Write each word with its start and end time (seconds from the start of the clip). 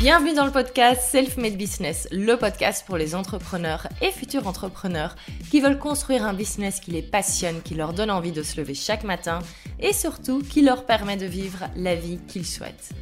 Bienvenue 0.00 0.32
dans 0.32 0.46
le 0.46 0.50
podcast 0.50 1.02
Self-Made 1.10 1.58
Business, 1.58 2.08
le 2.10 2.34
podcast 2.38 2.86
pour 2.86 2.96
les 2.96 3.14
entrepreneurs 3.14 3.86
et 4.00 4.10
futurs 4.10 4.46
entrepreneurs 4.46 5.14
qui 5.50 5.60
veulent 5.60 5.78
construire 5.78 6.24
un 6.24 6.32
business 6.32 6.80
qui 6.80 6.90
les 6.90 7.02
passionne, 7.02 7.60
qui 7.60 7.74
leur 7.74 7.92
donne 7.92 8.10
envie 8.10 8.32
de 8.32 8.42
se 8.42 8.58
lever 8.58 8.72
chaque 8.72 9.04
matin 9.04 9.40
et 9.78 9.92
surtout 9.92 10.42
qui 10.42 10.62
leur 10.62 10.86
permet 10.86 11.18
de 11.18 11.26
vivre 11.26 11.66
la 11.76 11.96
vie 11.96 12.18
qu'ils 12.28 12.46
souhaitent. 12.46 12.94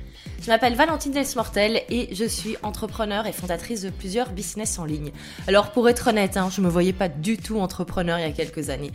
Je 0.42 0.48
m'appelle 0.48 0.74
Valentine 0.74 1.12
Desmortel 1.12 1.82
et 1.88 2.12
je 2.12 2.24
suis 2.24 2.56
entrepreneur 2.64 3.28
et 3.28 3.32
fondatrice 3.32 3.82
de 3.82 3.90
plusieurs 3.90 4.30
business 4.30 4.80
en 4.80 4.84
ligne. 4.84 5.12
Alors 5.46 5.70
pour 5.70 5.88
être 5.88 6.08
honnête, 6.08 6.36
hein, 6.36 6.48
je 6.50 6.60
me 6.60 6.68
voyais 6.68 6.92
pas 6.92 7.08
du 7.08 7.36
tout 7.36 7.60
entrepreneur 7.60 8.18
il 8.18 8.22
y 8.22 8.24
a 8.24 8.32
quelques 8.32 8.70
années. 8.70 8.90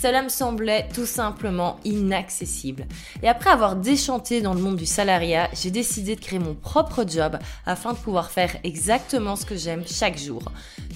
Cela 0.00 0.22
me 0.22 0.30
semblait 0.30 0.88
tout 0.94 1.04
simplement 1.04 1.78
inaccessible. 1.84 2.86
Et 3.22 3.28
après 3.28 3.50
avoir 3.50 3.76
déchanté 3.76 4.40
dans 4.40 4.54
le 4.54 4.60
monde 4.60 4.76
du 4.76 4.86
salariat, 4.86 5.50
j'ai 5.52 5.70
décidé 5.70 6.16
de 6.16 6.20
créer 6.20 6.38
mon 6.38 6.54
propre 6.54 7.04
job 7.06 7.38
afin 7.66 7.92
de 7.92 7.98
pouvoir 7.98 8.30
faire 8.30 8.56
exactement 8.64 9.36
ce 9.36 9.44
que 9.44 9.56
j'aime 9.56 9.84
chaque 9.86 10.16
jour, 10.16 10.42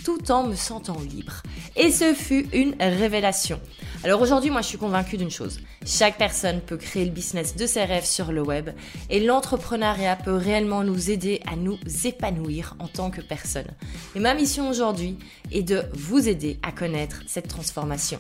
tout 0.06 0.30
en 0.30 0.44
me 0.44 0.54
sentant 0.54 0.98
libre. 0.98 1.42
Et 1.76 1.92
ce 1.92 2.14
fut 2.14 2.46
une 2.54 2.74
révélation. 2.80 3.60
Alors 4.04 4.20
aujourd'hui, 4.20 4.50
moi 4.50 4.60
je 4.60 4.66
suis 4.66 4.76
convaincue 4.76 5.16
d'une 5.16 5.30
chose. 5.30 5.60
Chaque 5.86 6.18
personne 6.18 6.60
peut 6.60 6.76
créer 6.76 7.06
le 7.06 7.10
business 7.10 7.56
de 7.56 7.66
ses 7.66 7.84
rêves 7.84 8.04
sur 8.04 8.32
le 8.32 8.42
web 8.42 8.68
et 9.08 9.18
l'entrepreneuriat 9.18 10.16
peut 10.16 10.36
réellement 10.36 10.84
nous 10.84 11.10
aider 11.10 11.40
à 11.50 11.56
nous 11.56 11.78
épanouir 12.04 12.76
en 12.80 12.86
tant 12.86 13.10
que 13.10 13.22
personne. 13.22 13.68
Et 14.14 14.20
ma 14.20 14.34
mission 14.34 14.68
aujourd'hui 14.68 15.18
est 15.52 15.62
de 15.62 15.84
vous 15.94 16.28
aider 16.28 16.58
à 16.62 16.70
connaître 16.70 17.22
cette 17.26 17.48
transformation. 17.48 18.18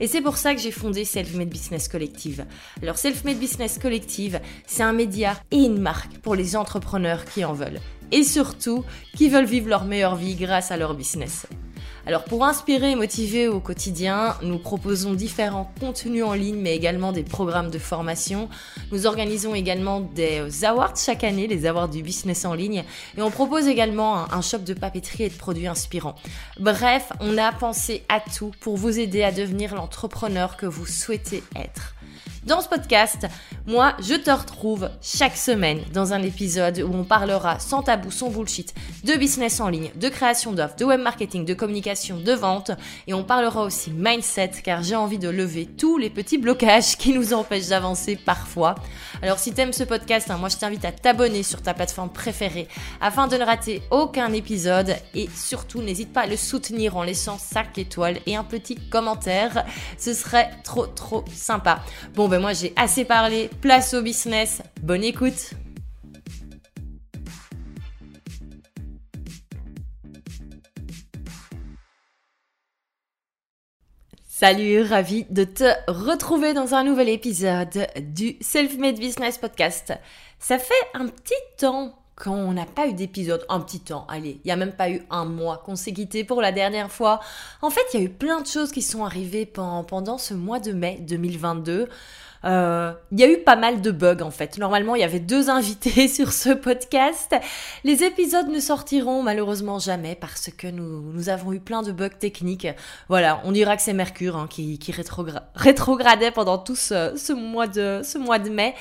Et 0.00 0.06
c'est 0.06 0.22
pour 0.22 0.38
ça 0.38 0.54
que 0.54 0.60
j'ai 0.62 0.70
fondé 0.70 1.04
Self-Made 1.04 1.50
Business 1.50 1.86
Collective. 1.86 2.46
Alors 2.80 2.96
Self-Made 2.96 3.38
Business 3.38 3.78
Collective, 3.78 4.40
c'est 4.66 4.84
un 4.84 4.94
média 4.94 5.34
et 5.50 5.58
une 5.58 5.78
marque 5.78 6.16
pour 6.20 6.34
les 6.34 6.56
entrepreneurs 6.56 7.26
qui 7.26 7.44
en 7.44 7.52
veulent. 7.52 7.80
Et 8.10 8.22
surtout, 8.22 8.86
qui 9.14 9.28
veulent 9.28 9.44
vivre 9.44 9.68
leur 9.68 9.84
meilleure 9.84 10.16
vie 10.16 10.34
grâce 10.34 10.70
à 10.70 10.78
leur 10.78 10.94
business. 10.94 11.46
Alors 12.08 12.22
pour 12.22 12.44
inspirer 12.44 12.92
et 12.92 12.94
motiver 12.94 13.48
au 13.48 13.58
quotidien, 13.58 14.36
nous 14.40 14.58
proposons 14.58 15.14
différents 15.14 15.72
contenus 15.80 16.22
en 16.22 16.34
ligne 16.34 16.60
mais 16.60 16.76
également 16.76 17.10
des 17.10 17.24
programmes 17.24 17.68
de 17.68 17.80
formation. 17.80 18.48
Nous 18.92 19.06
organisons 19.06 19.56
également 19.56 20.00
des 20.00 20.64
awards 20.64 20.96
chaque 20.96 21.24
année, 21.24 21.48
les 21.48 21.66
awards 21.66 21.88
du 21.88 22.04
business 22.04 22.44
en 22.44 22.54
ligne 22.54 22.84
et 23.18 23.22
on 23.22 23.32
propose 23.32 23.66
également 23.66 24.32
un, 24.32 24.40
shop 24.40 24.58
de 24.58 24.74
papeterie 24.74 25.24
et 25.24 25.30
de 25.30 25.34
produits 25.34 25.66
inspirants. 25.66 26.14
Bref, 26.60 27.12
on 27.18 27.36
a 27.38 27.50
pensé 27.50 28.04
à 28.08 28.20
tout 28.20 28.52
pour 28.60 28.76
vous 28.76 29.00
aider 29.00 29.24
à 29.24 29.32
devenir 29.32 29.74
l'entrepreneur 29.74 30.56
que 30.56 30.66
vous 30.66 30.86
souhaitez 30.86 31.42
être. 31.56 31.95
Dans 32.46 32.60
ce 32.60 32.68
podcast, 32.68 33.26
moi, 33.66 33.96
je 33.98 34.14
te 34.14 34.30
retrouve 34.30 34.88
chaque 35.02 35.36
semaine 35.36 35.80
dans 35.92 36.12
un 36.12 36.22
épisode 36.22 36.78
où 36.78 36.94
on 36.94 37.02
parlera 37.02 37.58
sans 37.58 37.82
tabou, 37.82 38.12
sans 38.12 38.30
bullshit, 38.30 38.72
de 39.02 39.14
business 39.14 39.58
en 39.58 39.68
ligne, 39.68 39.90
de 39.96 40.08
création 40.08 40.52
d'offres, 40.52 40.76
de 40.76 40.84
web 40.84 41.00
marketing, 41.00 41.44
de 41.44 41.54
communication, 41.54 42.18
de 42.18 42.32
vente. 42.32 42.70
Et 43.08 43.14
on 43.14 43.24
parlera 43.24 43.64
aussi 43.64 43.90
mindset 43.90 44.52
car 44.62 44.84
j'ai 44.84 44.94
envie 44.94 45.18
de 45.18 45.28
lever 45.28 45.66
tous 45.66 45.98
les 45.98 46.08
petits 46.08 46.38
blocages 46.38 46.96
qui 46.96 47.12
nous 47.12 47.34
empêchent 47.34 47.70
d'avancer 47.70 48.14
parfois. 48.14 48.76
Alors 49.22 49.38
si 49.38 49.52
t'aimes 49.52 49.72
ce 49.72 49.82
podcast, 49.82 50.30
hein, 50.30 50.38
moi 50.38 50.48
je 50.48 50.56
t'invite 50.56 50.84
à 50.84 50.92
t'abonner 50.92 51.42
sur 51.42 51.62
ta 51.62 51.74
plateforme 51.74 52.10
préférée 52.10 52.68
afin 53.00 53.26
de 53.26 53.36
ne 53.36 53.44
rater 53.44 53.82
aucun 53.90 54.32
épisode. 54.32 54.94
Et 55.14 55.28
surtout, 55.34 55.82
n'hésite 55.82 56.12
pas 56.12 56.22
à 56.22 56.26
le 56.26 56.36
soutenir 56.36 56.96
en 56.96 57.02
laissant 57.02 57.38
5 57.38 57.76
étoiles 57.78 58.18
et 58.26 58.36
un 58.36 58.44
petit 58.44 58.76
commentaire. 58.76 59.64
Ce 59.98 60.12
serait 60.12 60.50
trop 60.62 60.86
trop 60.86 61.24
sympa. 61.34 61.80
Bon 62.14 62.28
ben 62.28 62.36
ben, 62.36 62.42
moi 62.42 62.52
j'ai 62.52 62.74
assez 62.76 63.06
parlé, 63.06 63.48
place 63.62 63.94
au 63.94 64.02
business, 64.02 64.60
bonne 64.82 65.04
écoute 65.04 65.54
Salut, 74.38 74.82
ravi 74.82 75.24
de 75.30 75.44
te 75.44 75.64
retrouver 75.88 76.52
dans 76.52 76.74
un 76.74 76.84
nouvel 76.84 77.08
épisode 77.08 77.86
du 77.98 78.36
Self-Made 78.42 78.98
Business 78.98 79.38
Podcast. 79.38 79.94
Ça 80.38 80.58
fait 80.58 80.74
un 80.92 81.06
petit 81.06 81.32
temps 81.56 81.98
qu'on 82.22 82.52
n'a 82.52 82.66
pas 82.66 82.86
eu 82.86 82.92
d'épisode, 82.92 83.46
un 83.48 83.60
petit 83.60 83.80
temps, 83.80 84.06
allez, 84.10 84.42
il 84.44 84.48
n'y 84.48 84.52
a 84.52 84.56
même 84.56 84.72
pas 84.72 84.90
eu 84.90 85.00
un 85.08 85.24
mois 85.24 85.62
qu'on 85.64 85.74
s'est 85.74 85.94
quitté 85.94 86.22
pour 86.22 86.42
la 86.42 86.52
dernière 86.52 86.92
fois. 86.92 87.20
En 87.62 87.70
fait, 87.70 87.80
il 87.94 88.00
y 88.00 88.02
a 88.02 88.04
eu 88.04 88.10
plein 88.10 88.42
de 88.42 88.46
choses 88.46 88.72
qui 88.72 88.82
sont 88.82 89.06
arrivées 89.06 89.46
pendant 89.46 90.18
ce 90.18 90.34
mois 90.34 90.60
de 90.60 90.72
mai 90.72 90.98
2022. 91.00 91.88
Euh, 92.44 92.92
il 93.12 93.20
y 93.20 93.24
a 93.24 93.30
eu 93.30 93.38
pas 93.38 93.56
mal 93.56 93.80
de 93.80 93.90
bugs 93.90 94.22
en 94.22 94.30
fait. 94.30 94.58
Normalement, 94.58 94.94
il 94.94 95.00
y 95.00 95.04
avait 95.04 95.20
deux 95.20 95.50
invités 95.50 96.08
sur 96.08 96.32
ce 96.32 96.50
podcast. 96.50 97.34
Les 97.84 98.04
épisodes 98.04 98.48
ne 98.48 98.60
sortiront 98.60 99.22
malheureusement 99.22 99.78
jamais 99.78 100.14
parce 100.14 100.50
que 100.50 100.68
nous, 100.68 101.28
avons 101.28 101.52
eu 101.52 101.60
plein 101.60 101.82
de 101.82 101.92
bugs 101.92 102.08
techniques. 102.08 102.68
Voilà, 103.08 103.40
on 103.44 103.52
dira 103.52 103.76
que 103.76 103.82
c'est 103.82 103.92
Mercure 103.92 104.36
hein, 104.36 104.46
qui, 104.48 104.78
rétrogradait 105.54 106.30
pendant 106.30 106.58
tout 106.58 106.76
ce, 106.76 107.32
mois 107.32 107.66
de, 107.66 108.50
mai. 108.50 108.74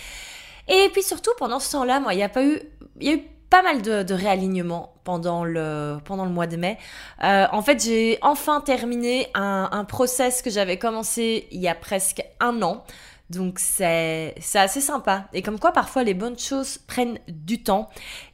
Et 0.67 0.89
puis 0.93 1.03
surtout, 1.03 1.31
pendant 1.37 1.59
ce 1.59 1.72
temps-là, 1.73 1.99
moi, 1.99 2.13
il 2.13 2.17
n'y 2.17 2.23
a 2.23 2.29
pas 2.29 2.43
eu... 2.43 2.59
Y 2.99 3.09
a 3.09 3.13
eu 3.13 3.22
pas 3.49 3.61
mal 3.61 3.81
de, 3.81 4.13
réalignements 4.13 4.95
pendant 5.03 5.45
le, 5.45 5.97
pendant 6.03 6.25
le 6.25 6.31
mois 6.31 6.47
de 6.47 6.57
mai. 6.57 6.77
Euh, 7.23 7.45
en 7.51 7.61
fait, 7.61 7.83
j'ai 7.83 8.17
enfin 8.22 8.59
terminé 8.59 9.27
un, 9.33 9.69
un 9.72 9.85
process 9.85 10.41
que 10.41 10.49
j'avais 10.49 10.77
commencé 10.77 11.47
il 11.51 11.61
y 11.61 11.67
a 11.67 11.75
presque 11.75 12.22
un 12.39 12.61
an. 12.63 12.83
Donc 13.31 13.58
c'est 13.58 14.36
assez 14.53 14.81
sympa. 14.81 15.28
Et 15.34 15.41
comme 15.41 15.59
quoi 15.59 15.72
parfois 15.72 16.03
les 16.03 16.13
bonnes 16.13 16.38
choses 16.38 16.78
prennent 16.78 17.18
du 17.28 17.63
temps. 17.63 17.90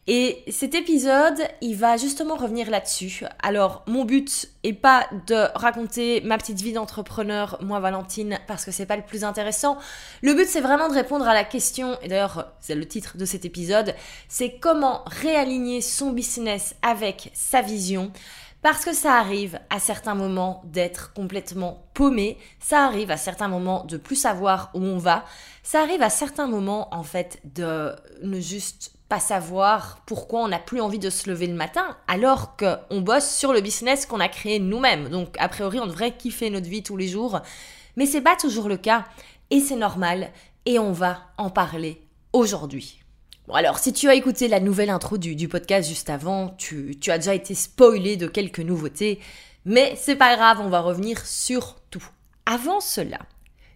Et 0.07 0.43
cet 0.49 0.75
épisode, 0.75 1.39
il 1.61 1.77
va 1.77 1.95
justement 1.95 2.35
revenir 2.35 2.69
là-dessus. 2.69 3.23
Alors 3.41 3.83
mon 3.87 4.03
but 4.03 4.49
est 4.63 4.73
pas 4.73 5.07
de 5.27 5.47
raconter 5.55 6.19
ma 6.21 6.37
petite 6.37 6.59
vie 6.59 6.73
d'entrepreneur, 6.73 7.57
moi 7.61 7.79
Valentine, 7.79 8.39
parce 8.47 8.65
que 8.65 8.71
c'est 8.71 8.85
pas 8.85 8.97
le 8.97 9.05
plus 9.05 9.23
intéressant. 9.23 9.77
Le 10.21 10.33
but 10.33 10.47
c'est 10.47 10.59
vraiment 10.59 10.89
de 10.89 10.93
répondre 10.93 11.25
à 11.25 11.33
la 11.33 11.45
question, 11.45 11.97
et 12.01 12.09
d'ailleurs 12.09 12.51
c'est 12.59 12.75
le 12.75 12.85
titre 12.85 13.17
de 13.17 13.23
cet 13.23 13.45
épisode, 13.45 13.95
c'est 14.27 14.57
comment 14.59 15.03
réaligner 15.05 15.79
son 15.79 16.11
business 16.11 16.75
avec 16.81 17.31
sa 17.33 17.61
vision. 17.61 18.11
Parce 18.61 18.85
que 18.85 18.93
ça 18.93 19.15
arrive 19.15 19.59
à 19.71 19.79
certains 19.79 20.13
moments 20.13 20.61
d'être 20.65 21.13
complètement 21.13 21.87
paumé, 21.95 22.37
ça 22.59 22.85
arrive 22.85 23.09
à 23.09 23.17
certains 23.17 23.47
moments 23.47 23.85
de 23.85 23.97
plus 23.97 24.15
savoir 24.15 24.69
où 24.75 24.83
on 24.83 24.99
va, 24.99 25.25
ça 25.63 25.81
arrive 25.81 26.03
à 26.03 26.11
certains 26.11 26.45
moments 26.45 26.93
en 26.93 27.01
fait 27.01 27.39
de 27.43 27.95
ne 28.21 28.39
juste 28.39 28.93
pas 29.09 29.19
savoir 29.19 29.99
pourquoi 30.05 30.41
on 30.41 30.47
n'a 30.47 30.59
plus 30.59 30.79
envie 30.79 30.99
de 30.99 31.09
se 31.09 31.27
lever 31.29 31.47
le 31.47 31.55
matin 31.55 31.97
alors 32.07 32.55
qu'on 32.55 33.01
bosse 33.01 33.35
sur 33.35 33.51
le 33.51 33.61
business 33.61 34.05
qu'on 34.05 34.19
a 34.19 34.29
créé 34.29 34.59
nous-mêmes. 34.59 35.09
Donc 35.09 35.35
a 35.39 35.49
priori 35.49 35.79
on 35.79 35.87
devrait 35.87 36.15
kiffer 36.15 36.51
notre 36.51 36.69
vie 36.69 36.83
tous 36.83 36.97
les 36.97 37.07
jours, 37.07 37.41
mais 37.95 38.05
c'est 38.05 38.21
pas 38.21 38.35
toujours 38.35 38.69
le 38.69 38.77
cas 38.77 39.05
et 39.49 39.59
c'est 39.59 39.75
normal 39.75 40.29
et 40.67 40.77
on 40.77 40.91
va 40.91 41.17
en 41.37 41.49
parler 41.49 42.01
aujourd'hui. 42.31 43.00
Bon 43.47 43.53
alors, 43.55 43.79
si 43.79 43.91
tu 43.91 44.07
as 44.07 44.15
écouté 44.15 44.47
la 44.47 44.59
nouvelle 44.59 44.89
intro 44.89 45.17
du, 45.17 45.47
podcast 45.47 45.89
juste 45.89 46.09
avant, 46.09 46.49
tu, 46.57 46.97
tu 46.99 47.11
as 47.11 47.17
déjà 47.17 47.33
été 47.33 47.55
spoilé 47.55 48.15
de 48.15 48.27
quelques 48.27 48.59
nouveautés, 48.59 49.19
mais 49.65 49.95
c'est 49.95 50.15
pas 50.15 50.35
grave, 50.35 50.59
on 50.61 50.69
va 50.69 50.81
revenir 50.81 51.25
sur 51.25 51.77
tout. 51.89 52.07
Avant 52.45 52.79
cela, 52.79 53.19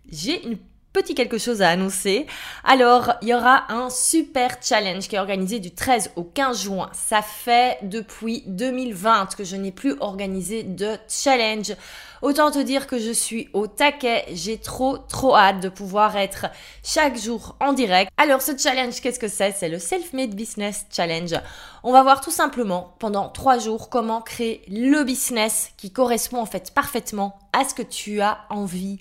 j'ai 0.09 0.46
une 0.46 0.58
petit 0.95 1.13
quelque 1.13 1.38
chose 1.38 1.61
à 1.61 1.67
annoncer. 1.67 2.25
Alors, 2.63 3.16
il 3.22 3.28
y 3.28 3.33
aura 3.33 3.66
un 3.69 3.89
super 3.89 4.59
challenge 4.61 5.09
qui 5.09 5.17
est 5.17 5.19
organisé 5.19 5.59
du 5.59 5.72
13 5.72 6.11
au 6.16 6.23
15 6.23 6.63
juin. 6.63 6.89
Ça 6.94 7.22
fait 7.22 7.79
depuis 7.81 8.44
2020 8.47 9.35
que 9.35 9.44
je 9.44 9.57
n'ai 9.57 9.73
plus 9.73 9.95
organisé 10.00 10.63
de 10.63 10.95
challenge. 11.09 11.73
Autant 12.22 12.50
te 12.50 12.59
dire 12.59 12.88
que 12.88 12.97
je 12.97 13.11
suis 13.11 13.50
au 13.51 13.67
taquet, 13.67 14.23
j'ai 14.31 14.57
trop 14.57 14.97
trop 14.97 15.35
hâte 15.35 15.59
de 15.59 15.67
pouvoir 15.67 16.16
être 16.16 16.45
chaque 16.81 17.17
jour 17.17 17.57
en 17.59 17.73
direct. 17.73 18.09
Alors 18.17 18.41
ce 18.41 18.57
challenge, 18.57 19.01
qu'est-ce 19.01 19.19
que 19.19 19.27
c'est? 19.27 19.51
C'est 19.51 19.69
le 19.69 19.80
Self-Made 19.80 20.33
Business 20.33 20.86
Challenge. 20.91 21.36
On 21.83 21.91
va 21.91 22.03
voir 22.03 22.21
tout 22.21 22.31
simplement 22.31 22.95
pendant 23.00 23.27
trois 23.27 23.59
jours 23.59 23.89
comment 23.89 24.21
créer 24.21 24.63
le 24.69 25.03
business 25.03 25.71
qui 25.75 25.91
correspond 25.91 26.39
en 26.39 26.45
fait 26.45 26.74
parfaitement 26.74 27.38
à 27.51 27.65
ce 27.65 27.74
que 27.74 27.83
tu 27.83 28.21
as 28.21 28.39
envie 28.50 29.00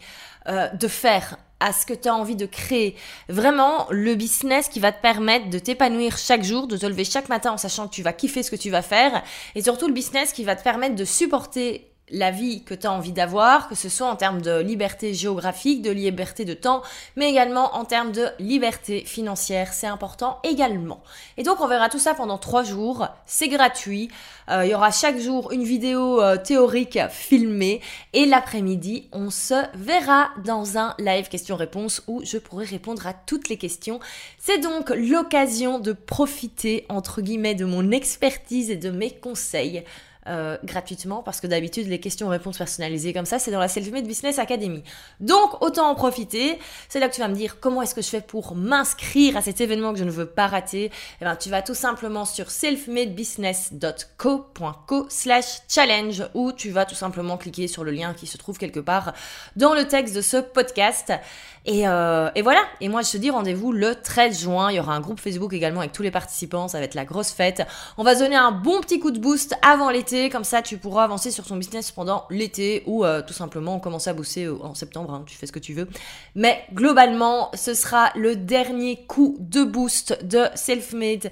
euh, 0.49 0.69
de 0.69 0.89
faire 0.89 1.39
à 1.61 1.73
ce 1.73 1.87
que 1.87 1.95
tu 1.95 2.09
as 2.09 2.15
envie 2.15 2.37
de 2.37 2.47
créer. 2.47 2.97
Vraiment, 3.29 3.87
le 3.91 4.15
business 4.15 4.69
qui 4.69 4.81
va 4.81 4.93
te 4.93 5.01
permettre 5.01 5.51
de 5.51 5.59
t'épanouir 5.59 6.19
chaque 6.19 6.43
jour, 6.43 6.67
de 6.67 6.77
te 6.77 6.87
lever 6.87 7.05
chaque 7.05 7.29
matin 7.29 7.53
en 7.53 7.57
sachant 7.57 7.89
que 7.89 7.95
tu 7.95 8.03
vas 8.03 8.13
kiffer 8.13 8.43
ce 8.43 8.51
que 8.51 8.57
tu 8.57 8.71
vas 8.71 8.83
faire. 8.83 9.23
Et 9.55 9.63
surtout, 9.63 9.87
le 9.87 9.95
business 9.95 10.33
qui 10.33 10.45
va 10.45 10.57
te 10.57 10.63
permettre 10.63 10.95
de 10.95 11.05
supporter 11.05 11.94
la 12.11 12.31
vie 12.31 12.63
que 12.65 12.75
tu 12.75 12.87
as 12.87 12.93
envie 12.93 13.13
d'avoir, 13.13 13.69
que 13.69 13.75
ce 13.75 13.89
soit 13.89 14.07
en 14.07 14.17
termes 14.17 14.43
de 14.43 14.61
liberté 14.61 15.15
géographique, 15.15 15.81
de 15.81 15.91
liberté 15.91 16.45
de 16.45 16.53
temps, 16.53 16.83
mais 17.17 17.31
également 17.31 17.75
en 17.77 17.85
termes 17.85 18.13
de 18.13 18.29
liberté 18.39 19.05
financière. 19.07 19.73
C'est 19.73 19.87
important 19.87 20.39
également. 20.45 21.03
Et 21.39 21.43
donc 21.43 21.61
on 21.61 21.67
verra 21.67 21.89
tout 21.89 21.99
ça 21.99 22.15
pendant 22.15 22.37
trois 22.37 22.63
jours. 22.63 23.09
C'est 23.27 23.49
gratuit. 23.49 24.11
Euh, 24.51 24.67
il 24.67 24.71
y 24.71 24.75
aura 24.75 24.91
chaque 24.91 25.19
jour 25.19 25.51
une 25.53 25.65
vidéo 25.65 26.21
euh, 26.21 26.37
théorique 26.37 26.99
filmée. 27.11 27.81
Et 28.13 28.27
l'après-midi, 28.27 29.09
on 29.13 29.31
se 29.31 29.55
verra 29.75 30.29
dans 30.45 30.77
un 30.77 30.95
live 30.99 31.29
question-réponse 31.29 32.03
où 32.07 32.23
je 32.25 32.37
pourrai 32.37 32.67
répondre 32.67 33.07
à 33.07 33.15
toutes 33.15 33.49
les 33.49 33.57
questions. 33.57 33.99
C'est 34.39 34.59
donc 34.59 34.91
l'occasion 34.91 35.79
de 35.79 35.93
profiter, 35.93 36.85
entre 36.91 37.23
guillemets, 37.23 37.55
de 37.55 37.65
mon 37.65 37.91
expertise 37.91 38.71
et 38.71 38.77
de 38.77 38.91
mes 38.91 39.11
conseils 39.11 39.85
euh, 40.27 40.57
gratuitement 40.65 41.23
parce 41.23 41.43
que 41.43 41.47
d'habitude 41.47 41.87
les 41.87 42.01
questions-réponses 42.01 42.57
personnalisées 42.57 43.13
comme 43.13 43.27
ça 43.27 43.39
c'est 43.39 43.51
dans 43.51 43.61
la 43.61 43.69
Self-Made 43.69 44.07
Business 44.07 44.39
Academy. 44.39 44.83
Donc 45.21 45.63
autant 45.63 45.91
en 45.91 45.95
profiter. 45.95 46.59
C'est 46.89 46.99
là 46.99 47.11
que 47.11 47.15
tu 47.15 47.21
vas 47.21 47.29
me 47.29 47.35
dire 47.35 47.61
comment 47.61 47.83
est-ce 47.83 47.95
que 47.95 48.01
je 48.01 48.09
fais 48.09 48.23
pour 48.23 48.55
m'inscrire 48.55 49.37
à 49.37 49.43
cet 49.43 49.61
événement 49.61 49.93
que 49.93 49.99
je 49.99 50.05
ne 50.05 50.11
veux 50.11 50.25
pas 50.25 50.47
rater? 50.47 50.91
Eh 51.21 51.25
ben 51.25 51.37
tu 51.37 51.51
vas 51.51 51.61
tout 51.61 51.75
simplement 51.75 52.25
sur 52.25 52.51
selfmadebusiness.co.co 52.51 55.07
slash 55.11 55.59
challenge 55.69 56.23
ou 56.33 56.53
tu 56.53 56.71
vas 56.71 56.87
tout 56.87 56.95
simplement 56.95 57.37
cliquer 57.37 57.69
sur 57.69 57.85
le 57.85 57.91
lien 57.91 58.15
qui 58.15 58.27
se 58.27 58.39
trouve 58.39 58.57
quelque 58.57 58.81
part 58.81 59.13
dans 59.57 59.75
le 59.75 59.87
texte 59.87 60.17
de 60.17 60.23
ce 60.23 60.39
podcast. 60.39 61.13
Et, 61.67 61.89
euh, 61.89 62.29
et 62.35 62.43
voilà. 62.43 62.61
Et 62.81 62.89
moi 62.89 63.03
je 63.03 63.13
te 63.13 63.19
dis 63.19 63.31
rendez-vous 63.31 63.73
le 63.73 63.95
13 63.95 64.41
juin. 64.41 64.71
Il 64.71 64.77
y 64.77 64.81
aura 64.81 64.95
un 64.95 65.01
groupe 65.01 65.21
Facebook 65.21 65.53
également 65.53 65.81
avec 65.81 65.93
tous 65.93 66.03
les 66.03 66.11
participants. 66.11 66.67
Ça 66.69 66.79
va 66.79 66.85
être 66.85 66.95
la 66.95 67.05
grosse 67.05 67.31
fête. 67.31 67.63
On 67.99 68.05
va 68.05 68.15
se 68.15 68.21
donner 68.21 68.37
un 68.37 68.53
bon 68.53 68.81
petit 68.81 69.01
coup 69.01 69.11
de 69.11 69.19
boost 69.19 69.55
avant 69.63 69.91
l'été 69.91 70.14
comme 70.31 70.45
ça 70.45 70.63
tu 70.63 70.79
pourras 70.79 71.05
avancer 71.05 71.31
sur 71.31 71.45
ton 71.45 71.57
business 71.57 71.91
pendant 71.91 72.27
l'été 72.31 72.83
ou 72.87 73.05
euh, 73.05 73.23
tout 73.23 73.33
simplement 73.33 73.81
commencer 73.81 74.11
à 74.11 74.15
bosser 74.15 74.45
euh, 74.45 74.57
en 74.63 74.75
septembre, 74.75 75.13
hein, 75.13 75.25
tu 75.27 75.37
fais 75.37 75.47
ce 75.47 75.53
que 75.53 75.59
tu 75.59 75.75
veux. 75.75 75.89
Mais 76.35 76.65
globalement, 76.73 77.51
ce 77.55 77.75
sera 77.75 78.11
le 78.15 78.37
dernier 78.37 79.05
coup 79.07 79.37
de 79.41 79.65
boost 79.65 80.25
de 80.25 80.47
Self-Made. 80.55 81.31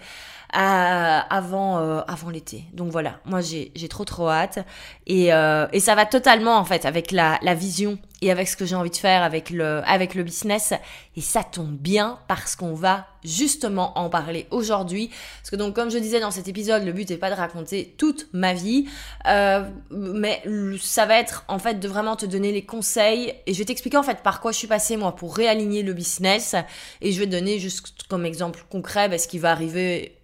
Euh, 0.55 1.21
avant, 1.31 1.79
avant 2.07 2.29
l'été. 2.29 2.65
Donc 2.75 2.91
voilà, 2.91 3.21
moi 3.25 3.41
j'ai 3.41 3.89
trop 3.89 4.05
trop 4.05 4.29
hâte. 4.29 4.59
Et, 5.07 5.29
et 5.29 5.81
ça 5.81 5.95
va 5.95 6.05
totalement 6.05 6.57
en 6.59 6.65
fait 6.65 6.85
avec 6.85 7.11
la, 7.11 7.39
la 7.43 7.55
vision 7.55 7.99
et 8.23 8.31
avec 8.31 8.49
ce 8.49 8.57
que 8.57 8.65
j'ai 8.65 8.77
envie 8.77 8.91
de 8.91 8.97
faire 8.97 9.23
avec 9.23 9.51
le, 9.51 9.83
avec 9.85 10.15
le 10.15 10.23
business. 10.23 10.73
Et 11.17 11.21
ça 11.21 11.43
tombe 11.43 11.77
bien 11.77 12.19
parce 12.29 12.55
qu'on 12.57 12.73
va 12.73 13.07
justement 13.25 13.99
en 13.99 14.09
parler 14.09 14.47
aujourd'hui. 14.51 15.11
Parce 15.41 15.51
que 15.51 15.57
donc, 15.57 15.75
comme 15.75 15.91
je 15.91 15.99
disais 15.99 16.21
dans 16.21 16.31
cet 16.31 16.49
épisode, 16.49 16.85
le 16.85 16.93
but 16.93 17.11
n'est 17.11 17.17
pas 17.17 17.31
de 17.31 17.35
raconter 17.35 17.95
toute 17.99 18.29
ma 18.33 18.55
vie, 18.55 18.87
euh, 19.27 19.69
mais 19.91 20.43
ça 20.81 21.05
va 21.05 21.19
être 21.19 21.45
en 21.49 21.59
fait 21.59 21.81
de 21.81 21.89
vraiment 21.89 22.17
te 22.17 22.25
donner 22.25 22.53
les 22.53 22.65
conseils. 22.65 23.35
Et 23.47 23.55
je 23.55 23.59
vais 23.59 23.65
t'expliquer 23.65 23.97
en 23.97 24.03
fait 24.05 24.23
par 24.23 24.41
quoi 24.41 24.53
je 24.53 24.59
suis 24.59 24.69
passée 24.69 24.97
moi 24.97 25.17
pour 25.17 25.37
réaligner 25.37 25.83
le 25.83 25.93
business. 25.93 26.55
Et 27.01 27.13
je 27.13 27.19
vais 27.19 27.27
te 27.27 27.33
donner 27.33 27.59
juste 27.59 28.05
comme 28.09 28.25
exemple 28.25 28.65
concret 28.71 29.09
bah, 29.09 29.19
ce 29.19 29.27
qui 29.27 29.39
va 29.39 29.51
arriver 29.51 30.17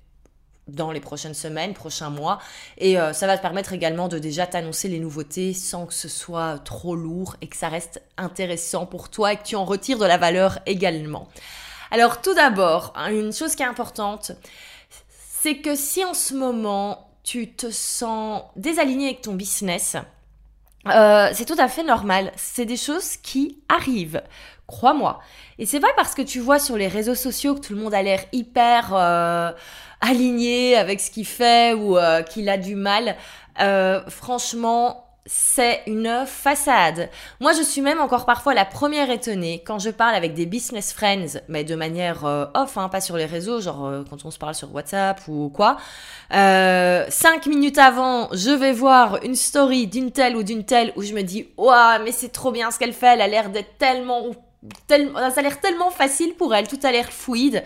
dans 0.68 0.92
les 0.92 1.00
prochaines 1.00 1.34
semaines, 1.34 1.74
prochains 1.74 2.10
mois. 2.10 2.38
Et 2.76 2.98
euh, 2.98 3.12
ça 3.12 3.26
va 3.26 3.36
te 3.36 3.42
permettre 3.42 3.72
également 3.72 4.08
de 4.08 4.18
déjà 4.18 4.46
t'annoncer 4.46 4.88
les 4.88 5.00
nouveautés 5.00 5.54
sans 5.54 5.86
que 5.86 5.94
ce 5.94 6.08
soit 6.08 6.58
trop 6.64 6.94
lourd 6.94 7.36
et 7.40 7.48
que 7.48 7.56
ça 7.56 7.68
reste 7.68 8.02
intéressant 8.16 8.86
pour 8.86 9.08
toi 9.08 9.32
et 9.32 9.36
que 9.36 9.44
tu 9.44 9.56
en 9.56 9.64
retires 9.64 9.98
de 9.98 10.06
la 10.06 10.18
valeur 10.18 10.58
également. 10.66 11.28
Alors 11.90 12.20
tout 12.20 12.34
d'abord, 12.34 12.92
hein, 12.96 13.10
une 13.10 13.32
chose 13.32 13.54
qui 13.54 13.62
est 13.62 13.66
importante, 13.66 14.32
c'est 15.40 15.56
que 15.56 15.74
si 15.74 16.04
en 16.04 16.14
ce 16.14 16.34
moment 16.34 17.10
tu 17.24 17.52
te 17.52 17.70
sens 17.70 18.42
désaligné 18.56 19.06
avec 19.06 19.22
ton 19.22 19.34
business, 19.34 19.96
euh, 20.86 21.30
c'est 21.32 21.44
tout 21.44 21.56
à 21.58 21.68
fait 21.68 21.82
normal. 21.82 22.32
C'est 22.36 22.64
des 22.64 22.76
choses 22.76 23.16
qui 23.16 23.62
arrivent. 23.68 24.22
Crois-moi. 24.66 25.20
Et 25.58 25.66
c'est 25.66 25.80
pas 25.80 25.92
parce 25.96 26.14
que 26.14 26.22
tu 26.22 26.40
vois 26.40 26.58
sur 26.58 26.76
les 26.76 26.88
réseaux 26.88 27.14
sociaux 27.14 27.54
que 27.54 27.60
tout 27.60 27.74
le 27.74 27.80
monde 27.80 27.94
a 27.94 28.02
l'air 28.02 28.20
hyper 28.32 28.90
euh, 28.92 29.52
aligné 30.00 30.76
avec 30.76 31.00
ce 31.00 31.10
qu'il 31.10 31.26
fait 31.26 31.74
ou 31.74 31.96
euh, 31.96 32.22
qu'il 32.22 32.48
a 32.48 32.56
du 32.56 32.74
mal. 32.74 33.16
Euh, 33.60 34.00
franchement, 34.08 35.08
c'est 35.28 35.82
une 35.86 36.24
façade. 36.26 37.10
Moi, 37.38 37.52
je 37.52 37.62
suis 37.62 37.82
même 37.82 38.00
encore 38.00 38.24
parfois 38.24 38.54
la 38.54 38.64
première 38.64 39.10
étonnée 39.10 39.62
quand 39.64 39.78
je 39.78 39.90
parle 39.90 40.14
avec 40.14 40.32
des 40.32 40.46
business 40.46 40.92
friends, 40.92 41.38
mais 41.48 41.64
de 41.64 41.74
manière 41.74 42.24
euh, 42.24 42.46
off, 42.54 42.78
hein, 42.78 42.88
pas 42.88 43.02
sur 43.02 43.16
les 43.16 43.26
réseaux, 43.26 43.60
genre 43.60 43.84
euh, 43.86 44.04
quand 44.08 44.24
on 44.24 44.30
se 44.30 44.38
parle 44.38 44.54
sur 44.54 44.74
WhatsApp 44.74 45.20
ou 45.28 45.50
quoi. 45.50 45.76
Euh, 46.32 47.04
cinq 47.10 47.46
minutes 47.46 47.76
avant, 47.76 48.30
je 48.32 48.50
vais 48.50 48.72
voir 48.72 49.22
une 49.22 49.34
story 49.34 49.86
d'une 49.86 50.12
telle 50.12 50.34
ou 50.34 50.42
d'une 50.42 50.64
telle 50.64 50.94
où 50.96 51.02
je 51.02 51.12
me 51.12 51.22
dis, 51.22 51.48
waouh, 51.58 52.02
mais 52.02 52.12
c'est 52.12 52.30
trop 52.30 52.50
bien 52.50 52.70
ce 52.70 52.78
qu'elle 52.78 52.94
fait, 52.94 53.08
elle 53.08 53.20
a 53.20 53.28
l'air 53.28 53.50
d'être 53.50 53.76
tellement, 53.76 54.28
tellement, 54.86 55.30
ça 55.30 55.40
a 55.40 55.42
l'air 55.42 55.60
tellement 55.60 55.90
facile 55.90 56.34
pour 56.36 56.54
elle, 56.54 56.66
tout 56.66 56.80
a 56.82 56.90
l'air 56.90 57.12
fluide. 57.12 57.62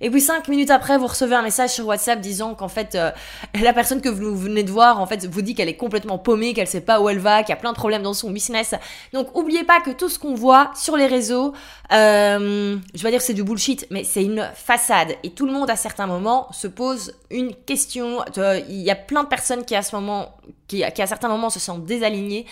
Et 0.00 0.10
puis 0.10 0.20
cinq 0.20 0.48
minutes 0.48 0.70
après, 0.70 0.98
vous 0.98 1.06
recevez 1.06 1.34
un 1.34 1.42
message 1.42 1.70
sur 1.70 1.86
WhatsApp 1.86 2.20
disant 2.20 2.54
qu'en 2.54 2.68
fait, 2.68 2.94
euh, 2.94 3.10
la 3.62 3.72
personne 3.72 4.00
que 4.00 4.08
vous 4.08 4.36
venez 4.36 4.62
de 4.62 4.70
voir, 4.70 5.00
en 5.00 5.06
fait, 5.06 5.26
vous 5.26 5.42
dit 5.42 5.54
qu'elle 5.54 5.68
est 5.68 5.76
complètement 5.76 6.18
paumée, 6.18 6.54
qu'elle 6.54 6.66
sait 6.66 6.80
pas 6.80 7.00
où 7.00 7.08
elle 7.08 7.18
va, 7.18 7.42
qu'il 7.42 7.50
y 7.50 7.52
a 7.52 7.60
plein 7.60 7.72
de 7.72 7.76
problèmes 7.76 8.02
dans 8.02 8.14
son 8.14 8.30
business. 8.30 8.74
Donc, 9.12 9.36
oubliez 9.36 9.64
pas 9.64 9.80
que 9.80 9.90
tout 9.90 10.08
ce 10.08 10.18
qu'on 10.18 10.34
voit 10.34 10.70
sur 10.74 10.96
les 10.96 11.06
réseaux, 11.06 11.52
euh, 11.92 12.76
je 12.94 13.02
vais 13.02 13.10
dire 13.10 13.22
c'est 13.22 13.34
du 13.34 13.44
bullshit, 13.44 13.86
mais 13.90 14.04
c'est 14.04 14.24
une 14.24 14.48
façade. 14.54 15.14
Et 15.22 15.30
tout 15.30 15.46
le 15.46 15.52
monde, 15.52 15.70
à 15.70 15.76
certains 15.76 16.06
moments, 16.06 16.50
se 16.52 16.68
pose 16.68 17.14
une 17.30 17.54
question. 17.54 18.22
Euh, 18.38 18.60
il 18.68 18.80
y 18.80 18.90
a 18.90 18.96
plein 18.96 19.24
de 19.24 19.28
personnes 19.28 19.64
qui, 19.64 19.74
à 19.74 19.82
ce 19.82 19.94
moment, 19.94 20.36
qui 20.66 20.84
à 20.84 21.06
certains 21.06 21.28
moments 21.28 21.50
se 21.50 21.60
sentent 21.60 21.84
désalignées 21.84 22.46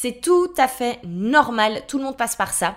c'est 0.00 0.20
tout 0.20 0.52
à 0.56 0.68
fait 0.68 1.00
normal, 1.04 1.82
tout 1.88 1.98
le 1.98 2.04
monde 2.04 2.16
passe 2.16 2.36
par 2.36 2.52
ça. 2.52 2.76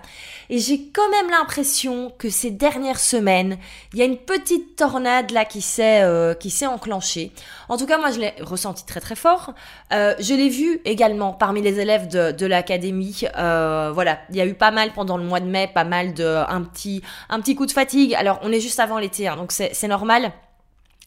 Et 0.49 0.57
j'ai 0.57 0.87
quand 0.87 1.07
même 1.11 1.29
l'impression 1.29 2.11
que 2.17 2.31
ces 2.31 2.49
dernières 2.49 2.99
semaines, 2.99 3.59
il 3.93 3.99
y 3.99 4.01
a 4.01 4.05
une 4.05 4.17
petite 4.17 4.75
tornade 4.75 5.29
là 5.29 5.45
qui 5.45 5.61
s'est 5.61 6.01
euh, 6.01 6.33
qui 6.33 6.49
s'est 6.49 6.65
enclenchée. 6.65 7.31
En 7.69 7.77
tout 7.77 7.85
cas, 7.85 7.99
moi 7.99 8.09
je 8.09 8.19
l'ai 8.19 8.33
ressenti 8.41 8.87
très 8.87 8.99
très 8.99 9.13
fort. 9.13 9.53
Euh, 9.93 10.15
je 10.17 10.33
l'ai 10.33 10.49
vu 10.49 10.81
également 10.83 11.31
parmi 11.31 11.61
les 11.61 11.79
élèves 11.79 12.07
de, 12.07 12.31
de 12.31 12.45
l'académie. 12.47 13.21
Euh, 13.37 13.91
voilà, 13.93 14.17
il 14.31 14.37
y 14.37 14.41
a 14.41 14.47
eu 14.47 14.55
pas 14.55 14.71
mal 14.71 14.91
pendant 14.91 15.17
le 15.17 15.23
mois 15.23 15.41
de 15.41 15.45
mai, 15.47 15.69
pas 15.71 15.83
mal 15.83 16.15
de 16.15 16.25
un 16.25 16.63
petit 16.63 17.03
un 17.29 17.39
petit 17.39 17.53
coup 17.53 17.67
de 17.67 17.71
fatigue. 17.71 18.15
Alors 18.15 18.39
on 18.41 18.51
est 18.51 18.61
juste 18.61 18.79
avant 18.79 18.97
l'été, 18.97 19.27
hein, 19.27 19.35
donc 19.35 19.51
c'est 19.51 19.87
normal. 19.87 20.31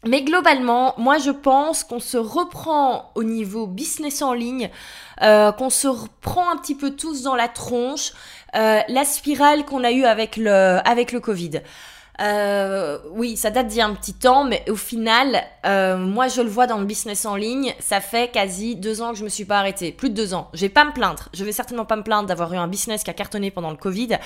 Mais 0.06 0.22
globalement, 0.22 0.94
moi 0.98 1.18
je 1.18 1.30
pense 1.30 1.82
qu'on 1.82 2.00
se 2.00 2.18
reprend 2.18 3.10
au 3.14 3.22
niveau 3.24 3.66
business 3.66 4.20
en 4.20 4.34
ligne, 4.34 4.70
euh, 5.22 5.50
qu'on 5.52 5.70
se 5.70 5.88
reprend 5.88 6.50
un 6.50 6.56
petit 6.56 6.74
peu 6.74 6.90
tous 6.90 7.22
dans 7.22 7.34
la 7.34 7.48
tronche, 7.48 8.12
euh, 8.54 8.80
la 8.86 9.04
spirale 9.04 9.64
qu'on 9.64 9.82
a 9.82 9.92
eue 9.92 10.04
avec 10.04 10.36
le, 10.36 10.78
avec 10.84 11.10
le 11.12 11.20
Covid. 11.20 11.62
Euh, 12.20 12.98
oui, 13.10 13.36
ça 13.36 13.50
date 13.50 13.66
d'il 13.66 13.78
y 13.78 13.80
a 13.80 13.86
un 13.86 13.94
petit 13.94 14.14
temps, 14.14 14.44
mais 14.44 14.64
au 14.70 14.76
final, 14.76 15.42
euh, 15.66 15.96
moi 15.96 16.28
je 16.28 16.42
le 16.42 16.48
vois 16.48 16.66
dans 16.66 16.78
le 16.78 16.84
business 16.84 17.26
en 17.26 17.34
ligne, 17.34 17.74
ça 17.80 18.00
fait 18.00 18.30
quasi 18.30 18.76
deux 18.76 19.02
ans 19.02 19.12
que 19.12 19.18
je 19.18 19.24
me 19.24 19.28
suis 19.28 19.44
pas 19.44 19.58
arrêtée, 19.58 19.90
plus 19.90 20.10
de 20.10 20.14
deux 20.14 20.32
ans. 20.32 20.48
Je 20.54 20.60
vais 20.60 20.68
pas 20.68 20.84
me 20.84 20.92
plaindre, 20.92 21.28
je 21.34 21.44
vais 21.44 21.50
certainement 21.50 21.84
pas 21.84 21.96
me 21.96 22.02
plaindre 22.02 22.28
d'avoir 22.28 22.52
eu 22.52 22.56
un 22.56 22.68
business 22.68 23.02
qui 23.02 23.10
a 23.10 23.14
cartonné 23.14 23.50
pendant 23.50 23.70
le 23.70 23.76
Covid. 23.76 24.18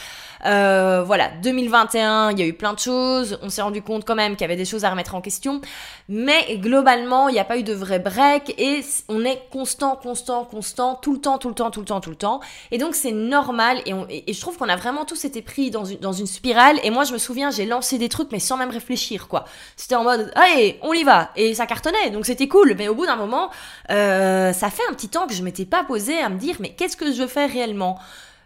Euh, 0.44 1.02
voilà, 1.02 1.30
2021, 1.42 2.32
il 2.32 2.38
y 2.38 2.42
a 2.42 2.46
eu 2.46 2.52
plein 2.52 2.74
de 2.74 2.78
choses, 2.78 3.38
on 3.42 3.48
s'est 3.48 3.62
rendu 3.62 3.80
compte 3.80 4.04
quand 4.04 4.14
même 4.14 4.32
qu'il 4.32 4.42
y 4.42 4.44
avait 4.44 4.56
des 4.56 4.66
choses 4.66 4.84
à 4.84 4.90
remettre 4.90 5.14
en 5.14 5.22
question, 5.22 5.62
mais 6.10 6.58
globalement, 6.58 7.28
il 7.28 7.32
n'y 7.32 7.40
a 7.40 7.44
pas 7.44 7.56
eu 7.56 7.62
de 7.62 7.72
vrai 7.72 8.00
break 8.00 8.54
et 8.58 8.84
on 9.08 9.24
est 9.24 9.48
constant, 9.50 9.96
constant, 9.96 10.44
constant, 10.44 10.94
tout 10.96 11.14
le 11.14 11.20
temps, 11.20 11.38
tout 11.38 11.48
le 11.48 11.54
temps, 11.54 11.70
tout 11.70 11.80
le 11.80 11.86
temps, 11.86 12.00
tout 12.00 12.10
le 12.10 12.16
temps. 12.16 12.40
Et 12.70 12.76
donc 12.76 12.94
c'est 12.94 13.12
normal 13.12 13.78
et, 13.86 14.32
je 14.32 14.40
trouve 14.40 14.58
qu'on 14.58 14.68
a 14.68 14.76
vraiment 14.76 15.06
tous 15.06 15.24
été 15.24 15.40
pris 15.40 15.70
dans 15.70 15.86
une, 15.86 15.98
dans 15.98 16.12
une 16.12 16.26
spirale. 16.26 16.78
Et 16.82 16.90
moi 16.90 17.04
je 17.04 17.14
me 17.14 17.18
souviens, 17.18 17.50
j'ai 17.50 17.64
lancé 17.64 17.77
des 17.98 18.08
trucs 18.08 18.30
mais 18.32 18.40
sans 18.40 18.56
même 18.56 18.70
réfléchir 18.70 19.28
quoi. 19.28 19.44
C'était 19.76 19.94
en 19.94 20.04
mode 20.04 20.32
allez 20.34 20.78
on 20.82 20.92
y 20.92 21.04
va. 21.04 21.30
Et 21.36 21.54
ça 21.54 21.66
cartonnait 21.66 22.10
donc 22.10 22.26
c'était 22.26 22.48
cool. 22.48 22.74
Mais 22.76 22.88
au 22.88 22.94
bout 22.94 23.06
d'un 23.06 23.16
moment 23.16 23.50
euh, 23.90 24.52
ça 24.52 24.70
fait 24.70 24.82
un 24.88 24.92
petit 24.92 25.08
temps 25.08 25.26
que 25.26 25.34
je 25.34 25.42
m'étais 25.42 25.66
pas 25.66 25.84
posé 25.84 26.18
à 26.18 26.28
me 26.28 26.38
dire 26.38 26.56
mais 26.60 26.70
qu'est-ce 26.70 26.96
que 26.96 27.12
je 27.12 27.26
fais 27.26 27.46
réellement? 27.46 27.98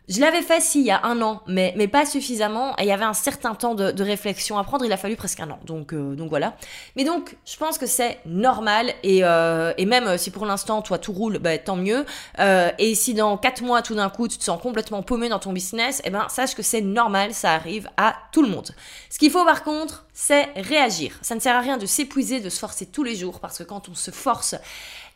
Je 0.09 0.21
l'avais 0.21 0.43
fait 0.43 0.61
si 0.61 0.81
il 0.81 0.87
y 0.87 0.91
a 0.91 1.05
un 1.05 1.23
an, 1.23 1.43
mais, 1.47 1.73
mais 1.77 1.87
pas 1.87 2.05
suffisamment. 2.05 2.77
Et 2.79 2.83
il 2.83 2.87
y 2.87 2.93
avait 2.93 3.05
un 3.05 3.15
certain 3.15 3.55
temps 3.55 3.75
de, 3.75 3.93
de 3.93 4.03
réflexion 4.03 4.59
à 4.59 4.65
prendre. 4.65 4.85
Il 4.85 4.93
a 4.93 4.97
fallu 4.97 5.15
presque 5.15 5.39
un 5.41 5.51
an. 5.51 5.61
Donc, 5.65 5.93
euh, 5.93 6.17
donc 6.17 6.29
voilà. 6.29 6.57
Mais 6.97 7.05
donc, 7.05 7.37
je 7.45 7.57
pense 7.57 7.79
que 7.79 7.87
c'est 7.87 8.19
normal. 8.27 8.93
Et, 9.05 9.21
euh, 9.23 9.73
et 9.79 9.87
même 9.87 10.19
si 10.19 10.31
pour 10.31 10.45
l'instant, 10.45 10.83
toi, 10.83 10.99
tout 10.99 11.13
roule, 11.13 11.39
bah, 11.39 11.57
tant 11.59 11.77
mieux. 11.77 12.05
Euh, 12.41 12.71
et 12.79 12.95
si 12.97 13.15
dans 13.15 13.39
quatre 13.39 13.63
mois, 13.63 13.81
tout 13.81 13.95
d'un 13.95 14.11
coup, 14.11 14.27
tu 14.27 14.39
te 14.39 14.45
sens 14.45 14.61
complètement 14.61 15.03
paumé 15.03 15.29
dans 15.29 15.39
ton 15.39 15.53
business, 15.53 16.03
eh 16.05 16.11
ben, 16.11 16.27
sache 16.29 16.55
que 16.55 16.63
c'est 16.63 16.81
normal. 16.81 17.33
Ça 17.33 17.53
arrive 17.53 17.89
à 17.97 18.17
tout 18.33 18.43
le 18.43 18.49
monde. 18.49 18.71
Ce 19.09 19.19
qu'il 19.19 19.31
faut 19.31 19.45
par 19.45 19.63
contre, 19.63 20.05
c'est 20.13 20.49
réagir. 20.57 21.17
Ça 21.23 21.37
ne 21.37 21.41
sert 21.41 21.55
à 21.55 21.61
rien 21.61 21.79
de 21.79 21.87
s'épuiser, 21.87 22.41
de 22.41 22.51
se 22.51 22.59
forcer 22.59 22.87
tous 22.87 23.05
les 23.05 23.15
jours. 23.15 23.39
Parce 23.39 23.59
que 23.59 23.63
quand 23.63 23.89
on 23.89 23.95
se 23.95 24.11
force, 24.11 24.57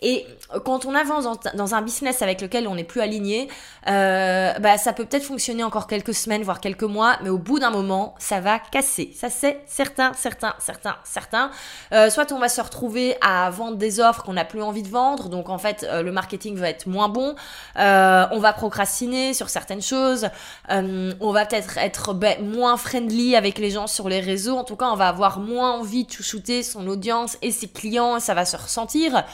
Et 0.02 0.26
quand 0.64 0.84
on 0.84 0.94
avance 0.94 1.26
dans, 1.54 1.74
un 1.74 1.82
business 1.82 2.22
avec 2.22 2.40
lequel 2.40 2.68
on 2.68 2.74
n'est 2.74 2.84
plus 2.84 3.00
aligné, 3.00 3.48
euh, 3.88 4.52
bah, 4.58 4.78
ça 4.78 4.92
peut 4.92 5.04
peut-être 5.04 5.24
fonctionner 5.24 5.64
encore 5.64 5.86
quelques 5.86 6.14
semaines, 6.14 6.42
voire 6.42 6.60
quelques 6.60 6.82
mois, 6.82 7.16
mais 7.22 7.30
au 7.30 7.38
bout 7.38 7.58
d'un 7.58 7.70
moment, 7.70 8.14
ça 8.18 8.40
va 8.40 8.58
casser. 8.58 9.12
Ça, 9.14 9.30
c'est 9.30 9.62
certain, 9.66 10.12
certain, 10.14 10.54
certain, 10.58 10.96
certain. 11.04 11.50
Euh, 11.92 12.10
soit 12.10 12.30
on 12.32 12.38
va 12.38 12.48
se 12.48 12.60
retrouver 12.60 13.16
à 13.20 13.48
vendre 13.50 13.76
des 13.76 14.00
offres 14.00 14.22
qu'on 14.22 14.34
n'a 14.34 14.44
plus 14.44 14.62
envie 14.62 14.82
de 14.82 14.88
vendre, 14.88 15.28
donc 15.28 15.48
en 15.48 15.58
fait, 15.58 15.86
euh, 15.88 16.02
le 16.02 16.12
marketing 16.12 16.56
va 16.56 16.68
être 16.68 16.86
moins 16.86 17.08
bon. 17.08 17.34
On 17.76 18.38
va 18.38 18.52
procrastiner 18.52 19.34
sur 19.34 19.48
certaines 19.48 19.82
choses. 19.82 20.28
On 20.68 21.32
va 21.32 21.46
peut-être 21.46 21.78
être, 21.78 22.12
ben, 22.12 22.44
moins 22.44 22.76
friendly 22.76 23.36
avec 23.36 23.58
les 23.58 23.70
gens 23.70 23.86
sur 23.86 24.08
les 24.08 24.20
réseaux. 24.20 24.56
En 24.56 24.64
tout 24.64 24.76
cas, 24.76 24.86
on 24.86 24.96
va 24.96 25.08
avoir 25.08 25.40
moins 25.40 25.72
envie 25.72 26.04
de 26.04 26.12
chouchouter 26.12 26.62
son 26.62 26.86
audience 26.86 27.38
et 27.42 27.50
ses 27.50 27.68
clients. 27.68 28.20
Ça 28.20 28.34
va 28.34 28.44
se 28.44 28.56
ressentir. 28.56 29.24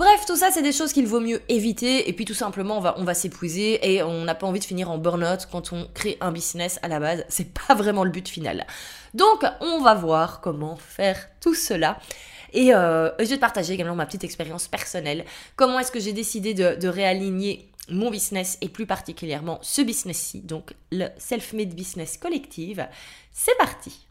Bref, 0.00 0.24
tout 0.26 0.36
ça, 0.36 0.50
c'est 0.50 0.62
des 0.62 0.72
choses 0.72 0.94
qu'il 0.94 1.06
vaut 1.06 1.20
mieux 1.20 1.42
éviter. 1.50 2.08
Et 2.08 2.14
puis, 2.14 2.24
tout 2.24 2.32
simplement, 2.32 2.78
on 2.96 3.04
va, 3.04 3.12
s'épuiser 3.12 3.86
et 3.86 4.02
on 4.02 4.24
n'a 4.24 4.34
pas 4.34 4.46
envie 4.46 4.58
de 4.58 4.64
finir 4.64 4.90
en 4.90 4.96
burn-out 4.96 5.46
quand 5.52 5.74
on 5.74 5.86
crée 5.92 6.16
un 6.22 6.32
business 6.32 6.78
à 6.80 6.88
la 6.88 6.98
base. 6.98 7.22
C'est 7.28 7.52
pas 7.66 7.74
vraiment 7.74 8.02
le 8.02 8.08
but 8.08 8.26
final. 8.26 8.66
Donc, 9.12 9.44
on 9.60 9.82
va 9.82 9.92
voir 9.92 10.40
comment 10.40 10.76
faire 10.76 11.28
tout 11.42 11.54
cela. 11.54 11.98
Et 12.54 12.74
euh, 12.74 13.10
je 13.18 13.26
vais 13.26 13.36
te 13.36 13.40
partager 13.40 13.74
également 13.74 13.94
ma 13.94 14.06
petite 14.06 14.24
expérience 14.24 14.68
personnelle. 14.68 15.26
Comment 15.54 15.78
est-ce 15.78 15.92
que 15.92 16.00
j'ai 16.00 16.14
décidé 16.14 16.54
de, 16.54 16.76
de 16.76 16.88
réaligner 16.88 17.70
mon 17.90 18.10
business 18.10 18.56
et 18.62 18.70
plus 18.70 18.86
particulièrement 18.86 19.58
ce 19.60 19.82
business-ci, 19.82 20.40
donc 20.40 20.72
le 20.92 21.08
Self-Made 21.18 21.74
Business 21.74 22.16
Collective. 22.16 22.88
C'est 23.32 23.58
parti 23.58 24.06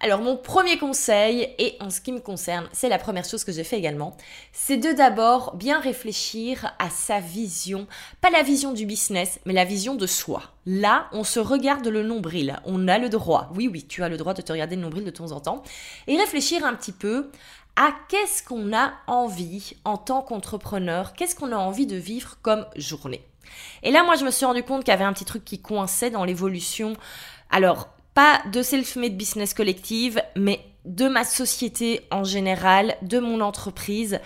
alors 0.00 0.20
mon 0.20 0.36
premier 0.36 0.78
conseil, 0.78 1.54
et 1.58 1.76
en 1.80 1.90
ce 1.90 2.00
qui 2.00 2.10
me 2.10 2.20
concerne, 2.20 2.68
c'est 2.72 2.88
la 2.88 2.98
première 2.98 3.26
chose 3.26 3.44
que 3.44 3.52
j'ai 3.52 3.64
fait 3.64 3.76
également, 3.76 4.16
c'est 4.52 4.78
de 4.78 4.92
d'abord 4.92 5.54
bien 5.56 5.78
réfléchir 5.78 6.74
à 6.78 6.88
sa 6.88 7.20
vision, 7.20 7.86
pas 8.22 8.30
la 8.30 8.42
vision 8.42 8.72
du 8.72 8.86
business, 8.86 9.40
mais 9.44 9.52
la 9.52 9.66
vision 9.66 9.94
de 9.94 10.06
soi. 10.06 10.42
Là, 10.64 11.08
on 11.12 11.22
se 11.22 11.38
regarde 11.38 11.86
le 11.86 12.02
nombril, 12.02 12.58
on 12.64 12.88
a 12.88 12.98
le 12.98 13.10
droit, 13.10 13.50
oui 13.54 13.68
oui, 13.70 13.84
tu 13.86 14.02
as 14.02 14.08
le 14.08 14.16
droit 14.16 14.32
de 14.32 14.40
te 14.40 14.52
regarder 14.52 14.76
le 14.76 14.82
nombril 14.82 15.04
de 15.04 15.10
temps 15.10 15.32
en 15.32 15.40
temps, 15.40 15.62
et 16.06 16.16
réfléchir 16.16 16.64
un 16.64 16.74
petit 16.74 16.92
peu 16.92 17.30
à 17.76 17.92
qu'est-ce 18.08 18.42
qu'on 18.42 18.74
a 18.74 18.92
envie 19.06 19.74
en 19.84 19.98
tant 19.98 20.22
qu'entrepreneur, 20.22 21.12
qu'est-ce 21.12 21.36
qu'on 21.36 21.52
a 21.52 21.56
envie 21.56 21.86
de 21.86 21.96
vivre 21.96 22.38
comme 22.40 22.66
journée. 22.74 23.22
Et 23.82 23.90
là, 23.90 24.02
moi, 24.02 24.16
je 24.16 24.24
me 24.24 24.30
suis 24.30 24.46
rendu 24.46 24.62
compte 24.62 24.84
qu'il 24.84 24.92
y 24.92 24.94
avait 24.94 25.04
un 25.04 25.12
petit 25.12 25.24
truc 25.24 25.44
qui 25.44 25.60
coinçait 25.60 26.10
dans 26.10 26.24
l'évolution. 26.24 26.94
Alors, 27.50 27.88
pas 28.14 28.42
de 28.52 28.62
self-made 28.62 29.16
business 29.16 29.54
collective, 29.54 30.22
mais 30.36 30.60
de 30.84 31.08
ma 31.08 31.24
société 31.24 32.06
en 32.10 32.24
général, 32.24 32.94
de 33.02 33.18
mon 33.18 33.40
entreprise. 33.40 34.18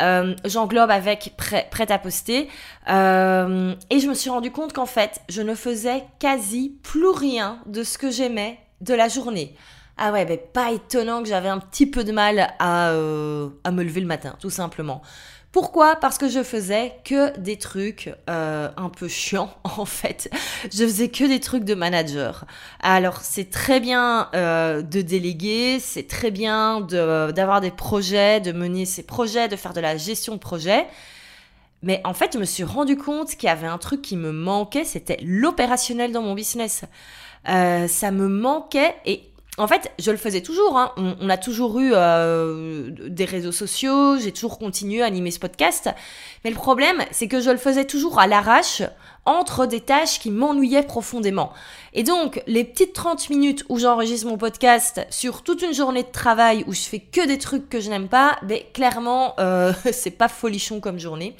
Euh, 0.00 0.34
j'englobe 0.44 0.90
avec 0.90 1.34
prêt, 1.36 1.92
à 1.92 1.98
poster. 1.98 2.48
Euh, 2.88 3.74
et 3.90 4.00
je 4.00 4.08
me 4.08 4.14
suis 4.14 4.30
rendu 4.30 4.50
compte 4.50 4.72
qu'en 4.72 4.86
fait, 4.86 5.20
je 5.28 5.42
ne 5.42 5.54
faisais 5.54 6.04
quasi 6.18 6.76
plus 6.82 7.08
rien 7.08 7.60
de 7.66 7.82
ce 7.82 7.98
que 7.98 8.10
j'aimais 8.10 8.58
de 8.80 8.94
la 8.94 9.08
journée. 9.08 9.54
Ah 10.02 10.12
ouais, 10.12 10.36
pas 10.38 10.72
étonnant 10.72 11.22
que 11.22 11.28
j'avais 11.28 11.50
un 11.50 11.58
petit 11.58 11.86
peu 11.86 12.04
de 12.04 12.12
mal 12.12 12.54
à, 12.58 12.90
euh, 12.90 13.50
à 13.64 13.70
me 13.70 13.82
lever 13.82 14.00
le 14.00 14.06
matin, 14.06 14.34
tout 14.40 14.50
simplement. 14.50 15.02
Pourquoi? 15.52 15.96
Parce 15.96 16.16
que 16.16 16.28
je 16.28 16.44
faisais 16.44 16.94
que 17.04 17.36
des 17.38 17.56
trucs 17.58 18.14
euh, 18.28 18.68
un 18.76 18.88
peu 18.88 19.08
chiants 19.08 19.52
en 19.64 19.84
fait. 19.84 20.30
Je 20.72 20.84
faisais 20.84 21.08
que 21.08 21.24
des 21.24 21.40
trucs 21.40 21.64
de 21.64 21.74
manager. 21.74 22.44
Alors 22.80 23.20
c'est 23.22 23.50
très 23.50 23.80
bien 23.80 24.28
euh, 24.34 24.80
de 24.82 25.00
déléguer, 25.02 25.80
c'est 25.80 26.06
très 26.06 26.30
bien 26.30 26.80
d'avoir 26.80 27.60
des 27.60 27.72
projets, 27.72 28.40
de 28.40 28.52
mener 28.52 28.86
ces 28.86 29.02
projets, 29.02 29.48
de 29.48 29.56
faire 29.56 29.72
de 29.72 29.80
la 29.80 29.96
gestion 29.96 30.34
de 30.34 30.40
projet. 30.40 30.86
Mais 31.82 32.00
en 32.04 32.12
fait, 32.12 32.34
je 32.34 32.38
me 32.38 32.44
suis 32.44 32.62
rendu 32.62 32.96
compte 32.96 33.30
qu'il 33.30 33.46
y 33.46 33.48
avait 33.48 33.66
un 33.66 33.78
truc 33.78 34.02
qui 34.02 34.16
me 34.16 34.32
manquait, 34.32 34.84
c'était 34.84 35.18
l'opérationnel 35.22 36.12
dans 36.12 36.22
mon 36.22 36.34
business. 36.34 36.84
Euh, 37.48 37.88
ça 37.88 38.10
me 38.10 38.28
manquait 38.28 38.94
et 39.06 39.29
en 39.58 39.66
fait, 39.66 39.90
je 39.98 40.10
le 40.10 40.16
faisais 40.16 40.40
toujours. 40.40 40.78
Hein. 40.78 40.92
On, 40.96 41.28
a 41.28 41.36
toujours 41.36 41.80
eu 41.80 41.92
euh, 41.94 42.90
des 43.08 43.24
réseaux 43.24 43.52
sociaux, 43.52 44.18
j'ai 44.18 44.32
toujours 44.32 44.58
continué 44.58 45.02
à 45.02 45.06
animer 45.06 45.30
ce 45.30 45.38
podcast. 45.38 45.90
Mais 46.44 46.50
le 46.50 46.56
problème, 46.56 47.02
c'est 47.10 47.28
que 47.28 47.40
je 47.40 47.50
le 47.50 47.58
faisais 47.58 47.84
toujours 47.84 48.20
à 48.20 48.26
l'arrache 48.26 48.82
entre 49.26 49.66
des 49.66 49.80
tâches 49.80 50.18
qui 50.18 50.30
m'ennuyaient 50.30 50.82
profondément. 50.82 51.52
Et 51.92 52.04
donc, 52.04 52.42
les 52.46 52.64
petites 52.64 52.94
30 52.94 53.28
minutes 53.28 53.64
où 53.68 53.78
j'enregistre 53.78 54.26
mon 54.28 54.38
podcast 54.38 55.06
sur 55.10 55.42
toute 55.42 55.62
une 55.62 55.74
journée 55.74 56.04
de 56.04 56.10
travail 56.10 56.64
où 56.66 56.72
je 56.72 56.80
fais 56.80 57.00
que 57.00 57.26
des 57.26 57.38
trucs 57.38 57.68
que 57.68 57.80
je 57.80 57.90
n'aime 57.90 58.08
pas, 58.08 58.38
ben, 58.42 58.60
clairement, 58.72 59.34
euh, 59.40 59.72
c'est 59.92 60.10
pas 60.10 60.28
folichon 60.28 60.80
comme 60.80 60.98
journée. 60.98 61.36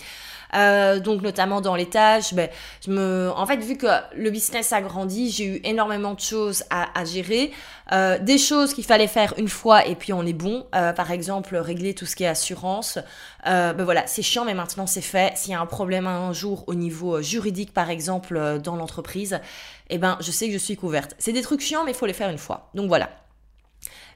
Euh, 0.54 1.00
donc 1.00 1.22
notamment 1.22 1.60
dans 1.60 1.74
les 1.74 1.86
tâches, 1.86 2.34
ben, 2.34 2.48
je 2.84 2.90
me, 2.90 3.30
en 3.34 3.46
fait, 3.46 3.58
vu 3.58 3.76
que 3.76 3.86
le 4.16 4.30
business 4.30 4.72
a 4.72 4.80
grandi, 4.80 5.30
j'ai 5.30 5.44
eu 5.44 5.60
énormément 5.64 6.14
de 6.14 6.20
choses 6.20 6.64
à, 6.70 7.04
gérer, 7.04 7.52
euh, 7.92 8.18
des 8.18 8.38
choses 8.38 8.74
qu'il 8.74 8.84
fallait 8.84 9.06
faire 9.06 9.34
une 9.36 9.48
fois 9.48 9.86
et 9.86 9.94
puis 9.94 10.12
on 10.12 10.24
est 10.24 10.32
bon. 10.32 10.66
Euh, 10.74 10.92
par 10.92 11.10
exemple, 11.10 11.56
régler 11.56 11.94
tout 11.94 12.06
ce 12.06 12.16
qui 12.16 12.24
est 12.24 12.28
assurance. 12.28 12.98
Euh, 13.46 13.72
ben 13.72 13.84
voilà, 13.84 14.06
c'est 14.06 14.22
chiant, 14.22 14.44
mais 14.44 14.54
maintenant 14.54 14.86
c'est 14.86 15.00
fait. 15.00 15.36
S'il 15.36 15.52
y 15.52 15.54
a 15.54 15.60
un 15.60 15.66
problème 15.66 16.06
un 16.06 16.32
jour 16.32 16.64
au 16.66 16.74
niveau 16.74 17.16
euh, 17.16 17.22
juridique, 17.22 17.72
par 17.72 17.90
exemple, 17.90 18.36
euh, 18.36 18.58
dans 18.58 18.76
l'entreprise, 18.76 19.40
eh 19.88 19.98
ben, 19.98 20.18
je 20.20 20.30
sais 20.30 20.46
que 20.46 20.52
je 20.52 20.58
suis 20.58 20.76
couverte. 20.76 21.14
C'est 21.18 21.32
des 21.32 21.42
trucs 21.42 21.60
chiants, 21.60 21.84
mais 21.84 21.92
il 21.92 21.96
faut 21.96 22.06
les 22.06 22.12
faire 22.12 22.30
une 22.30 22.38
fois. 22.38 22.70
Donc 22.74 22.88
voilà. 22.88 23.08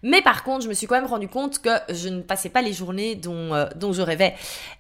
Mais 0.03 0.21
par 0.21 0.45
contre, 0.45 0.65
je 0.65 0.69
me 0.69 0.75
suis 0.75 0.87
quand 0.87 0.97
même 0.97 1.07
rendu 1.07 1.29
compte 1.29 1.61
que 1.61 1.71
je 1.89 2.11
ne 2.11 2.21
passais 2.21 2.51
pas 2.51 2.61
les 2.61 2.75
journées 2.75 3.15
dont, 3.15 3.55
euh, 3.55 3.67
dont 3.75 3.93
je 3.93 4.03
rêvais. 4.03 4.35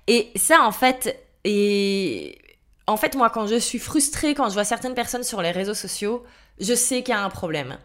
Et 0.06 0.30
ça, 0.36 0.62
en 0.62 0.72
fait, 0.72 1.23
et 1.44 2.38
en 2.86 2.96
fait, 2.96 3.14
moi, 3.14 3.30
quand 3.30 3.46
je 3.46 3.56
suis 3.56 3.78
frustrée, 3.78 4.34
quand 4.34 4.48
je 4.48 4.54
vois 4.54 4.64
certaines 4.64 4.94
personnes 4.94 5.24
sur 5.24 5.40
les 5.40 5.50
réseaux 5.50 5.74
sociaux, 5.74 6.24
je 6.60 6.74
sais 6.74 7.02
qu'il 7.02 7.14
y 7.14 7.16
a 7.16 7.22
un 7.22 7.30
problème. 7.30 7.78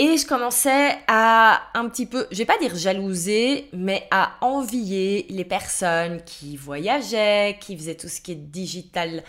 Et 0.00 0.16
je 0.16 0.24
commençais 0.24 0.96
à 1.08 1.60
un 1.74 1.88
petit 1.88 2.06
peu, 2.06 2.28
je 2.30 2.38
vais 2.38 2.44
pas 2.44 2.56
dire 2.58 2.76
jalouser, 2.76 3.68
mais 3.72 4.06
à 4.12 4.34
envier 4.42 5.26
les 5.28 5.44
personnes 5.44 6.22
qui 6.24 6.56
voyageaient, 6.56 7.58
qui 7.60 7.76
faisaient 7.76 7.96
tout 7.96 8.06
ce 8.06 8.20
qui 8.20 8.30
est 8.30 8.36
digital 8.36 9.24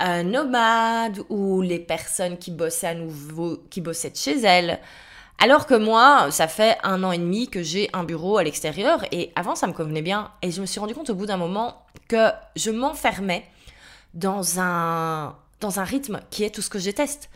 euh, 0.00 0.22
nomade, 0.22 1.24
ou 1.28 1.60
les 1.60 1.80
personnes 1.80 2.38
qui 2.38 2.52
bossaient 2.52 2.86
à 2.86 2.94
nouveau, 2.94 3.64
qui 3.68 3.80
bossaient 3.80 4.10
de 4.10 4.16
chez 4.16 4.40
elles. 4.42 4.78
Alors 5.40 5.66
que 5.66 5.74
moi, 5.74 6.30
ça 6.30 6.46
fait 6.46 6.78
un 6.84 7.02
an 7.02 7.10
et 7.10 7.18
demi 7.18 7.48
que 7.48 7.64
j'ai 7.64 7.90
un 7.92 8.04
bureau 8.04 8.36
à 8.36 8.44
l'extérieur 8.44 9.04
et 9.10 9.32
avant 9.34 9.56
ça 9.56 9.66
me 9.66 9.72
convenait 9.72 10.02
bien. 10.02 10.30
Et 10.40 10.52
je 10.52 10.60
me 10.60 10.66
suis 10.66 10.78
rendu 10.78 10.94
compte 10.94 11.10
au 11.10 11.16
bout 11.16 11.26
d'un 11.26 11.36
moment 11.36 11.81
que 12.12 12.30
je 12.56 12.70
m'enfermais 12.70 13.44
dans 14.12 14.60
un, 14.60 15.34
dans 15.60 15.80
un 15.80 15.84
rythme 15.84 16.20
qui 16.30 16.44
est 16.44 16.50
tout 16.50 16.62
ce 16.62 16.68
que 16.68 16.78
je 16.78 16.84
déteste 16.84 17.30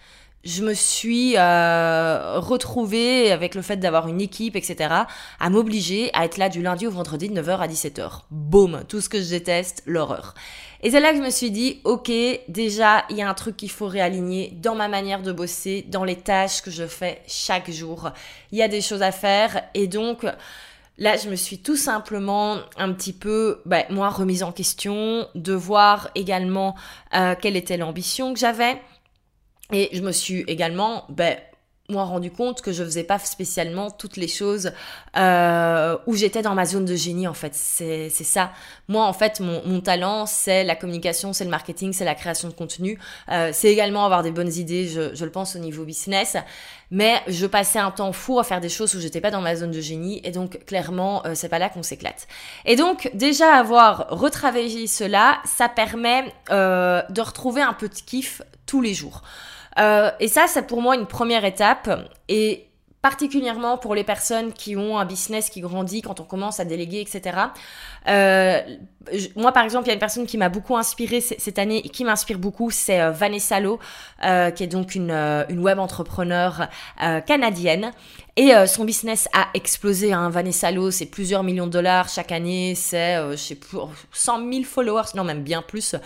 je 0.46 0.62
me 0.62 0.74
suis 0.74 1.34
euh, 1.36 2.38
retrouvée 2.38 3.32
avec 3.32 3.56
le 3.56 3.62
fait 3.62 3.78
d'avoir 3.78 4.06
une 4.06 4.20
équipe, 4.20 4.54
etc., 4.54 4.94
à 5.40 5.50
m'obliger 5.50 6.10
à 6.14 6.24
être 6.24 6.36
là 6.36 6.48
du 6.48 6.62
lundi 6.62 6.86
au 6.86 6.90
vendredi 6.92 7.28
de 7.28 7.42
9h 7.42 7.58
à 7.58 7.66
17h. 7.66 8.20
Boum, 8.30 8.84
tout 8.88 9.00
ce 9.00 9.08
que 9.08 9.20
je 9.20 9.28
déteste, 9.28 9.82
l'horreur. 9.86 10.34
Et 10.84 10.92
c'est 10.92 11.00
là 11.00 11.10
que 11.10 11.18
je 11.18 11.22
me 11.22 11.30
suis 11.30 11.50
dit, 11.50 11.80
ok, 11.82 12.12
déjà, 12.46 13.04
il 13.10 13.16
y 13.16 13.22
a 13.22 13.28
un 13.28 13.34
truc 13.34 13.56
qu'il 13.56 13.72
faut 13.72 13.88
réaligner 13.88 14.52
dans 14.62 14.76
ma 14.76 14.86
manière 14.86 15.20
de 15.20 15.32
bosser, 15.32 15.84
dans 15.88 16.04
les 16.04 16.16
tâches 16.16 16.62
que 16.62 16.70
je 16.70 16.86
fais 16.86 17.22
chaque 17.26 17.70
jour. 17.72 18.10
Il 18.52 18.58
y 18.58 18.62
a 18.62 18.68
des 18.68 18.80
choses 18.80 19.02
à 19.02 19.10
faire 19.12 19.64
et 19.74 19.88
donc... 19.88 20.24
Là, 20.98 21.16
je 21.16 21.28
me 21.28 21.36
suis 21.36 21.58
tout 21.58 21.76
simplement 21.76 22.58
un 22.78 22.92
petit 22.92 23.12
peu, 23.12 23.60
ben, 23.66 23.84
moi, 23.90 24.08
remise 24.08 24.42
en 24.42 24.52
question, 24.52 25.28
de 25.34 25.52
voir 25.52 26.10
également 26.14 26.74
euh, 27.14 27.34
quelle 27.40 27.56
était 27.56 27.76
l'ambition 27.76 28.32
que 28.32 28.38
j'avais, 28.40 28.80
et 29.72 29.90
je 29.92 30.00
me 30.00 30.12
suis 30.12 30.40
également, 30.46 31.04
ben, 31.10 31.36
moi 31.88 32.04
rendu 32.04 32.30
compte 32.30 32.62
que 32.62 32.72
je 32.72 32.82
faisais 32.82 33.04
pas 33.04 33.18
spécialement 33.18 33.90
toutes 33.90 34.16
les 34.16 34.28
choses 34.28 34.72
euh, 35.16 35.96
où 36.06 36.14
j'étais 36.14 36.42
dans 36.42 36.54
ma 36.54 36.64
zone 36.64 36.84
de 36.84 36.96
génie 36.96 37.28
en 37.28 37.34
fait. 37.34 37.54
C'est 37.54 38.10
ça. 38.10 38.52
Moi 38.88 39.04
en 39.04 39.12
fait 39.12 39.40
mon, 39.40 39.62
mon 39.64 39.80
talent 39.80 40.26
c'est 40.26 40.64
la 40.64 40.74
communication 40.74 41.32
c'est 41.32 41.44
le 41.44 41.50
marketing 41.50 41.92
c'est 41.92 42.04
la 42.04 42.14
création 42.14 42.48
de 42.48 42.54
contenu. 42.54 42.98
Euh, 43.30 43.50
c'est 43.52 43.68
également 43.68 44.04
avoir 44.04 44.22
des 44.22 44.32
bonnes 44.32 44.52
idées 44.52 44.88
je, 44.88 45.14
je, 45.14 45.24
le 45.24 45.30
pense 45.30 45.56
au 45.56 45.58
niveau 45.58 45.84
business. 45.84 46.36
Mais 46.90 47.20
je 47.26 47.46
passais 47.46 47.80
un 47.80 47.90
temps 47.90 48.12
fou 48.12 48.38
à 48.38 48.44
faire 48.44 48.60
des 48.60 48.68
choses 48.68 48.94
où 48.94 49.00
j'étais 49.00 49.20
pas 49.20 49.32
dans 49.32 49.40
ma 49.40 49.56
zone 49.56 49.72
de 49.72 49.80
génie 49.80 50.20
et 50.24 50.30
donc 50.30 50.64
clairement 50.66 51.24
euh, 51.26 51.32
c'est 51.34 51.48
pas 51.48 51.58
là 51.58 51.68
qu'on 51.68 51.82
s'éclate. 51.82 52.26
Et 52.64 52.76
donc 52.76 53.10
déjà 53.14 53.54
avoir 53.54 54.06
retravaillé 54.10 54.86
cela 54.86 55.38
ça 55.44 55.68
permet 55.68 56.32
euh, 56.50 57.02
de 57.10 57.20
retrouver 57.20 57.62
un 57.62 57.72
peu 57.72 57.88
de 57.88 57.94
kiff 57.94 58.42
tous 58.66 58.80
les 58.80 58.94
jours 58.94 59.22
euh, 59.78 60.10
et 60.20 60.28
ça, 60.28 60.46
c'est 60.46 60.66
pour 60.66 60.82
moi 60.82 60.96
une 60.96 61.06
première 61.06 61.44
étape. 61.44 61.88
Et 62.28 62.66
particulièrement 63.06 63.78
pour 63.78 63.94
les 63.94 64.02
personnes 64.02 64.52
qui 64.52 64.74
ont 64.76 64.98
un 64.98 65.04
business 65.04 65.48
qui 65.48 65.60
grandit 65.60 66.02
quand 66.02 66.18
on 66.18 66.24
commence 66.24 66.58
à 66.58 66.64
déléguer, 66.64 67.00
etc. 67.00 67.38
Euh, 68.08 68.60
moi, 69.36 69.52
par 69.52 69.62
exemple, 69.62 69.84
il 69.84 69.88
y 69.88 69.90
a 69.90 69.94
une 69.94 70.00
personne 70.00 70.26
qui 70.26 70.36
m'a 70.36 70.48
beaucoup 70.48 70.76
inspiré 70.76 71.20
cette 71.20 71.60
année 71.60 71.80
et 71.84 71.88
qui 71.88 72.02
m'inspire 72.02 72.40
beaucoup, 72.40 72.72
c'est 72.72 73.00
euh, 73.00 73.12
Vanessa 73.12 73.60
Lowe, 73.60 73.78
euh, 74.24 74.50
qui 74.50 74.64
est 74.64 74.66
donc 74.66 74.96
une, 74.96 75.12
une 75.48 75.60
web 75.60 75.78
entrepreneur 75.78 76.68
canadienne. 77.26 77.92
Et 78.38 78.52
son 78.66 78.84
business 78.84 79.28
a 79.32 79.46
explosé. 79.54 80.12
Hein. 80.12 80.28
Vanessa 80.28 80.70
Lowe, 80.70 80.90
c'est 80.90 81.06
plusieurs 81.06 81.42
millions 81.42 81.66
de 81.66 81.72
dollars 81.72 82.10
chaque 82.10 82.32
année. 82.32 82.74
C'est, 82.74 83.16
je 83.30 83.36
sais 83.36 83.54
plus, 83.54 83.78
100 84.12 84.52
000 84.52 84.64
followers, 84.64 85.14
non 85.14 85.24
même 85.24 85.42
bien 85.42 85.62
plus, 85.62 85.96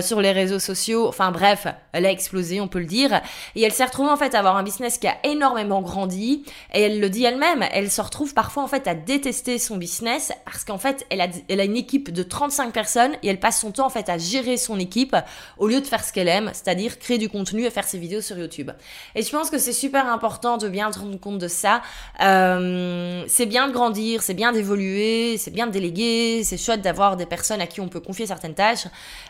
sur 0.00 0.20
les 0.20 0.30
réseaux 0.30 0.60
sociaux. 0.60 1.08
Enfin 1.08 1.32
bref, 1.32 1.66
elle 1.92 2.06
a 2.06 2.12
explosé, 2.12 2.60
on 2.60 2.68
peut 2.68 2.78
le 2.78 2.86
dire. 2.86 3.20
Et 3.56 3.62
elle 3.62 3.72
s'est 3.72 3.84
retrouvée 3.84 4.10
en 4.10 4.16
fait 4.16 4.36
à 4.36 4.38
avoir 4.38 4.56
un 4.56 4.62
business 4.62 4.98
qui 4.98 5.08
a 5.08 5.16
énormément 5.24 5.82
grandi. 5.82 6.33
Et 6.72 6.82
elle 6.82 7.00
le 7.00 7.10
dit 7.10 7.24
elle-même, 7.24 7.64
elle 7.72 7.90
se 7.90 8.00
retrouve 8.00 8.34
parfois 8.34 8.62
en 8.62 8.66
fait 8.66 8.86
à 8.86 8.94
détester 8.94 9.58
son 9.58 9.76
business 9.76 10.32
parce 10.44 10.64
qu'en 10.64 10.78
fait, 10.78 11.06
elle 11.10 11.20
a, 11.20 11.64
une 11.64 11.76
équipe 11.76 12.12
de 12.12 12.22
35 12.22 12.72
personnes 12.72 13.12
et 13.22 13.28
elle 13.28 13.40
passe 13.40 13.60
son 13.60 13.72
temps 13.72 13.86
en 13.86 13.90
fait 13.90 14.08
à 14.08 14.18
gérer 14.18 14.56
son 14.56 14.78
équipe 14.78 15.16
au 15.58 15.68
lieu 15.68 15.80
de 15.80 15.86
faire 15.86 16.04
ce 16.04 16.12
qu'elle 16.12 16.28
aime, 16.28 16.50
c'est-à-dire 16.52 16.98
créer 16.98 17.18
du 17.18 17.28
contenu 17.28 17.64
et 17.64 17.70
faire 17.70 17.84
ses 17.84 17.98
vidéos 17.98 18.20
sur 18.20 18.38
YouTube. 18.38 18.70
Et 19.14 19.22
je 19.22 19.30
pense 19.30 19.50
que 19.50 19.58
c'est 19.58 19.72
super 19.72 20.10
important 20.10 20.56
de 20.56 20.68
bien 20.68 20.90
se 20.92 20.98
rendre 20.98 21.18
compte 21.18 21.38
de 21.38 21.48
ça. 21.48 21.82
Euh, 22.22 23.24
c'est 23.28 23.46
bien 23.46 23.68
de 23.68 23.72
grandir, 23.72 24.22
c'est 24.22 24.34
bien 24.34 24.52
d'évoluer, 24.52 25.36
c'est 25.38 25.50
bien 25.50 25.66
de 25.66 25.72
déléguer, 25.72 26.42
c'est 26.44 26.56
chouette 26.56 26.82
d'avoir 26.82 27.16
des 27.16 27.26
personnes 27.26 27.60
à 27.60 27.66
qui 27.66 27.80
on 27.80 27.88
peut 27.88 28.00
confier 28.00 28.26
certaines 28.26 28.54
tâches, 28.54 28.86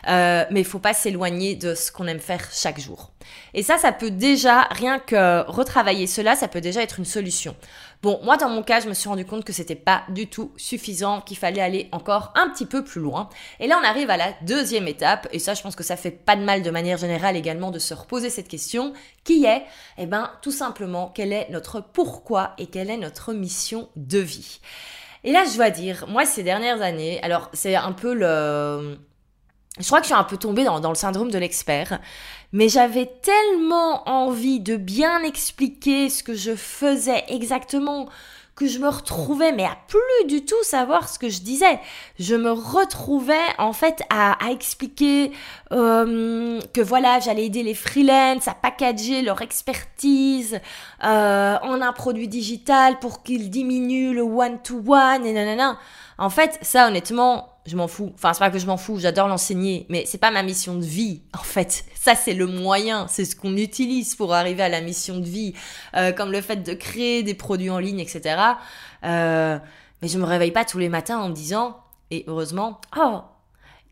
euh, 0.07 0.45
mais 0.51 0.61
il 0.61 0.65
faut 0.65 0.79
pas 0.79 0.93
s'éloigner 0.93 1.55
de 1.55 1.75
ce 1.75 1.91
qu'on 1.91 2.07
aime 2.07 2.19
faire 2.19 2.41
chaque 2.53 2.79
jour. 2.79 3.11
Et 3.53 3.63
ça, 3.63 3.77
ça 3.77 3.91
peut 3.91 4.11
déjà, 4.11 4.67
rien 4.71 4.99
que 4.99 5.49
retravailler 5.49 6.07
cela, 6.07 6.35
ça 6.35 6.47
peut 6.47 6.61
déjà 6.61 6.81
une 6.97 7.05
solution. 7.05 7.55
Bon, 8.01 8.19
moi 8.23 8.37
dans 8.37 8.49
mon 8.49 8.61
cas, 8.61 8.79
je 8.79 8.87
me 8.87 8.93
suis 8.93 9.09
rendu 9.09 9.25
compte 9.25 9.43
que 9.43 9.53
c'était 9.53 9.75
pas 9.75 10.03
du 10.09 10.27
tout 10.27 10.51
suffisant, 10.57 11.21
qu'il 11.21 11.37
fallait 11.37 11.61
aller 11.61 11.89
encore 11.91 12.31
un 12.35 12.49
petit 12.49 12.65
peu 12.65 12.83
plus 12.83 13.01
loin. 13.01 13.29
Et 13.59 13.67
là, 13.67 13.79
on 13.81 13.85
arrive 13.85 14.09
à 14.09 14.17
la 14.17 14.33
deuxième 14.43 14.87
étape, 14.87 15.27
et 15.31 15.39
ça, 15.39 15.53
je 15.53 15.61
pense 15.61 15.75
que 15.75 15.83
ça 15.83 15.97
fait 15.97 16.11
pas 16.11 16.35
de 16.35 16.43
mal 16.43 16.61
de 16.61 16.69
manière 16.69 16.97
générale 16.97 17.35
également 17.35 17.71
de 17.71 17.79
se 17.79 17.93
reposer 17.93 18.29
cette 18.29 18.47
question, 18.47 18.93
qui 19.23 19.45
est, 19.45 19.63
eh 19.97 20.05
ben, 20.05 20.31
tout 20.41 20.51
simplement, 20.51 21.11
quel 21.13 21.33
est 21.33 21.49
notre 21.49 21.81
pourquoi 21.81 22.53
et 22.57 22.67
quelle 22.67 22.89
est 22.89 22.97
notre 22.97 23.33
mission 23.33 23.89
de 23.95 24.19
vie? 24.19 24.59
Et 25.23 25.31
là, 25.31 25.43
je 25.49 25.55
dois 25.55 25.71
dire, 25.71 26.05
moi, 26.07 26.25
ces 26.25 26.43
dernières 26.43 26.81
années, 26.81 27.19
alors 27.23 27.49
c'est 27.53 27.75
un 27.75 27.91
peu 27.91 28.13
le 28.13 28.99
je 29.79 29.85
crois 29.87 29.99
que 29.99 30.05
je 30.05 30.13
suis 30.13 30.19
un 30.19 30.23
peu 30.23 30.37
tombée 30.37 30.63
dans, 30.63 30.89
le 30.89 30.95
syndrome 30.95 31.29
de 31.29 31.37
l'expert, 31.37 31.99
mais 32.55 32.69
j'avais 32.69 33.11
tellement 33.21 34.07
envie 34.07 34.61
de 34.61 34.77
bien 34.77 35.21
expliquer 35.23 36.09
ce 36.09 36.23
que 36.23 36.35
je 36.35 36.55
faisais 36.55 37.25
exactement 37.27 38.07
que 38.55 38.65
je 38.65 38.79
me 38.79 38.87
retrouvais, 38.87 39.51
mais 39.51 39.65
à 39.65 39.77
plus 39.89 40.27
du 40.29 40.45
tout 40.45 40.63
savoir 40.63 41.09
ce 41.09 41.19
que 41.19 41.27
je 41.27 41.41
disais. 41.41 41.81
Je 42.17 42.33
me 42.33 42.51
retrouvais 42.51 43.33
en 43.57 43.73
fait 43.73 44.03
à, 44.09 44.37
expliquer 44.49 45.33
euh, 45.73 46.61
que 46.73 46.79
voilà, 46.79 47.19
j'allais 47.19 47.47
aider 47.47 47.61
les 47.61 47.73
freelance 47.73 48.47
à 48.47 48.53
packager 48.53 49.21
leur 49.21 49.41
expertise 49.41 50.61
euh, 51.03 51.57
en 51.61 51.81
un 51.81 51.91
produit 51.91 52.29
digital 52.29 52.99
pour 52.99 53.21
qu'ils 53.21 53.49
diminuent 53.49 54.13
le 54.13 54.21
one-to-one 54.21 55.23
-one 55.23 55.25
et 55.25 55.33
nanana. 55.33 55.77
En 56.17 56.29
fait, 56.29 56.57
ça 56.61 56.87
honnêtement, 56.87 57.49
je 57.65 57.75
m'en 57.75 57.87
fous. 57.87 58.11
Enfin, 58.15 58.33
c'est 58.33 58.39
pas 58.39 58.49
que 58.49 58.59
je 58.59 58.65
m'en 58.65 58.77
fous, 58.77 58.99
j'adore 58.99 59.27
l'enseigner, 59.27 59.85
mais 59.89 60.05
c'est 60.05 60.17
pas 60.17 60.31
ma 60.31 60.43
mission 60.43 60.75
de 60.75 60.85
vie, 60.85 61.21
en 61.37 61.43
fait. 61.43 61.85
Ça, 61.95 62.15
c'est 62.15 62.33
le 62.33 62.47
moyen, 62.47 63.07
c'est 63.07 63.25
ce 63.25 63.35
qu'on 63.35 63.57
utilise 63.57 64.15
pour 64.15 64.33
arriver 64.33 64.63
à 64.63 64.69
la 64.69 64.81
mission 64.81 65.19
de 65.19 65.25
vie, 65.25 65.53
euh, 65.95 66.11
comme 66.11 66.31
le 66.31 66.41
fait 66.41 66.63
de 66.63 66.73
créer 66.73 67.23
des 67.23 67.33
produits 67.33 67.69
en 67.69 67.79
ligne, 67.79 67.99
etc. 67.99 68.41
Euh, 69.03 69.57
mais 70.01 70.07
je 70.07 70.17
me 70.17 70.25
réveille 70.25 70.51
pas 70.51 70.65
tous 70.65 70.77
les 70.77 70.89
matins 70.89 71.19
en 71.19 71.29
me 71.29 71.33
disant, 71.33 71.77
et 72.11 72.23
heureusement, 72.27 72.79
oh, 72.97 73.21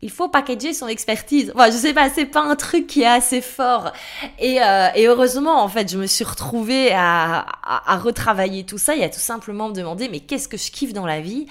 il 0.04 0.10
faut 0.10 0.28
packager 0.28 0.74
son 0.74 0.86
expertise. 0.86 1.50
Enfin, 1.54 1.70
je 1.70 1.76
sais 1.76 1.94
pas, 1.94 2.10
c'est 2.10 2.26
pas 2.26 2.42
un 2.42 2.56
truc 2.56 2.86
qui 2.86 3.02
est 3.02 3.06
assez 3.06 3.40
fort. 3.40 3.90
Et, 4.38 4.62
euh, 4.62 4.88
et 4.94 5.06
heureusement, 5.06 5.62
en 5.62 5.68
fait, 5.68 5.90
je 5.90 5.96
me 5.96 6.06
suis 6.06 6.24
retrouvée 6.24 6.92
à, 6.92 7.46
à, 7.62 7.96
retravailler 7.96 8.64
tout 8.64 8.76
ça 8.76 8.94
et 8.94 9.02
à 9.02 9.08
tout 9.08 9.18
simplement 9.18 9.68
me 9.70 9.74
demander, 9.74 10.10
mais 10.10 10.20
qu'est-ce 10.20 10.46
que 10.46 10.58
je 10.58 10.70
kiffe 10.70 10.92
dans 10.92 11.06
la 11.06 11.20
vie? 11.22 11.46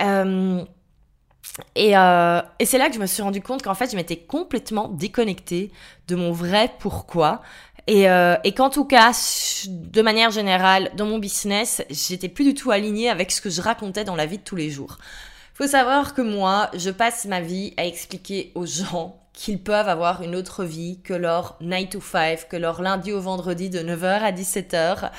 Euh, 0.00 0.64
et, 1.74 1.96
euh, 1.96 2.40
et 2.58 2.66
c'est 2.66 2.78
là 2.78 2.88
que 2.88 2.94
je 2.94 3.00
me 3.00 3.06
suis 3.06 3.22
rendu 3.22 3.42
compte 3.42 3.62
qu'en 3.62 3.74
fait, 3.74 3.90
je 3.90 3.96
m'étais 3.96 4.16
complètement 4.16 4.88
déconnectée 4.88 5.70
de 6.08 6.16
mon 6.16 6.32
vrai 6.32 6.70
pourquoi. 6.78 7.42
Et, 7.86 8.08
euh, 8.08 8.36
qu'en 8.56 8.70
tout 8.70 8.84
cas, 8.84 9.12
de 9.68 10.02
manière 10.02 10.30
générale, 10.30 10.90
dans 10.96 11.06
mon 11.06 11.18
business, 11.18 11.82
j'étais 11.90 12.28
plus 12.28 12.44
du 12.44 12.54
tout 12.54 12.70
alignée 12.70 13.10
avec 13.10 13.30
ce 13.32 13.40
que 13.40 13.50
je 13.50 13.60
racontais 13.60 14.04
dans 14.04 14.16
la 14.16 14.26
vie 14.26 14.38
de 14.38 14.44
tous 14.44 14.56
les 14.56 14.70
jours. 14.70 14.98
Faut 15.54 15.66
savoir 15.66 16.14
que 16.14 16.22
moi, 16.22 16.70
je 16.74 16.90
passe 16.90 17.26
ma 17.26 17.40
vie 17.40 17.74
à 17.76 17.84
expliquer 17.84 18.52
aux 18.54 18.66
gens 18.66 19.18
qu'ils 19.32 19.62
peuvent 19.62 19.88
avoir 19.88 20.22
une 20.22 20.36
autre 20.36 20.64
vie 20.64 21.00
que 21.02 21.14
leur 21.14 21.56
9 21.60 21.90
to 21.90 22.00
5, 22.00 22.48
que 22.48 22.56
leur 22.56 22.82
lundi 22.82 23.12
au 23.12 23.20
vendredi 23.20 23.68
de 23.68 23.80
9h 23.80 24.20
à 24.22 24.32
17h. 24.32 25.10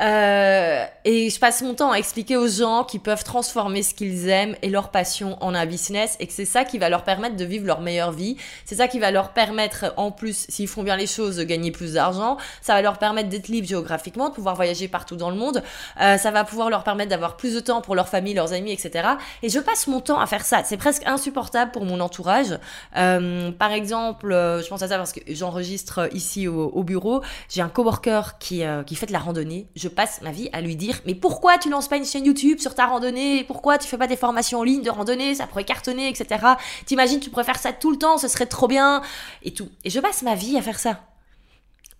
Euh, 0.00 0.84
et 1.04 1.30
je 1.30 1.38
passe 1.38 1.62
mon 1.62 1.74
temps 1.74 1.92
à 1.92 1.98
expliquer 1.98 2.36
aux 2.36 2.48
gens 2.48 2.84
qu'ils 2.84 3.00
peuvent 3.00 3.22
transformer 3.22 3.82
ce 3.82 3.94
qu'ils 3.94 4.28
aiment 4.28 4.56
et 4.62 4.70
leur 4.70 4.90
passion 4.90 5.36
en 5.40 5.54
un 5.54 5.66
business 5.66 6.16
et 6.18 6.26
que 6.26 6.32
c'est 6.32 6.44
ça 6.44 6.64
qui 6.64 6.78
va 6.78 6.88
leur 6.88 7.04
permettre 7.04 7.36
de 7.36 7.44
vivre 7.44 7.66
leur 7.66 7.80
meilleure 7.80 8.12
vie. 8.12 8.36
C'est 8.64 8.74
ça 8.76 8.88
qui 8.88 8.98
va 8.98 9.10
leur 9.10 9.30
permettre, 9.30 9.94
en 9.96 10.10
plus, 10.10 10.46
s'ils 10.48 10.68
font 10.68 10.82
bien 10.82 10.96
les 10.96 11.06
choses, 11.06 11.36
de 11.36 11.44
gagner 11.44 11.70
plus 11.70 11.94
d'argent. 11.94 12.36
Ça 12.60 12.74
va 12.74 12.82
leur 12.82 12.98
permettre 12.98 13.28
d'être 13.28 13.48
libres 13.48 13.68
géographiquement, 13.68 14.28
de 14.28 14.34
pouvoir 14.34 14.56
voyager 14.56 14.88
partout 14.88 15.16
dans 15.16 15.30
le 15.30 15.36
monde. 15.36 15.62
Euh, 16.00 16.16
ça 16.16 16.30
va 16.30 16.44
pouvoir 16.44 16.70
leur 16.70 16.82
permettre 16.84 17.10
d'avoir 17.10 17.36
plus 17.36 17.54
de 17.54 17.60
temps 17.60 17.80
pour 17.80 17.94
leur 17.94 18.08
famille, 18.08 18.34
leurs 18.34 18.52
amis, 18.52 18.72
etc. 18.72 19.08
Et 19.42 19.48
je 19.48 19.60
passe 19.60 19.86
mon 19.86 20.00
temps 20.00 20.18
à 20.18 20.26
faire 20.26 20.44
ça. 20.44 20.62
C'est 20.64 20.76
presque 20.76 21.06
insupportable 21.06 21.70
pour 21.70 21.84
mon 21.84 22.00
entourage. 22.00 22.58
Euh, 22.96 23.52
par 23.52 23.72
exemple, 23.72 24.32
euh, 24.32 24.62
je 24.62 24.68
pense 24.68 24.82
à 24.82 24.88
ça 24.88 24.96
parce 24.96 25.12
que 25.12 25.20
j'enregistre 25.28 26.08
ici 26.12 26.48
au, 26.48 26.68
au 26.70 26.82
bureau. 26.82 27.22
J'ai 27.48 27.60
un 27.60 27.68
coworker 27.68 28.38
qui, 28.38 28.64
euh, 28.64 28.82
qui 28.82 28.94
fait 28.94 29.06
de 29.06 29.12
la 29.12 29.18
randonnée 29.18 29.68
passe 29.88 30.20
ma 30.22 30.30
vie 30.30 30.48
à 30.52 30.60
lui 30.60 30.76
dire 30.76 31.00
mais 31.06 31.14
pourquoi 31.14 31.58
tu 31.58 31.70
lances 31.70 31.88
pas 31.88 31.96
une 31.96 32.04
chaîne 32.04 32.24
YouTube 32.24 32.58
sur 32.58 32.74
ta 32.74 32.86
randonnée? 32.86 33.44
Pourquoi 33.44 33.78
tu 33.78 33.88
fais 33.88 33.98
pas 33.98 34.06
des 34.06 34.16
formations 34.16 34.60
en 34.60 34.62
ligne 34.62 34.82
de 34.82 34.90
randonnée? 34.90 35.34
Ça 35.34 35.46
pourrait 35.46 35.64
cartonner, 35.64 36.08
etc. 36.08 36.44
T'imagines, 36.86 37.20
tu 37.20 37.30
pourrais 37.30 37.44
faire 37.44 37.58
ça 37.58 37.72
tout 37.72 37.90
le 37.90 37.98
temps, 37.98 38.18
ce 38.18 38.28
serait 38.28 38.46
trop 38.46 38.68
bien 38.68 39.02
et 39.42 39.52
tout. 39.52 39.68
Et 39.84 39.90
je 39.90 40.00
passe 40.00 40.22
ma 40.22 40.34
vie 40.34 40.56
à 40.56 40.62
faire 40.62 40.78
ça. 40.78 41.00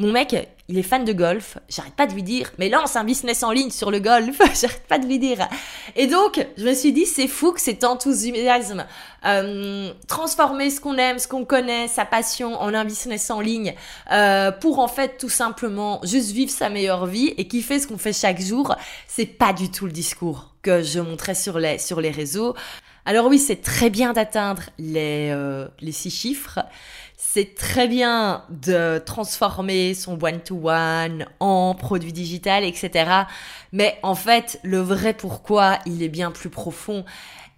Mon 0.00 0.11
mec, 0.11 0.35
il 0.68 0.76
est 0.76 0.83
fan 0.83 1.04
de 1.04 1.12
golf. 1.12 1.57
J'arrête 1.68 1.94
pas 1.94 2.09
de 2.09 2.14
lui 2.14 2.24
dire, 2.24 2.50
mais 2.59 2.68
lance 2.68 2.96
un 2.96 3.04
business 3.04 3.44
en 3.44 3.52
ligne 3.52 3.70
sur 3.70 3.92
le 3.92 4.00
golf. 4.00 4.38
J'arrête 4.61 4.87
pas 4.88 4.98
de 4.98 5.07
lui 5.07 5.20
dire. 5.20 5.46
Et 5.94 6.09
donc, 6.09 6.44
je 6.57 6.64
me 6.64 6.74
suis 6.74 6.92
dit, 6.92 7.07
c'est 7.07 7.28
fou 7.28 7.52
que 7.52 7.61
cet 7.61 7.85
enthousiasme, 7.85 8.87
euh, 9.24 9.92
transformer 10.09 10.70
ce 10.70 10.80
qu'on 10.80 10.96
aime, 10.96 11.20
ce 11.20 11.28
qu'on 11.28 11.44
connaît, 11.44 11.87
sa 11.87 12.04
passion 12.04 12.61
en 12.61 12.74
un 12.74 12.85
business 12.85 13.30
en 13.30 13.40
ligne, 13.40 13.74
euh, 14.11 14.50
pour 14.50 14.80
en 14.80 14.88
fait 14.88 15.16
tout 15.16 15.28
simplement 15.28 16.00
juste 16.02 16.33
vivre 16.33 16.50
sa 16.50 16.70
meilleure 16.70 17.07
vie 17.07 17.33
et 17.37 17.46
kiffer 17.46 17.78
ce 17.78 17.87
qu'on 17.87 17.98
fait 17.98 18.12
chaque 18.12 18.40
jour, 18.40 18.74
c'est 19.07 19.26
pas 19.26 19.52
du 19.52 19.70
tout 19.70 19.87
le 19.87 19.92
discours 19.92 20.54
que 20.62 20.83
je 20.83 20.98
montrais 20.98 21.37
sur 21.37 21.59
les, 21.59 22.11
réseaux. 22.11 22.57
Alors 23.04 23.26
oui, 23.26 23.38
c'est 23.38 23.61
très 23.61 23.90
bien 23.90 24.12
d'atteindre 24.12 24.62
les, 24.78 25.30
euh, 25.30 25.68
les 25.80 25.92
six 25.92 26.11
chiffres 26.11 26.59
c'est 27.35 27.57
très 27.57 27.88
bien 27.88 28.44
de 28.49 29.03
transformer 29.05 29.94
son 29.94 30.16
one-to-one 30.23 31.27
en 31.40 31.75
produit 31.75 32.12
digital, 32.12 32.62
etc. 32.62 33.11
Mais 33.73 33.99
en 34.05 34.14
fait, 34.14 34.61
le 34.62 34.79
vrai 34.79 35.14
pourquoi, 35.14 35.81
il 35.85 36.05
est 36.05 36.09
bien 36.09 36.31
plus 36.31 36.49
profond. 36.49 37.05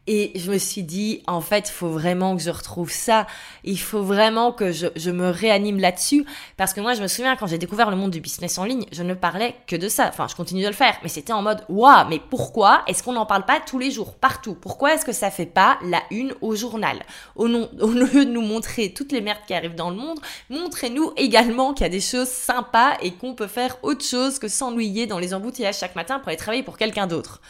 Et 0.07 0.33
je 0.37 0.51
me 0.51 0.59
suis 0.59 0.83
dit, 0.83 1.23
en 1.27 1.41
fait, 1.41 1.69
il 1.69 1.73
faut 1.73 1.89
vraiment 1.89 2.37
que 2.37 2.43
je 2.43 2.51
retrouve 2.51 2.91
ça. 2.91 3.27
Il 3.65 3.79
faut 3.79 4.03
vraiment 4.03 4.53
que 4.53 4.73
je, 4.73 4.87
je 4.95 5.11
me 5.11 5.31
réanime 5.31 5.81
là-dessus. 5.81 6.25
Parce 6.57 6.73
que 6.73 6.81
moi, 6.81 6.95
je 6.95 7.03
me 7.03 7.09
souviens, 7.09 7.35
quand 7.37 7.47
j'ai 7.47 7.59
découvert 7.59 7.91
le 7.91 7.97
monde 7.97 8.11
du 8.11 8.21
business 8.21 8.59
en 8.59 8.65
ligne, 8.65 8.87
je 8.93 9.03
ne 9.03 9.15
parlais 9.15 9.57
que 9.67 9.77
de 9.77 9.89
ça. 9.89 10.07
Enfin, 10.09 10.27
je 10.29 10.37
continue 10.37 10.63
de 10.63 10.69
le 10.69 10.73
faire. 10.73 10.97
Mais 11.03 11.09
c'était 11.09 11.33
en 11.33 11.43
mode, 11.43 11.65
waouh, 11.69 12.09
mais 12.09 12.21
pourquoi 12.31 12.83
est-ce 12.87 13.03
qu'on 13.03 13.13
n'en 13.13 13.27
parle 13.27 13.45
pas 13.45 13.61
tous 13.61 13.79
les 13.79 13.91
jours, 13.91 14.15
partout? 14.15 14.55
Pourquoi 14.55 14.95
est-ce 14.95 15.05
que 15.05 15.13
ça 15.13 15.31
fait 15.31 15.47
pas 15.47 15.79
la 15.83 16.03
une 16.11 16.35
au 16.41 16.55
journal? 16.55 17.03
Au, 17.35 17.49
non, 17.49 17.69
au 17.81 17.89
lieu 17.89 18.25
de 18.25 18.31
nous 18.31 18.43
montrer 18.43 18.93
toutes 18.93 19.13
les 19.13 19.21
merdes 19.21 19.41
qui 19.47 19.55
arrivent 19.55 19.75
dans 19.75 19.91
le 19.91 19.97
monde, 19.97 20.21
montrez-nous 20.51 21.13
également 21.17 21.75
qu'il 21.75 21.85
y 21.85 21.87
a 21.87 21.91
des 21.91 22.01
choses 22.01 22.29
sympas 22.29 22.97
et 23.03 23.13
qu'on 23.13 23.35
peut 23.35 23.47
faire 23.47 23.77
autre 23.83 24.05
chose 24.05 24.39
que 24.39 24.49
s'ennuyer 24.49 25.07
dans 25.07 25.19
les 25.19 25.35
embouteillages 25.35 25.79
chaque 25.79 25.97
matin 25.97 26.19
pour 26.19 26.29
aller 26.29 26.37
travailler 26.37 26.63
pour 26.63 26.77
quelqu'un 26.77 27.07
d'autre. 27.07 27.41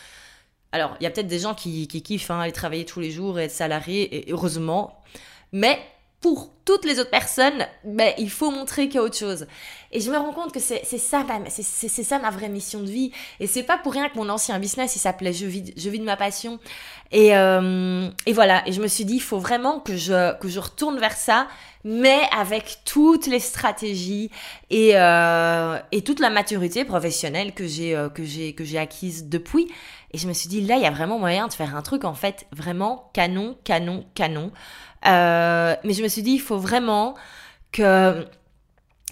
Alors, 0.77 0.95
il 1.01 1.05
y 1.05 1.07
a 1.07 1.11
peut-être 1.11 1.27
des 1.27 1.39
gens 1.39 1.55
qui, 1.55 1.89
kiffent 1.89 2.31
hein, 2.31 2.39
aller 2.39 2.53
travailler 2.53 2.85
tous 2.85 3.01
les 3.01 3.11
jours 3.11 3.41
et 3.41 3.45
être 3.45 3.51
salariés, 3.51 4.29
et 4.29 4.31
heureusement. 4.31 5.01
Mais 5.51 5.79
pour 6.21 6.51
toutes 6.65 6.85
les 6.85 6.99
autres 6.99 7.11
personnes, 7.11 7.67
ben, 7.85 8.13
il 8.19 8.31
faut 8.31 8.51
montrer 8.51 8.89
qu'il 8.89 8.97
y 8.97 8.99
a 8.99 9.03
autre 9.03 9.17
chose. 9.17 9.47
Et 9.93 10.01
je 10.01 10.11
me 10.11 10.17
rends 10.17 10.33
compte 10.33 10.53
que 10.53 10.59
c'est 10.59 10.83
ça, 10.85 11.25
c'est 11.49 12.03
ça 12.03 12.19
ma 12.19 12.31
vraie 12.31 12.49
mission 12.49 12.81
de 12.81 12.91
vie. 12.91 13.13
Et 13.39 13.47
c'est 13.47 13.63
pas 13.63 13.79
pour 13.79 13.93
rien 13.93 14.09
que 14.09 14.17
mon 14.17 14.29
ancien 14.29 14.59
business, 14.59 14.97
il 14.97 14.99
s'appelait 14.99 15.33
je 15.33 15.47
vis, 15.47 15.73
je 15.77 15.89
vis 15.89 16.01
de 16.01 16.05
ma 16.05 16.17
passion. 16.17 16.59
Et, 17.13 17.37
euh, 17.37 18.09
et 18.27 18.33
voilà. 18.33 18.67
Et 18.67 18.73
je 18.73 18.81
me 18.81 18.89
suis 18.89 19.05
dit, 19.05 19.15
il 19.15 19.23
faut 19.23 19.39
vraiment 19.39 19.79
que 19.79 19.97
je, 19.97 20.37
que 20.39 20.49
je 20.49 20.59
retourne 20.59 20.99
vers 20.99 21.17
ça, 21.17 21.47
mais 21.85 22.23
avec 22.37 22.79
toutes 22.85 23.27
les 23.29 23.39
stratégies 23.39 24.31
et, 24.71 24.97
euh, 24.97 25.79
et 25.93 26.03
toute 26.03 26.19
la 26.19 26.31
maturité 26.31 26.85
professionnelle 26.85 27.55
que 27.55 27.67
j'ai 27.67 27.95
euh, 27.95 28.09
que 28.09 28.25
j'ai 28.25 28.55
que 28.55 28.65
j'ai 28.65 28.79
acquise 28.79 29.29
depuis. 29.29 29.69
Et 30.13 30.19
je 30.19 30.29
me 30.29 30.33
suis 30.33 30.49
dit, 30.49 30.61
là, 30.63 30.77
il 30.77 30.83
y 30.83 30.87
a 30.87 30.91
vraiment 30.91 31.19
moyen 31.19 31.47
de 31.47 31.53
faire 31.53 31.77
un 31.77 31.83
truc, 31.83 32.05
en 32.05 32.15
fait, 32.15 32.47
vraiment 32.51 33.11
canon, 33.13 33.57
canon, 33.65 34.07
canon. 34.15 34.51
Euh, 35.07 35.77
mais 35.85 35.93
je 35.93 36.03
me 36.03 36.09
suis 36.09 36.23
dit, 36.23 36.33
il 36.33 36.41
faut 36.41 36.59
vraiment 36.59 37.15
que 37.73 38.27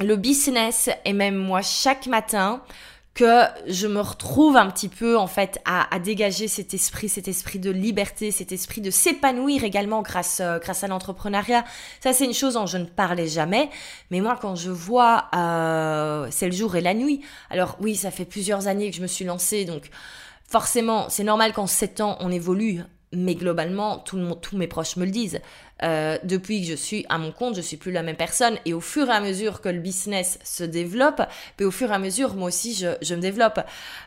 le 0.00 0.16
business 0.16 0.90
et 1.04 1.12
même 1.12 1.36
moi 1.36 1.62
chaque 1.62 2.06
matin 2.06 2.62
que 3.14 3.44
je 3.68 3.86
me 3.86 4.00
retrouve 4.00 4.56
un 4.56 4.68
petit 4.68 4.88
peu 4.88 5.16
en 5.16 5.28
fait 5.28 5.60
à, 5.64 5.86
dégager 6.00 6.48
cet 6.48 6.74
esprit, 6.74 7.08
cet 7.08 7.28
esprit 7.28 7.60
de 7.60 7.70
liberté, 7.70 8.32
cet 8.32 8.50
esprit 8.50 8.80
de 8.80 8.90
s'épanouir 8.90 9.62
également 9.62 10.02
grâce 10.02 10.40
euh, 10.40 10.58
grâce 10.58 10.82
à 10.82 10.88
l'entrepreneuriat. 10.88 11.64
Ça 12.00 12.12
c'est 12.12 12.24
une 12.24 12.34
chose 12.34 12.54
dont 12.54 12.66
je 12.66 12.76
ne 12.76 12.86
parlais 12.86 13.28
jamais, 13.28 13.70
mais 14.10 14.20
moi 14.20 14.36
quand 14.40 14.56
je 14.56 14.70
vois 14.70 15.26
euh, 15.36 16.26
c'est 16.30 16.46
le 16.46 16.52
jour 16.52 16.74
et 16.74 16.80
la 16.80 16.94
nuit. 16.94 17.20
Alors 17.50 17.76
oui, 17.80 17.94
ça 17.94 18.10
fait 18.10 18.24
plusieurs 18.24 18.66
années 18.66 18.90
que 18.90 18.96
je 18.96 19.02
me 19.02 19.06
suis 19.06 19.24
lancée, 19.24 19.64
donc 19.64 19.90
forcément 20.48 21.08
c'est 21.08 21.24
normal 21.24 21.52
qu'en 21.52 21.68
sept 21.68 22.00
ans 22.00 22.16
on 22.18 22.32
évolue 22.32 22.82
mais 23.16 23.34
globalement, 23.34 23.98
tout 23.98 24.16
le 24.16 24.22
monde, 24.22 24.40
tous 24.40 24.56
mes 24.56 24.66
proches 24.66 24.96
me 24.96 25.04
le 25.04 25.10
disent. 25.10 25.40
Euh, 25.84 26.18
depuis 26.24 26.62
que 26.62 26.68
je 26.68 26.74
suis 26.74 27.04
à 27.08 27.18
mon 27.18 27.30
compte, 27.30 27.56
je 27.56 27.60
suis 27.60 27.76
plus 27.76 27.92
la 27.92 28.02
même 28.02 28.16
personne. 28.16 28.56
Et 28.64 28.72
au 28.72 28.80
fur 28.80 29.08
et 29.08 29.12
à 29.12 29.20
mesure 29.20 29.60
que 29.60 29.68
le 29.68 29.80
business 29.80 30.38
se 30.42 30.64
développe, 30.64 31.22
puis 31.56 31.66
au 31.66 31.70
fur 31.70 31.90
et 31.90 31.94
à 31.94 31.98
mesure, 31.98 32.34
moi 32.34 32.48
aussi, 32.48 32.74
je, 32.74 33.14
me 33.14 33.20
développe. 33.20 33.60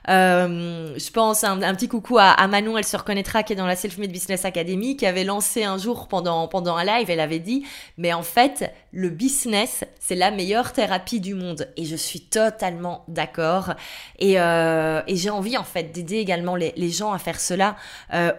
Euh, 0.09 0.97
je 0.97 1.11
pense 1.11 1.43
un, 1.43 1.57
petit 1.75 1.87
coucou 1.87 2.17
à, 2.19 2.47
Manon, 2.47 2.77
elle 2.77 2.85
se 2.85 2.97
reconnaîtra, 2.97 3.43
qui 3.43 3.53
est 3.53 3.55
dans 3.55 3.67
la 3.67 3.75
Self-Made 3.75 4.11
Business 4.11 4.45
Academy, 4.45 4.97
qui 4.97 5.05
avait 5.05 5.23
lancé 5.23 5.63
un 5.63 5.77
jour 5.77 6.07
pendant, 6.07 6.47
pendant 6.47 6.75
un 6.75 6.83
live, 6.83 7.09
elle 7.09 7.19
avait 7.19 7.39
dit, 7.39 7.65
mais 7.97 8.13
en 8.13 8.23
fait, 8.23 8.73
le 8.91 9.09
business, 9.09 9.83
c'est 9.99 10.15
la 10.15 10.31
meilleure 10.31 10.73
thérapie 10.73 11.19
du 11.19 11.35
monde. 11.35 11.69
Et 11.77 11.85
je 11.85 11.95
suis 11.95 12.21
totalement 12.21 13.03
d'accord. 13.07 13.73
Et, 14.17 14.39
euh, 14.39 15.01
et 15.07 15.15
j'ai 15.15 15.29
envie, 15.29 15.57
en 15.57 15.63
fait, 15.63 15.91
d'aider 15.91 16.17
également 16.17 16.55
les, 16.55 16.73
gens 16.87 17.11
à 17.11 17.19
faire 17.19 17.39
cela, 17.39 17.75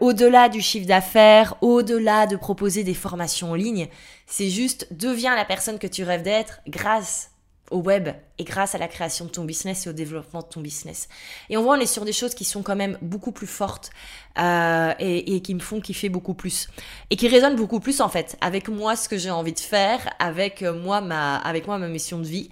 au-delà 0.01 0.49
du 0.49 0.63
chiffre 0.63 0.87
d'affaires, 0.87 1.55
au-delà 1.61 2.27
de 2.27 2.35
proposer 2.35 2.83
des 2.83 2.95
formations 2.95 3.28
en 3.29 3.55
ligne. 3.55 3.89
C'est 4.27 4.51
juste 4.51 4.89
deviens 4.91 5.35
la 5.37 5.45
personne 5.45 5.79
que 5.79 5.87
tu 5.87 6.05
rêves 6.05 6.23
d'être 6.23 6.61
grâce 6.67 7.31
au 7.71 7.79
web 7.79 8.09
et 8.39 8.45
grâce 8.45 8.75
à 8.75 8.79
la 8.79 8.89
création 8.89 9.27
de 9.27 9.31
ton 9.31 9.45
business 9.45 9.87
et 9.87 9.91
au 9.91 9.93
développement 9.93 10.41
de 10.41 10.47
ton 10.47 10.61
business. 10.61 11.09
Et 11.51 11.57
on 11.57 11.63
voit, 11.63 11.77
on 11.77 11.81
est 11.81 11.87
sur 11.87 12.05
des 12.05 12.13
choses 12.13 12.35
qui 12.35 12.45
sont 12.45 12.63
quand 12.63 12.77
même 12.77 12.97
beaucoup 13.03 13.33
plus 13.33 13.47
fortes 13.47 13.91
euh, 14.39 14.95
et, 14.99 15.41
qui 15.43 15.55
me 15.55 15.61
font 15.61 15.81
kiffer 15.81 16.09
beaucoup 16.09 16.35
plus 16.35 16.69
et 17.11 17.17
qui 17.17 17.29
résonnent 17.29 17.57
beaucoup 17.57 17.81
plus 17.81 18.01
en 18.01 18.09
fait 18.09 18.37
avec 18.41 18.69
moi 18.69 18.97
ce 18.97 19.09
que 19.09 19.19
j'ai 19.19 19.31
envie 19.31 19.53
de 19.53 19.61
faire, 19.61 20.09
avec 20.19 20.63
moi 20.63 21.01
ma, 21.01 21.37
avec 21.37 21.67
moi 21.67 21.79
ma 21.79 21.89
mission 21.89 22.19
de 22.19 22.27
vie 22.27 22.51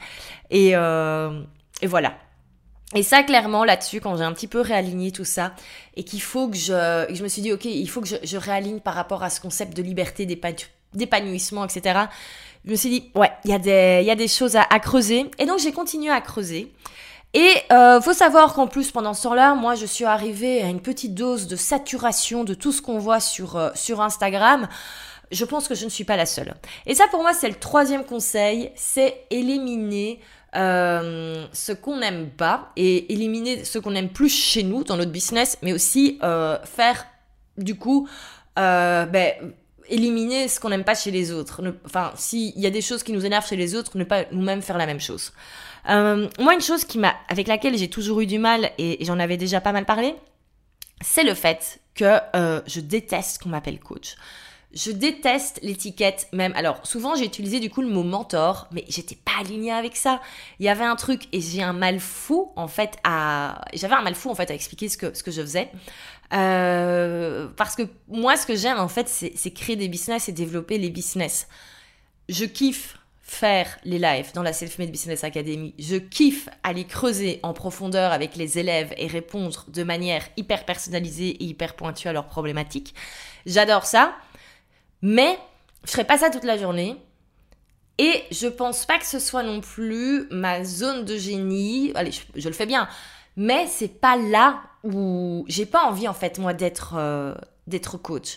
et, 0.51 0.73
euh, 0.75 1.43
et 1.81 1.87
voilà. 1.87 2.19
Et 2.95 3.03
ça, 3.03 3.23
clairement, 3.23 3.65
là-dessus, 3.65 4.01
quand 4.01 4.17
j'ai 4.17 4.23
un 4.23 4.33
petit 4.33 4.47
peu 4.47 4.61
réaligné 4.61 5.11
tout 5.11 5.25
ça, 5.25 5.53
et 5.97 6.05
qu'il 6.05 6.23
faut 6.23 6.49
que 6.49 6.57
je, 6.57 7.07
je 7.11 7.23
me 7.23 7.29
suis 7.29 7.43
dit, 7.43 7.53
ok, 7.53 7.65
il 7.65 7.89
faut 7.89 8.01
que 8.01 8.09
je, 8.23 8.37
réaligne 8.37 8.81
par 8.81 8.95
rapport 8.95 9.23
à 9.23 9.31
ce 9.31 9.41
concept 9.41 9.77
de 9.77 9.83
liberté, 9.83 10.25
d'épanouissement, 10.95 11.65
etc. 11.65 12.01
Je 12.65 12.71
me 12.71 12.77
suis 12.77 12.91
dit, 12.91 13.11
ouais, 13.15 13.31
il 13.45 13.51
y, 13.51 13.55
a 13.55 13.59
des, 13.59 14.03
y 14.05 14.11
a 14.11 14.15
des 14.15 14.29
choses 14.29 14.57
à, 14.57 14.63
à 14.63 14.79
creuser. 14.79 15.31
Et 15.39 15.47
donc, 15.47 15.59
j'ai 15.59 15.73
continué 15.73 16.11
à 16.11 16.21
creuser. 16.21 16.73
Et 17.35 17.55
euh, 17.71 18.01
faut 18.01 18.15
savoir 18.15 18.55
qu'en 18.55 18.67
plus, 18.67 18.93
pendant 18.93 19.13
ce 19.13 19.25
temps-là, 19.25 19.55
moi, 19.55 19.75
je 19.75 19.85
suis 19.85 20.07
arrivée 20.07 20.63
à 20.63 20.69
une 20.69 20.81
petite 20.81 21.15
dose 21.15 21.47
de 21.47 21.57
saturation 21.57 22.45
de 22.45 22.55
tout 22.55 22.73
ce 22.73 22.81
qu'on 22.81 22.99
voit 22.99 23.21
sur, 23.21 23.57
euh, 23.57 23.71
sur 23.75 24.01
Instagram. 24.01 24.69
Je 25.31 25.45
pense 25.45 25.69
que 25.69 25.75
je 25.75 25.85
ne 25.85 25.91
suis 25.91 26.05
pas 26.05 26.17
la 26.17 26.25
seule. 26.25 26.55
Et 26.87 26.95
ça, 26.95 27.05
pour 27.11 27.21
moi, 27.21 27.35
c'est 27.35 27.49
le 27.49 27.57
troisième 27.57 28.05
conseil, 28.05 28.71
c'est 28.75 29.27
éliminer 29.31 30.21
euh, 30.57 31.47
ce 31.53 31.73
qu'on 31.73 31.99
n'aime 31.99 32.31
pas 32.31 32.73
et 32.77 33.13
éliminer 33.13 33.65
ce 33.65 33.79
qu'on 33.79 33.95
aime 33.95 34.09
plus 34.09 34.31
chez 34.31 34.63
nous 34.63 34.85
dans 34.85 34.97
notre 34.97 35.13
business, 35.13 35.59
mais 35.63 35.73
aussi 35.73 36.19
euh, 36.23 36.59
faire 36.65 37.07
du 37.59 37.75
coup, 37.75 38.09
euh, 38.59 39.05
ben, 39.07 39.33
éliminer 39.89 40.49
ce 40.49 40.59
qu'on 40.59 40.71
n'aime 40.71 40.85
pas 40.85 40.95
chez 40.95 41.11
les 41.11 41.33
autres. 41.33 41.63
enfin, 41.85 42.13
s'il 42.17 42.59
y 42.59 42.67
a 42.67 42.71
des 42.71 42.81
choses 42.81 43.03
qui 43.03 43.13
nous 43.13 43.27
énervent 43.27 43.47
chez 43.47 43.57
les 43.57 43.75
autres, 43.75 43.99
ne 43.99 44.05
pas 44.05 44.25
nous-mêmes 44.33 44.63
faire 44.63 44.79
la 44.79 44.87
même 44.87 45.01
chose. 45.01 45.33
moi, 45.87 46.55
une 46.55 46.61
chose 46.61 46.85
qui 46.85 46.99
m'a, 46.99 47.15
avec 47.29 47.49
laquelle 47.49 47.77
j'ai 47.77 47.89
toujours 47.89 48.21
eu 48.21 48.27
du 48.27 48.39
mal 48.39 48.71
et 48.79 49.05
j'en 49.05 49.19
avais 49.19 49.37
déjà 49.37 49.61
pas 49.61 49.73
mal 49.73 49.85
parlé, 49.85 50.15
c'est 51.03 51.25
le 51.25 51.35
fait 51.35 51.81
que 51.95 52.19
je 52.67 52.81
déteste 52.81 53.43
qu'on 53.43 53.51
m'appelle 53.51 53.79
coach. 53.79 54.17
Je 54.77 54.91
déteste 54.91 55.59
l'étiquette 55.63 56.29
même. 56.33 56.53
Alors, 56.55 56.87
souvent, 56.87 57.15
j'ai 57.15 57.25
utilisé 57.25 57.61
du 57.61 57.71
coup 57.71 57.81
le 57.81 57.89
mot 57.89 58.03
mentor, 58.03 58.69
mais 58.73 58.85
j'étais 58.89 59.17
pas 59.17 59.33
alignée 59.41 59.73
avec 59.73 59.97
ça. 59.97 60.21
Il 60.61 60.67
y 60.67 60.69
avait 60.69 60.85
un 60.85 60.97
truc 60.97 61.23
et 61.33 61.41
j'ai 61.41 61.63
un 61.63 61.73
mal 61.73 61.99
fou 61.99 62.53
en 62.57 62.69
fait 62.69 62.99
à. 63.03 63.63
J'avais 63.73 63.95
un 63.95 64.03
mal 64.03 64.15
fou 64.15 64.29
en 64.29 64.35
fait 64.35 64.51
à 64.51 64.55
expliquer 64.55 64.91
ce 64.91 64.99
que, 64.99 65.15
ce 65.15 65.23
que 65.23 65.31
je 65.31 65.41
faisais. 65.41 65.71
Euh, 66.35 67.49
parce 67.57 67.75
que 67.75 67.85
moi, 68.09 68.37
ce 68.37 68.47
que 68.47 68.55
j'aime 68.55 68.79
en 68.79 68.89
fait, 68.89 69.09
c'est 69.09 69.51
créer 69.53 69.77
des 69.77 69.89
business 69.89 70.29
et 70.29 70.33
développer 70.33 70.77
les 70.77 70.91
business. 70.91 71.49
Je 72.29 72.45
kiffe 72.45 72.99
faire 73.23 73.79
les 73.85 73.99
lives 73.99 74.33
dans 74.35 74.43
la 74.43 74.53
Self-Made 74.53 74.91
Business 74.91 75.25
Academy. 75.25 75.75
Je 75.79 75.97
kiffe 75.97 76.51
aller 76.63 76.85
creuser 76.85 77.41
en 77.43 77.55
profondeur 77.55 78.13
avec 78.13 78.37
les 78.37 78.59
élèves 78.59 78.93
et 78.99 79.07
répondre 79.07 79.65
de 79.69 79.83
manière 79.85 80.23
hyper 80.37 80.67
personnalisée 80.67 81.31
et 81.31 81.45
hyper 81.45 81.77
pointue 81.77 82.09
à 82.09 82.13
leurs 82.13 82.27
problématiques. 82.27 82.95
J'adore 83.47 83.87
ça. 83.87 84.15
Mais 85.03 85.39
je 85.85 85.93
ferai 85.93 86.05
pas 86.05 86.19
ça 86.19 86.31
toute 86.31 86.45
la 86.45 86.59
journée. 86.59 86.97
Et 87.99 88.25
je 88.31 88.47
pense 88.47 88.85
pas 88.85 88.99
que 88.99 89.07
ce 89.07 89.19
soit 89.19 89.43
non 89.43 89.61
plus 89.61 90.27
ma 90.31 90.65
zone 90.65 91.05
de 91.05 91.17
génie. 91.17 91.93
Allez, 91.95 92.11
je, 92.35 92.49
le 92.49 92.55
fais 92.55 92.67
bien. 92.67 92.89
Mais 93.37 93.67
c'est 93.69 94.01
pas 94.01 94.17
là 94.17 94.61
où 94.85 95.45
j'ai 95.49 95.67
pas 95.67 95.85
envie 95.85 96.09
en 96.09 96.15
fait 96.15 96.39
moi 96.39 96.53
d'être 96.53 96.95
euh, 96.97 97.35
d'être 97.67 97.97
coach. 97.97 98.37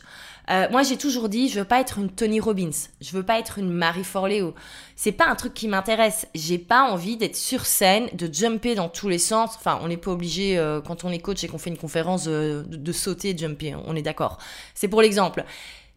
Euh, 0.49 0.67
moi 0.71 0.81
j'ai 0.81 0.97
toujours 0.97 1.29
dit 1.29 1.47
je 1.47 1.59
veux 1.59 1.65
pas 1.65 1.79
être 1.79 1.99
une 1.99 2.09
Tony 2.09 2.39
Robbins, 2.39 2.71
je 2.99 3.11
veux 3.11 3.23
pas 3.23 3.37
être 3.37 3.59
une 3.59 3.71
Marie 3.71 4.03
Forleo. 4.03 4.55
C'est 4.95 5.11
pas 5.11 5.27
un 5.27 5.35
truc 5.35 5.53
qui 5.53 5.67
m'intéresse. 5.67 6.27
J'ai 6.33 6.57
pas 6.57 6.83
envie 6.83 7.17
d'être 7.17 7.35
sur 7.35 7.65
scène, 7.65 8.09
de 8.13 8.33
jumper 8.33 8.75
dans 8.75 8.89
tous 8.89 9.09
les 9.09 9.19
sens. 9.19 9.55
Enfin 9.55 9.79
on 9.83 9.89
n'est 9.89 9.97
pas 9.97 10.11
obligé 10.11 10.57
euh, 10.57 10.81
quand 10.81 11.03
on 11.03 11.11
est 11.11 11.19
coach 11.19 11.43
et 11.43 11.47
qu'on 11.47 11.59
fait 11.59 11.69
une 11.69 11.77
conférence 11.77 12.25
de, 12.25 12.65
de 12.67 12.91
sauter, 12.91 13.33
de 13.33 13.39
jumper. 13.39 13.75
On 13.85 13.95
est 13.95 14.01
d'accord. 14.01 14.37
C'est 14.73 14.87
pour 14.87 15.01
l'exemple. 15.01 15.45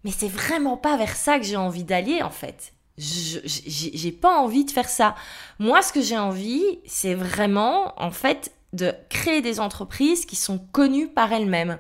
Mais 0.05 0.11
c'est 0.11 0.29
vraiment 0.29 0.77
pas 0.77 0.97
vers 0.97 1.17
ça 1.17 1.39
que 1.39 1.45
j'ai 1.45 1.57
envie 1.57 1.85
d'aller 1.85 2.23
en 2.23 2.31
fait. 2.31 2.73
J'ai 2.99 4.13
pas 4.13 4.37
envie 4.39 4.65
de 4.65 4.71
faire 4.71 4.89
ça. 4.89 5.15
Moi, 5.59 5.83
ce 5.83 5.93
que 5.93 6.03
j'ai 6.03 6.19
envie, 6.19 6.81
c'est 6.87 7.15
vraiment 7.15 7.95
en 8.01 8.11
fait 8.11 8.53
de 8.73 8.93
créer 9.09 9.43
des 9.43 9.61
entreprises 9.61 10.25
qui 10.27 10.37
sont 10.37 10.59
connues 10.59 11.09
par 11.09 11.33
elles-mêmes. 11.33 11.79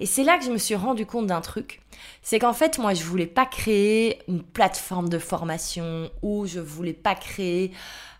Et 0.00 0.06
c'est 0.06 0.24
là 0.24 0.38
que 0.38 0.44
je 0.44 0.50
me 0.50 0.58
suis 0.58 0.74
rendu 0.74 1.06
compte 1.06 1.26
d'un 1.26 1.40
truc. 1.40 1.80
C'est 2.22 2.38
qu'en 2.38 2.52
fait, 2.52 2.78
moi, 2.78 2.94
je 2.94 3.02
voulais 3.02 3.26
pas 3.26 3.46
créer 3.46 4.20
une 4.28 4.42
plateforme 4.42 5.08
de 5.08 5.18
formation 5.18 6.10
ou 6.22 6.46
je 6.46 6.60
voulais 6.60 6.92
pas 6.92 7.14
créer 7.14 7.72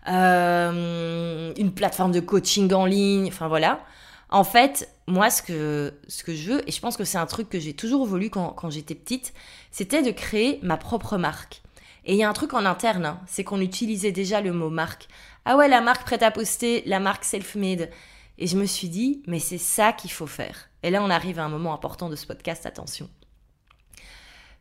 euh, 0.07 1.53
une 1.57 1.71
plateforme 1.71 2.11
de 2.11 2.19
coaching 2.19 2.73
en 2.73 2.85
ligne. 2.85 3.27
Enfin 3.27 3.47
voilà. 3.47 3.79
En 4.29 4.43
fait, 4.43 4.89
moi, 5.09 5.29
ce 5.29 5.41
que, 5.41 5.93
ce 6.07 6.23
que 6.23 6.35
je 6.35 6.51
veux, 6.51 6.69
et 6.69 6.71
je 6.71 6.79
pense 6.79 6.95
que 6.95 7.03
c'est 7.03 7.17
un 7.17 7.25
truc 7.25 7.49
que 7.49 7.59
j'ai 7.59 7.73
toujours 7.73 8.05
voulu 8.05 8.29
quand, 8.29 8.49
quand 8.51 8.69
j'étais 8.69 8.95
petite, 8.95 9.33
c'était 9.71 10.03
de 10.03 10.11
créer 10.11 10.59
ma 10.61 10.77
propre 10.77 11.17
marque. 11.17 11.61
Et 12.05 12.13
il 12.13 12.17
y 12.17 12.23
a 12.23 12.29
un 12.29 12.33
truc 12.33 12.53
en 12.53 12.65
interne, 12.65 13.05
hein, 13.05 13.21
c'est 13.27 13.43
qu'on 13.43 13.59
utilisait 13.59 14.11
déjà 14.11 14.39
le 14.41 14.53
mot 14.53 14.69
marque. 14.69 15.07
Ah 15.45 15.57
ouais, 15.57 15.67
la 15.67 15.81
marque 15.81 16.03
prête 16.03 16.23
à 16.23 16.31
poster, 16.31 16.83
la 16.85 16.99
marque 16.99 17.23
self-made. 17.23 17.89
Et 18.37 18.47
je 18.47 18.55
me 18.55 18.65
suis 18.65 18.87
dit, 18.87 19.21
mais 19.27 19.39
c'est 19.39 19.57
ça 19.57 19.93
qu'il 19.93 20.11
faut 20.11 20.27
faire. 20.27 20.69
Et 20.83 20.91
là, 20.91 21.03
on 21.03 21.09
arrive 21.09 21.39
à 21.39 21.43
un 21.43 21.49
moment 21.49 21.73
important 21.73 22.07
de 22.07 22.15
ce 22.15 22.25
podcast, 22.25 22.65
attention. 22.65 23.09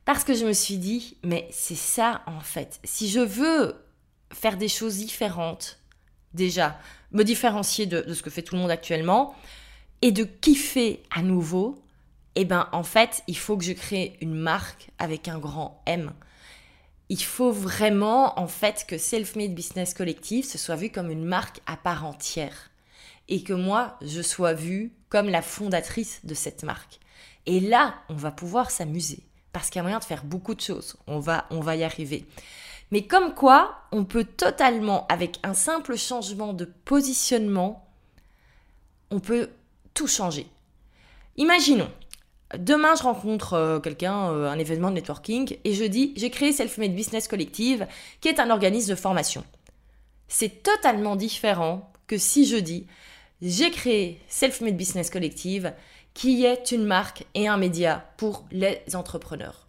Parce 0.04 0.24
que 0.24 0.34
je 0.34 0.46
me 0.46 0.52
suis 0.52 0.78
dit, 0.78 1.18
mais 1.22 1.46
c'est 1.50 1.74
ça 1.74 2.22
en 2.26 2.40
fait. 2.40 2.80
Si 2.84 3.10
je 3.10 3.20
veux 3.20 3.76
faire 4.32 4.56
des 4.56 4.68
choses 4.68 4.96
différentes, 4.96 5.78
déjà, 6.32 6.78
me 7.12 7.22
différencier 7.22 7.84
de, 7.84 8.00
de 8.00 8.14
ce 8.14 8.22
que 8.22 8.30
fait 8.30 8.42
tout 8.42 8.54
le 8.54 8.62
monde 8.62 8.70
actuellement, 8.70 9.34
et 10.02 10.12
de 10.12 10.24
kiffer 10.24 11.02
à 11.10 11.22
nouveau, 11.22 11.82
eh 12.34 12.44
ben 12.44 12.68
en 12.72 12.82
fait, 12.82 13.22
il 13.26 13.36
faut 13.36 13.56
que 13.56 13.64
je 13.64 13.72
crée 13.72 14.16
une 14.20 14.34
marque 14.34 14.90
avec 14.98 15.28
un 15.28 15.38
grand 15.38 15.82
M. 15.86 16.12
Il 17.08 17.22
faut 17.22 17.52
vraiment 17.52 18.38
en 18.38 18.46
fait 18.46 18.84
que 18.86 18.98
Self-Made 18.98 19.54
Business 19.54 19.94
Collective 19.94 20.44
se 20.44 20.58
soit 20.58 20.76
vu 20.76 20.90
comme 20.90 21.10
une 21.10 21.24
marque 21.24 21.60
à 21.66 21.76
part 21.76 22.04
entière 22.04 22.70
et 23.28 23.42
que 23.42 23.52
moi, 23.52 23.98
je 24.02 24.22
sois 24.22 24.52
vue 24.52 24.92
comme 25.08 25.28
la 25.28 25.42
fondatrice 25.42 26.20
de 26.24 26.34
cette 26.34 26.62
marque. 26.62 27.00
Et 27.46 27.60
là, 27.60 27.94
on 28.08 28.14
va 28.14 28.30
pouvoir 28.30 28.70
s'amuser 28.70 29.20
parce 29.52 29.70
qu'il 29.70 29.78
y 29.78 29.80
a 29.80 29.82
moyen 29.82 29.98
de 29.98 30.04
faire 30.04 30.24
beaucoup 30.24 30.54
de 30.54 30.60
choses. 30.60 30.96
On 31.06 31.18
va 31.18 31.46
on 31.50 31.60
va 31.60 31.76
y 31.76 31.82
arriver. 31.82 32.26
Mais 32.90 33.06
comme 33.06 33.34
quoi, 33.34 33.82
on 33.92 34.04
peut 34.04 34.24
totalement, 34.24 35.06
avec 35.08 35.38
un 35.42 35.54
simple 35.54 35.96
changement 35.96 36.52
de 36.54 36.64
positionnement, 36.64 37.86
on 39.10 39.20
peut 39.20 39.50
tout 39.98 40.06
changer. 40.06 40.46
Imaginons, 41.36 41.90
demain 42.56 42.94
je 42.94 43.02
rencontre 43.02 43.54
euh, 43.54 43.80
quelqu'un, 43.80 44.30
euh, 44.30 44.48
un 44.48 44.56
événement 44.56 44.90
de 44.90 44.94
networking, 44.94 45.58
et 45.64 45.74
je 45.74 45.82
dis, 45.82 46.12
j'ai 46.16 46.30
créé 46.30 46.52
Self-Made 46.52 46.94
Business 46.94 47.26
Collective, 47.26 47.84
qui 48.20 48.28
est 48.28 48.38
un 48.38 48.50
organisme 48.50 48.90
de 48.90 48.94
formation. 48.94 49.44
C'est 50.28 50.62
totalement 50.62 51.16
différent 51.16 51.90
que 52.06 52.16
si 52.16 52.46
je 52.46 52.54
dis, 52.56 52.86
j'ai 53.42 53.72
créé 53.72 54.22
Self-Made 54.28 54.76
Business 54.76 55.10
Collective, 55.10 55.74
qui 56.14 56.44
est 56.44 56.70
une 56.70 56.84
marque 56.84 57.26
et 57.34 57.48
un 57.48 57.56
média 57.56 58.08
pour 58.18 58.44
les 58.52 58.80
entrepreneurs. 58.94 59.66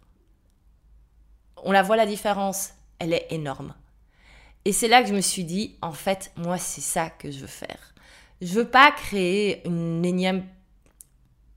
On 1.64 1.72
la 1.72 1.82
voit 1.82 1.96
la 1.96 2.06
différence, 2.06 2.70
elle 3.00 3.14
est 3.14 3.26
énorme. 3.30 3.74
Et 4.64 4.70
c'est 4.70 4.86
là 4.86 5.02
que 5.02 5.08
je 5.08 5.14
me 5.14 5.22
suis 5.22 5.42
dit, 5.42 5.76
en 5.82 5.92
fait, 5.92 6.30
moi, 6.36 6.56
c'est 6.56 6.80
ça 6.80 7.10
que 7.10 7.32
je 7.32 7.40
veux 7.40 7.48
faire. 7.48 7.89
Je 8.40 8.54
veux 8.54 8.68
pas 8.68 8.90
créer 8.90 9.66
une 9.66 10.04
énième 10.04 10.44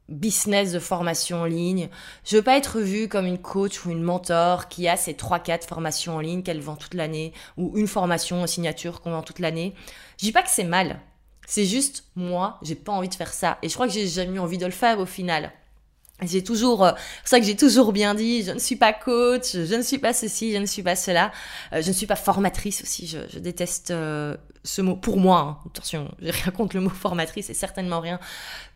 business 0.10 0.74
de 0.74 0.80
formation 0.80 1.42
en 1.42 1.46
ligne. 1.46 1.90
Je 2.26 2.36
veux 2.36 2.42
pas 2.42 2.58
être 2.58 2.80
vue 2.80 3.08
comme 3.08 3.26
une 3.26 3.38
coach 3.38 3.86
ou 3.86 3.92
une 3.92 4.04
mentor 4.04 4.68
qui 4.68 4.88
a 4.88 4.98
ses 4.98 5.14
3-4 5.14 5.66
formations 5.66 6.18
en 6.18 6.20
ligne 6.20 6.44
qu'elle 6.44 6.60
vend 6.60 6.76
toute 6.76 6.94
l'année 6.94 7.34
ou 7.58 7.78
une 7.78 7.88
formation 7.88 8.44
en 8.44 8.48
signature 8.48 9.02
qu'on 9.02 9.12
vend 9.12 9.24
toute 9.24 9.40
l'année. 9.40 9.74
Je 10.20 10.26
dis 10.26 10.32
pas 10.32 10.44
que 10.44 10.50
c'est 10.50 10.64
mal. 10.66 11.00
C'est 11.48 11.66
juste, 11.66 12.06
moi, 12.16 12.60
j'ai 12.62 12.76
pas 12.76 12.92
envie 12.92 13.10
de 13.10 13.16
faire 13.16 13.34
ça. 13.34 13.58
Et 13.62 13.70
je 13.70 13.74
crois 13.74 13.88
que 13.88 13.94
j'ai 13.94 14.08
jamais 14.08 14.38
eu 14.38 14.40
envie 14.40 14.58
de 14.58 14.66
le 14.66 14.72
faire 14.72 15.00
au 15.00 15.06
final. 15.06 15.52
J'ai 16.28 16.44
toujours, 16.44 16.86
euh, 16.86 16.92
c'est 17.24 17.32
ça 17.32 17.40
que 17.40 17.46
j'ai 17.46 17.56
toujours 17.56 17.94
bien 17.94 18.16
dit, 18.16 18.44
je 18.44 18.52
ne 18.52 18.60
suis 18.60 18.76
pas 18.76 18.94
coach, 18.94 19.54
je 19.54 19.76
ne 19.76 19.82
suis 19.82 19.98
pas 19.98 20.14
ceci, 20.14 20.54
je 20.54 20.58
ne 20.58 20.66
suis 20.66 20.84
pas 20.84 20.96
cela, 20.96 21.32
euh, 21.74 21.82
je 21.82 21.88
ne 21.88 21.94
suis 21.94 22.08
pas 22.08 22.16
formatrice 22.16 22.82
aussi, 22.82 23.08
je, 23.08 23.40
déteste 23.40 23.92
euh, 23.92 24.36
ce 24.64 24.82
mot 24.82 24.96
pour 24.96 25.18
moi. 25.18 25.40
Hein. 25.40 25.58
Attention, 25.68 26.12
j'ai 26.22 26.32
rien 26.44 26.52
contre 26.52 26.76
le 26.76 26.82
mot 26.82 26.90
formatrice 26.90 27.50
et 27.50 27.54
certainement 27.54 28.00
rien 28.00 28.20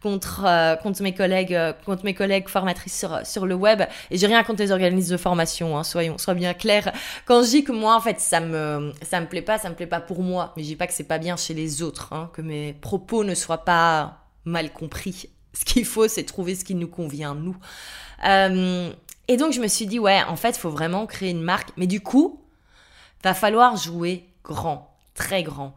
contre 0.01 1.01
mes 1.01 1.13
collègues 1.13 1.59
contre 1.85 2.05
mes 2.05 2.13
collègues 2.13 2.47
formatrices 2.47 3.05
sur 3.23 3.45
le 3.45 3.55
web 3.55 3.81
et 4.11 4.17
j'ai 4.17 4.27
rien 4.27 4.43
contre 4.43 4.61
les 4.61 4.71
organismes 4.71 5.11
de 5.11 5.17
formation. 5.17 5.77
Hein, 5.77 5.83
soyons 5.83 6.15
bien 6.35 6.53
clairs. 6.53 6.93
Quand 7.25 7.43
je 7.43 7.49
dis 7.49 7.63
que 7.63 7.71
moi 7.71 7.95
en 7.95 7.99
fait 7.99 8.19
ça 8.19 8.39
me 8.39 8.93
ça 9.01 9.19
me 9.19 9.25
plaît 9.25 9.41
pas, 9.41 9.57
ça 9.57 9.69
me 9.69 9.75
plaît 9.75 9.87
pas 9.87 9.99
pour 9.99 10.21
moi, 10.21 10.53
mais 10.55 10.63
je 10.63 10.67
dis 10.67 10.75
pas 10.75 10.87
que 10.87 10.93
c'est 10.93 11.03
pas 11.03 11.17
bien 11.17 11.35
chez 11.35 11.53
les 11.53 11.81
autres, 11.81 12.13
hein, 12.13 12.29
que 12.33 12.41
mes 12.41 12.73
propos 12.73 13.23
ne 13.23 13.35
soient 13.35 13.65
pas 13.65 14.27
mal 14.45 14.71
compris 14.71 15.29
ce 15.53 15.65
qu'il 15.65 15.85
faut, 15.85 16.07
c'est 16.07 16.23
trouver 16.23 16.55
ce 16.55 16.63
qui 16.63 16.75
nous 16.75 16.87
convient, 16.87 17.35
nous. 17.35 17.57
Euh, 18.25 18.91
et 19.27 19.37
donc, 19.37 19.53
je 19.53 19.59
me 19.59 19.67
suis 19.67 19.87
dit, 19.87 19.99
ouais, 19.99 20.21
en 20.23 20.35
fait, 20.35 20.49
il 20.49 20.59
faut 20.59 20.69
vraiment 20.69 21.05
créer 21.05 21.31
une 21.31 21.41
marque. 21.41 21.69
Mais 21.77 21.87
du 21.87 22.01
coup, 22.01 22.41
va 23.23 23.33
falloir 23.33 23.75
jouer 23.75 24.25
grand, 24.43 24.95
très 25.13 25.43
grand. 25.43 25.75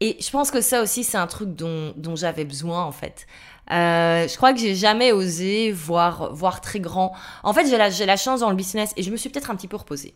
Et 0.00 0.16
je 0.20 0.30
pense 0.30 0.50
que 0.50 0.60
ça 0.60 0.82
aussi, 0.82 1.04
c'est 1.04 1.16
un 1.16 1.26
truc 1.26 1.54
dont, 1.54 1.94
dont 1.96 2.16
j'avais 2.16 2.44
besoin, 2.44 2.82
en 2.82 2.92
fait. 2.92 3.26
Euh, 3.70 4.26
je 4.26 4.36
crois 4.36 4.52
que 4.52 4.58
j'ai 4.58 4.74
jamais 4.74 5.12
osé 5.12 5.70
voir, 5.70 6.34
voir 6.34 6.60
très 6.60 6.80
grand. 6.80 7.14
En 7.44 7.52
fait, 7.52 7.66
j'ai 7.68 7.78
la, 7.78 7.90
j'ai 7.90 8.06
la 8.06 8.16
chance 8.16 8.40
dans 8.40 8.50
le 8.50 8.56
business 8.56 8.92
et 8.96 9.02
je 9.02 9.10
me 9.10 9.16
suis 9.16 9.30
peut-être 9.30 9.50
un 9.50 9.56
petit 9.56 9.68
peu 9.68 9.76
reposée. 9.76 10.14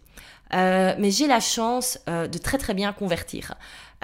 Euh, 0.55 0.95
mais 0.99 1.11
j'ai 1.11 1.27
la 1.27 1.41
chance 1.41 1.99
euh, 2.09 2.29
de 2.29 2.39
très 2.39 2.59
très 2.59 2.75
bien 2.75 2.93
convertir. 2.93 3.55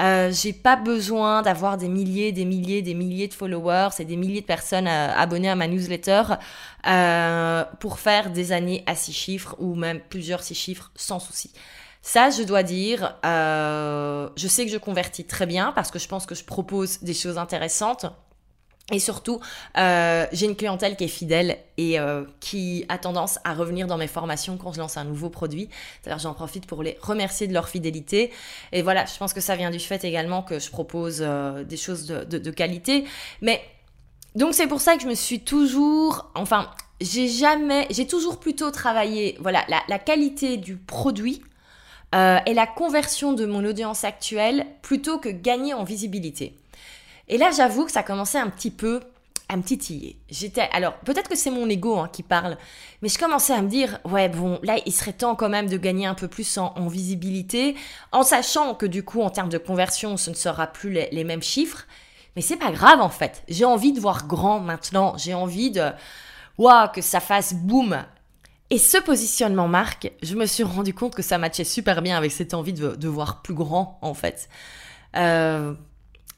Euh, 0.00 0.32
j'ai 0.32 0.52
pas 0.52 0.76
besoin 0.76 1.42
d'avoir 1.42 1.76
des 1.76 1.88
milliers, 1.88 2.32
des 2.32 2.44
milliers, 2.44 2.80
des 2.82 2.94
milliers 2.94 3.28
de 3.28 3.34
followers 3.34 3.90
et 3.98 4.04
des 4.04 4.16
milliers 4.16 4.40
de 4.40 4.46
personnes 4.46 4.88
euh, 4.88 5.14
abonnées 5.14 5.50
à 5.50 5.54
ma 5.54 5.68
newsletter 5.68 6.22
euh, 6.86 7.64
pour 7.78 7.98
faire 7.98 8.30
des 8.30 8.52
années 8.52 8.82
à 8.86 8.94
six 8.94 9.12
chiffres 9.12 9.54
ou 9.58 9.74
même 9.74 10.00
plusieurs 10.00 10.42
six 10.42 10.54
chiffres 10.54 10.90
sans 10.96 11.20
souci. 11.20 11.52
Ça, 12.00 12.30
je 12.30 12.42
dois 12.42 12.64
dire, 12.64 13.14
je 13.22 14.48
sais 14.48 14.66
que 14.66 14.72
je 14.72 14.76
convertis 14.76 15.24
très 15.24 15.46
bien 15.46 15.70
parce 15.70 15.92
que 15.92 16.00
je 16.00 16.08
pense 16.08 16.26
que 16.26 16.34
je 16.34 16.42
propose 16.42 17.00
des 17.02 17.14
choses 17.14 17.38
intéressantes. 17.38 18.06
Et 18.92 18.98
surtout, 18.98 19.40
euh, 19.78 20.26
j'ai 20.32 20.44
une 20.44 20.54
clientèle 20.54 20.96
qui 20.96 21.04
est 21.04 21.08
fidèle 21.08 21.56
et 21.78 21.98
euh, 21.98 22.24
qui 22.40 22.84
a 22.90 22.98
tendance 22.98 23.38
à 23.42 23.54
revenir 23.54 23.86
dans 23.86 23.96
mes 23.96 24.06
formations 24.06 24.58
quand 24.58 24.72
je 24.72 24.80
lance 24.80 24.98
un 24.98 25.04
nouveau 25.04 25.30
produit. 25.30 25.70
C'est-à-dire, 26.02 26.22
j'en 26.22 26.34
profite 26.34 26.66
pour 26.66 26.82
les 26.82 26.98
remercier 27.00 27.46
de 27.46 27.54
leur 27.54 27.70
fidélité. 27.70 28.30
Et 28.70 28.82
voilà, 28.82 29.06
je 29.06 29.16
pense 29.16 29.32
que 29.32 29.40
ça 29.40 29.56
vient 29.56 29.70
du 29.70 29.80
fait 29.80 30.04
également 30.04 30.42
que 30.42 30.58
je 30.58 30.70
propose 30.70 31.20
euh, 31.22 31.64
des 31.64 31.78
choses 31.78 32.06
de, 32.06 32.50
qualité. 32.50 33.04
Mais 33.40 33.62
donc, 34.34 34.52
c'est 34.52 34.66
pour 34.66 34.82
ça 34.82 34.96
que 34.96 35.02
je 35.02 35.08
me 35.08 35.14
suis 35.14 35.40
toujours, 35.40 36.30
enfin, 36.34 36.70
j'ai 37.00 37.28
jamais, 37.28 37.86
j'ai 37.88 38.06
toujours 38.06 38.40
plutôt 38.40 38.70
travaillé, 38.70 39.38
voilà, 39.40 39.64
la, 39.88 39.98
qualité 39.98 40.58
du 40.58 40.76
produit 40.76 41.42
et 42.12 42.52
la 42.52 42.66
conversion 42.66 43.32
de 43.32 43.46
mon 43.46 43.64
audience 43.64 44.04
actuelle 44.04 44.66
plutôt 44.82 45.18
que 45.18 45.30
gagner 45.30 45.72
en 45.72 45.82
visibilité. 45.82 46.54
Et 47.28 47.38
là, 47.38 47.50
j'avoue 47.56 47.84
que 47.84 47.92
ça 47.92 48.02
commençait 48.02 48.38
un 48.38 48.50
petit 48.50 48.70
peu 48.70 49.00
à 49.52 49.56
me 49.56 49.62
titiller. 49.62 50.18
J'étais, 50.30 50.68
alors 50.72 50.94
peut-être 51.00 51.28
que 51.28 51.36
c'est 51.36 51.50
mon 51.50 51.68
ego 51.68 51.98
hein, 51.98 52.08
qui 52.10 52.22
parle, 52.22 52.56
mais 53.02 53.08
je 53.08 53.18
commençais 53.18 53.52
à 53.52 53.60
me 53.60 53.68
dire, 53.68 53.98
ouais 54.04 54.28
bon, 54.28 54.58
là 54.62 54.78
il 54.86 54.92
serait 54.92 55.12
temps 55.12 55.34
quand 55.34 55.50
même 55.50 55.68
de 55.68 55.76
gagner 55.76 56.06
un 56.06 56.14
peu 56.14 56.26
plus 56.26 56.56
en, 56.56 56.86
visibilité, 56.88 57.76
en 58.12 58.22
sachant 58.22 58.74
que 58.74 58.86
du 58.86 59.04
coup 59.04 59.20
en 59.20 59.30
termes 59.30 59.50
de 59.50 59.58
conversion, 59.58 60.16
ce 60.16 60.30
ne 60.30 60.34
sera 60.34 60.66
plus 60.66 60.90
les, 60.90 61.24
mêmes 61.24 61.42
chiffres. 61.42 61.86
Mais 62.34 62.40
c'est 62.40 62.56
pas 62.56 62.72
grave 62.72 63.00
en 63.02 63.10
fait. 63.10 63.42
J'ai 63.46 63.66
envie 63.66 63.92
de 63.92 64.00
voir 64.00 64.26
grand 64.26 64.58
maintenant. 64.58 65.14
J'ai 65.18 65.34
envie 65.34 65.70
de, 65.70 65.90
waouh, 66.56 66.88
que 66.88 67.02
ça 67.02 67.20
fasse 67.20 67.52
boum. 67.52 68.02
Et 68.70 68.78
ce 68.78 68.96
positionnement 68.96 69.68
marque, 69.68 70.10
je 70.22 70.34
me 70.34 70.46
suis 70.46 70.62
rendu 70.62 70.94
compte 70.94 71.14
que 71.14 71.20
ça 71.20 71.36
matchait 71.36 71.64
super 71.64 72.00
bien 72.00 72.16
avec 72.16 72.32
cette 72.32 72.54
envie 72.54 72.72
de, 72.72 73.08
voir 73.08 73.42
plus 73.42 73.52
grand 73.52 73.98
en 74.00 74.14
fait. 74.14 74.48
Euh, 75.14 75.74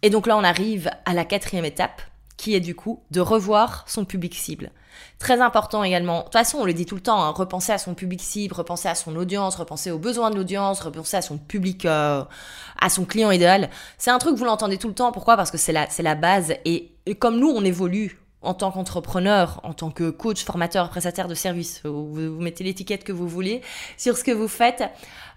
et 0.05 0.11
donc 0.11 0.27
là, 0.27 0.37
on 0.37 0.45
arrive 0.45 0.91
à 1.07 1.15
la 1.15 1.25
quatrième 1.25 1.65
étape, 1.65 2.03
qui 2.37 2.55
est 2.55 2.61
du 2.61 2.75
coup 2.75 3.03
de 3.11 3.21
revoir 3.21 3.85
son 3.89 4.05
public 4.05 4.35
cible. 4.35 4.71
Très 5.19 5.41
important 5.41 5.83
également. 5.83 6.19
De 6.19 6.25
toute 6.25 6.35
façon, 6.35 6.59
on 6.59 6.67
le 6.67 6.75
dit 6.75 6.85
tout 6.85 6.95
le 6.95 7.01
temps, 7.01 7.23
hein, 7.23 7.31
repenser 7.31 7.73
à 7.73 7.79
son 7.79 7.95
public 7.95 8.21
cible, 8.21 8.55
repenser 8.55 8.87
à 8.87 8.95
son 8.95 9.17
audience, 9.17 9.57
repenser 9.57 9.91
aux 9.91 9.99
besoins 9.99 10.29
de 10.29 10.37
l'audience, 10.37 10.83
repenser 10.83 11.17
à 11.17 11.23
son 11.23 11.39
public, 11.39 11.87
euh, 11.87 12.23
à 12.79 12.91
son 12.91 13.07
client 13.07 13.31
idéal. 13.31 13.71
C'est 13.97 14.11
un 14.11 14.19
truc, 14.19 14.37
vous 14.37 14.45
l'entendez 14.45 14.77
tout 14.77 14.89
le 14.89 14.95
temps. 14.95 15.11
Pourquoi? 15.11 15.39
Parce 15.39 15.51
que 15.51 15.57
c'est 15.57 15.73
la, 15.73 15.89
la 15.99 16.15
base. 16.15 16.53
Et 16.67 16.93
comme 17.19 17.39
nous, 17.39 17.49
on 17.49 17.65
évolue 17.65 18.21
en 18.45 18.55
tant 18.55 18.71
qu'entrepreneur, 18.71 19.61
en 19.63 19.73
tant 19.73 19.91
que 19.91 20.11
coach, 20.11 20.45
formateur, 20.45 20.89
prestataire 20.91 21.29
de 21.29 21.35
service, 21.35 21.81
vous, 21.85 22.13
vous 22.13 22.41
mettez 22.41 22.65
l'étiquette 22.65 23.05
que 23.05 23.13
vous 23.13 23.29
voulez 23.29 23.63
sur 23.97 24.17
ce 24.17 24.25
que 24.25 24.31
vous 24.31 24.49
faites. 24.49 24.85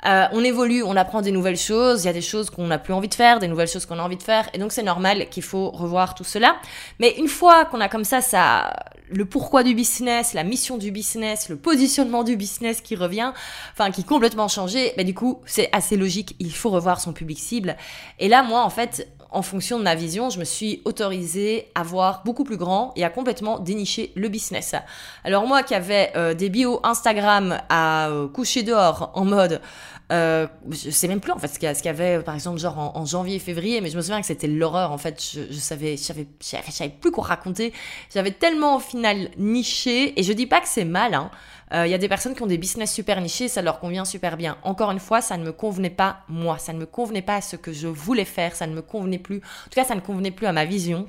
Euh, 0.05 0.25
on 0.31 0.43
évolue, 0.43 0.83
on 0.83 0.95
apprend 0.95 1.21
des 1.21 1.31
nouvelles 1.31 1.57
choses, 1.57 2.03
il 2.03 2.05
y 2.05 2.09
a 2.09 2.13
des 2.13 2.21
choses 2.21 2.49
qu'on 2.49 2.67
n'a 2.67 2.77
plus 2.77 2.93
envie 2.93 3.07
de 3.07 3.15
faire, 3.15 3.39
des 3.39 3.47
nouvelles 3.47 3.67
choses 3.67 3.85
qu'on 3.85 3.97
a 3.97 4.03
envie 4.03 4.17
de 4.17 4.23
faire, 4.23 4.47
et 4.53 4.59
donc 4.59 4.71
c'est 4.71 4.83
normal 4.83 5.27
qu'il 5.29 5.43
faut 5.43 5.71
revoir 5.71 6.13
tout 6.13 6.23
cela. 6.23 6.57
Mais 6.99 7.15
une 7.17 7.27
fois 7.27 7.65
qu'on 7.65 7.81
a 7.81 7.89
comme 7.89 8.03
ça, 8.03 8.21
ça, 8.21 8.73
le 9.09 9.25
pourquoi 9.25 9.63
du 9.63 9.73
business, 9.73 10.33
la 10.33 10.43
mission 10.43 10.77
du 10.77 10.91
business, 10.91 11.49
le 11.49 11.55
positionnement 11.55 12.23
du 12.23 12.35
business 12.35 12.81
qui 12.81 12.95
revient, 12.95 13.31
enfin 13.73 13.89
qui 13.89 14.01
est 14.01 14.07
complètement 14.07 14.47
changé, 14.47 14.93
bah 14.97 15.03
du 15.03 15.15
coup 15.15 15.41
c'est 15.45 15.69
assez 15.71 15.97
logique, 15.97 16.35
il 16.39 16.53
faut 16.53 16.69
revoir 16.69 16.99
son 16.99 17.13
public 17.13 17.39
cible. 17.39 17.75
Et 18.19 18.27
là 18.27 18.43
moi 18.43 18.63
en 18.63 18.69
fait 18.69 19.07
en 19.31 19.41
fonction 19.41 19.77
de 19.77 19.83
ma 19.83 19.95
vision, 19.95 20.29
je 20.29 20.39
me 20.39 20.45
suis 20.45 20.81
autorisée 20.85 21.67
à 21.75 21.83
voir 21.83 22.21
beaucoup 22.25 22.43
plus 22.43 22.57
grand 22.57 22.93
et 22.95 23.03
à 23.03 23.09
complètement 23.09 23.59
dénicher 23.59 24.11
le 24.15 24.29
business. 24.29 24.75
Alors 25.23 25.45
moi 25.47 25.63
qui 25.63 25.75
avais 25.75 26.11
euh, 26.15 26.33
des 26.33 26.49
bios 26.49 26.79
Instagram 26.83 27.59
à 27.69 28.09
euh, 28.09 28.27
coucher 28.27 28.63
dehors 28.63 29.11
en 29.13 29.25
mode 29.25 29.61
euh, 30.09 30.47
je 30.69 30.89
sais 30.89 31.09
même 31.09 31.19
plus 31.19 31.33
en 31.33 31.37
fait 31.37 31.49
ce 31.49 31.59
qu'il 31.59 31.67
y, 31.85 31.89
avait 31.89 32.19
par 32.19 32.33
exemple 32.33 32.59
genre 32.59 32.93
en, 32.95 33.05
janvier 33.05 33.35
et 33.35 33.39
février 33.39 33.81
mais 33.81 33.89
je 33.89 33.97
me 33.97 34.01
souviens 34.01 34.21
que 34.21 34.25
c'était 34.25 34.47
l'horreur 34.47 34.93
en 34.93 34.97
fait 34.97 35.21
je, 35.21 35.41
je 35.51 35.59
savais, 35.59 35.97
je 35.97 36.71
savais 36.71 36.89
plus 36.89 37.11
quoi 37.11 37.25
raconter 37.25 37.73
j'avais 38.13 38.31
tellement 38.31 38.77
au 38.77 38.79
final 38.79 39.29
niché 39.37 40.17
et 40.17 40.23
je 40.23 40.31
dis 40.31 40.45
pas 40.45 40.61
que 40.61 40.67
c'est 40.69 40.85
mal 40.85 41.13
hein 41.13 41.29
il 41.71 41.77
euh, 41.77 41.87
y 41.87 41.93
a 41.93 41.97
des 41.97 42.07
personnes 42.07 42.33
qui 42.33 42.41
ont 42.41 42.47
des 42.47 42.57
business 42.57 42.93
super 42.93 43.19
nichés, 43.19 43.49
ça 43.49 43.61
leur 43.61 43.79
convient 43.79 44.05
super 44.05 44.37
bien. 44.37 44.57
Encore 44.63 44.91
une 44.91 44.99
fois, 44.99 45.19
ça 45.19 45.35
ne 45.35 45.43
me 45.43 45.51
convenait 45.51 45.89
pas 45.89 46.19
moi, 46.29 46.57
ça 46.59 46.71
ne 46.71 46.79
me 46.79 46.85
convenait 46.85 47.21
pas 47.21 47.35
à 47.35 47.41
ce 47.41 47.57
que 47.57 47.73
je 47.73 47.87
voulais 47.87 48.25
faire, 48.25 48.55
ça 48.55 48.67
ne 48.67 48.73
me 48.73 48.81
convenait 48.81 49.19
plus. 49.19 49.37
En 49.37 49.69
tout 49.69 49.75
cas, 49.75 49.83
ça 49.83 49.95
ne 49.95 49.99
convenait 49.99 50.31
plus 50.31 50.47
à 50.47 50.53
ma 50.53 50.63
vision. 50.63 51.07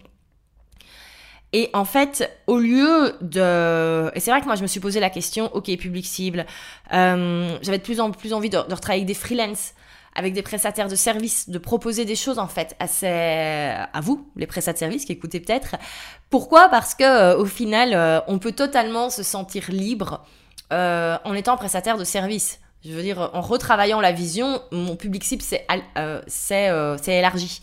Et 1.53 1.71
en 1.73 1.85
fait, 1.85 2.29
au 2.47 2.59
lieu 2.59 3.15
de... 3.21 4.11
Et 4.15 4.21
c'est 4.21 4.33
vrai 4.33 4.41
que 4.41 4.47
moi, 4.47 4.57
je 4.57 4.63
me 4.63 4.67
suis 4.67 4.81
posé 4.81 4.99
la 4.99 5.11
question, 5.11 5.49
ok, 5.55 5.75
public 5.77 6.05
cible, 6.05 6.45
euh, 6.93 7.57
j'avais 7.63 7.79
de 7.79 7.83
plus 7.85 8.01
en 8.01 8.11
plus 8.11 8.33
envie 8.33 8.51
de, 8.51 8.59
de 8.59 8.75
retravailler 8.75 9.03
avec 9.03 9.07
des 9.07 9.15
freelances, 9.15 9.75
avec 10.17 10.35
des 10.35 10.43
prestataires 10.43 10.89
de 10.89 10.97
services, 10.97 11.49
de 11.49 11.59
proposer 11.59 12.05
des 12.05 12.17
choses 12.17 12.41
en 12.41 12.49
fait 12.49 12.75
à, 12.81 12.89
ces... 12.89 13.07
à 13.07 14.01
vous, 14.03 14.29
les 14.35 14.49
prestataires 14.49 14.89
de 14.89 14.93
services 14.93 15.05
qui 15.05 15.13
écoutez 15.13 15.39
peut-être. 15.39 15.77
Pourquoi? 16.31 16.69
Parce 16.69 16.97
que 16.97 17.05
euh, 17.05 17.39
au 17.39 17.45
final, 17.45 18.25
on 18.27 18.41
peut 18.41 18.53
totalement 18.53 19.09
se 19.09 19.23
sentir 19.23 19.71
libre 19.71 20.27
euh, 20.73 21.17
en 21.25 21.35
étant 21.35 21.57
prestataire 21.57 21.99
de 21.99 22.05
service. 22.05 22.61
Je 22.85 22.93
veux 22.93 23.03
dire, 23.03 23.31
en 23.33 23.41
retravaillant 23.41 24.01
la 24.01 24.13
vision, 24.13 24.63
mon 24.71 24.95
public 24.95 25.25
cible 25.25 25.43
s'est 25.43 25.67
euh, 25.97 26.21
euh, 26.53 26.97
élargi. 27.07 27.61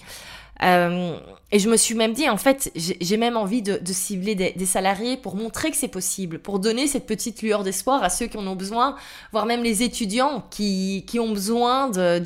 Euh, 0.63 1.17
et 1.51 1.59
je 1.59 1.69
me 1.69 1.77
suis 1.77 1.95
même 1.95 2.13
dit, 2.13 2.29
en 2.29 2.37
fait, 2.37 2.71
j'ai 2.75 3.17
même 3.17 3.37
envie 3.37 3.61
de, 3.61 3.79
cibler 3.93 4.35
des, 4.35 4.65
salariés 4.65 5.17
pour 5.17 5.35
montrer 5.35 5.71
que 5.71 5.77
c'est 5.77 5.87
possible, 5.87 6.39
pour 6.39 6.59
donner 6.59 6.87
cette 6.87 7.05
petite 7.05 7.41
lueur 7.41 7.63
d'espoir 7.63 8.03
à 8.03 8.09
ceux 8.09 8.27
qui 8.27 8.37
en 8.37 8.47
ont 8.47 8.55
besoin, 8.55 8.95
voire 9.31 9.45
même 9.45 9.63
les 9.63 9.83
étudiants 9.83 10.45
qui, 10.49 11.05
qui 11.07 11.19
ont 11.19 11.31
besoin 11.31 11.89
de... 11.89 12.23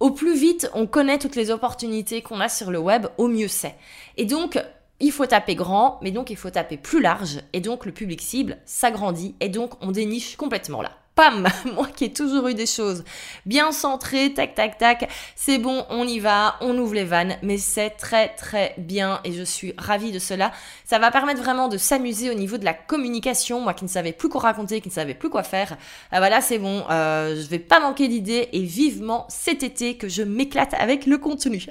au 0.00 0.10
plus 0.10 0.36
vite 0.36 0.70
on 0.74 0.86
connaît 0.86 1.18
toutes 1.18 1.36
les 1.36 1.50
opportunités 1.50 2.22
qu'on 2.22 2.40
a 2.40 2.48
sur 2.48 2.70
le 2.70 2.78
web, 2.78 3.06
au 3.18 3.28
mieux 3.28 3.48
c'est. 3.48 3.74
Et 4.16 4.24
donc, 4.24 4.58
il 5.00 5.12
faut 5.12 5.26
taper 5.26 5.54
grand, 5.54 5.98
mais 6.02 6.10
donc 6.10 6.30
il 6.30 6.36
faut 6.36 6.50
taper 6.50 6.76
plus 6.76 7.00
large, 7.00 7.40
et 7.52 7.60
donc 7.60 7.86
le 7.86 7.92
public 7.92 8.20
cible 8.20 8.58
s'agrandit, 8.64 9.36
et 9.40 9.48
donc 9.48 9.72
on 9.80 9.90
déniche 9.90 10.36
complètement 10.36 10.82
là 10.82 10.92
pam, 11.18 11.48
moi 11.74 11.88
qui 11.88 12.04
ai 12.04 12.12
toujours 12.12 12.46
eu 12.46 12.54
des 12.54 12.66
choses 12.66 13.02
bien 13.44 13.72
centrées, 13.72 14.32
tac, 14.32 14.54
tac, 14.54 14.78
tac, 14.78 15.10
c'est 15.34 15.58
bon, 15.58 15.84
on 15.90 16.06
y 16.06 16.20
va, 16.20 16.54
on 16.60 16.78
ouvre 16.78 16.94
les 16.94 17.02
vannes, 17.02 17.36
mais 17.42 17.58
c'est 17.58 17.90
très, 17.90 18.28
très 18.36 18.76
bien 18.78 19.18
et 19.24 19.32
je 19.32 19.42
suis 19.42 19.74
ravie 19.76 20.12
de 20.12 20.20
cela. 20.20 20.52
Ça 20.84 21.00
va 21.00 21.10
permettre 21.10 21.42
vraiment 21.42 21.66
de 21.66 21.76
s'amuser 21.76 22.30
au 22.30 22.34
niveau 22.34 22.56
de 22.56 22.64
la 22.64 22.72
communication, 22.72 23.60
moi 23.60 23.74
qui 23.74 23.82
ne 23.82 23.88
savais 23.88 24.12
plus 24.12 24.28
quoi 24.28 24.42
raconter, 24.42 24.80
qui 24.80 24.90
ne 24.90 24.94
savais 24.94 25.14
plus 25.14 25.28
quoi 25.28 25.42
faire. 25.42 25.72
Euh, 26.12 26.18
voilà, 26.18 26.40
c'est 26.40 26.58
bon, 26.58 26.84
euh, 26.88 27.34
je 27.34 27.48
vais 27.48 27.58
pas 27.58 27.80
manquer 27.80 28.06
d'idées 28.06 28.50
et 28.52 28.62
vivement 28.62 29.26
cet 29.28 29.64
été 29.64 29.96
que 29.96 30.08
je 30.08 30.22
m'éclate 30.22 30.74
avec 30.74 31.04
le 31.04 31.18
contenu. 31.18 31.66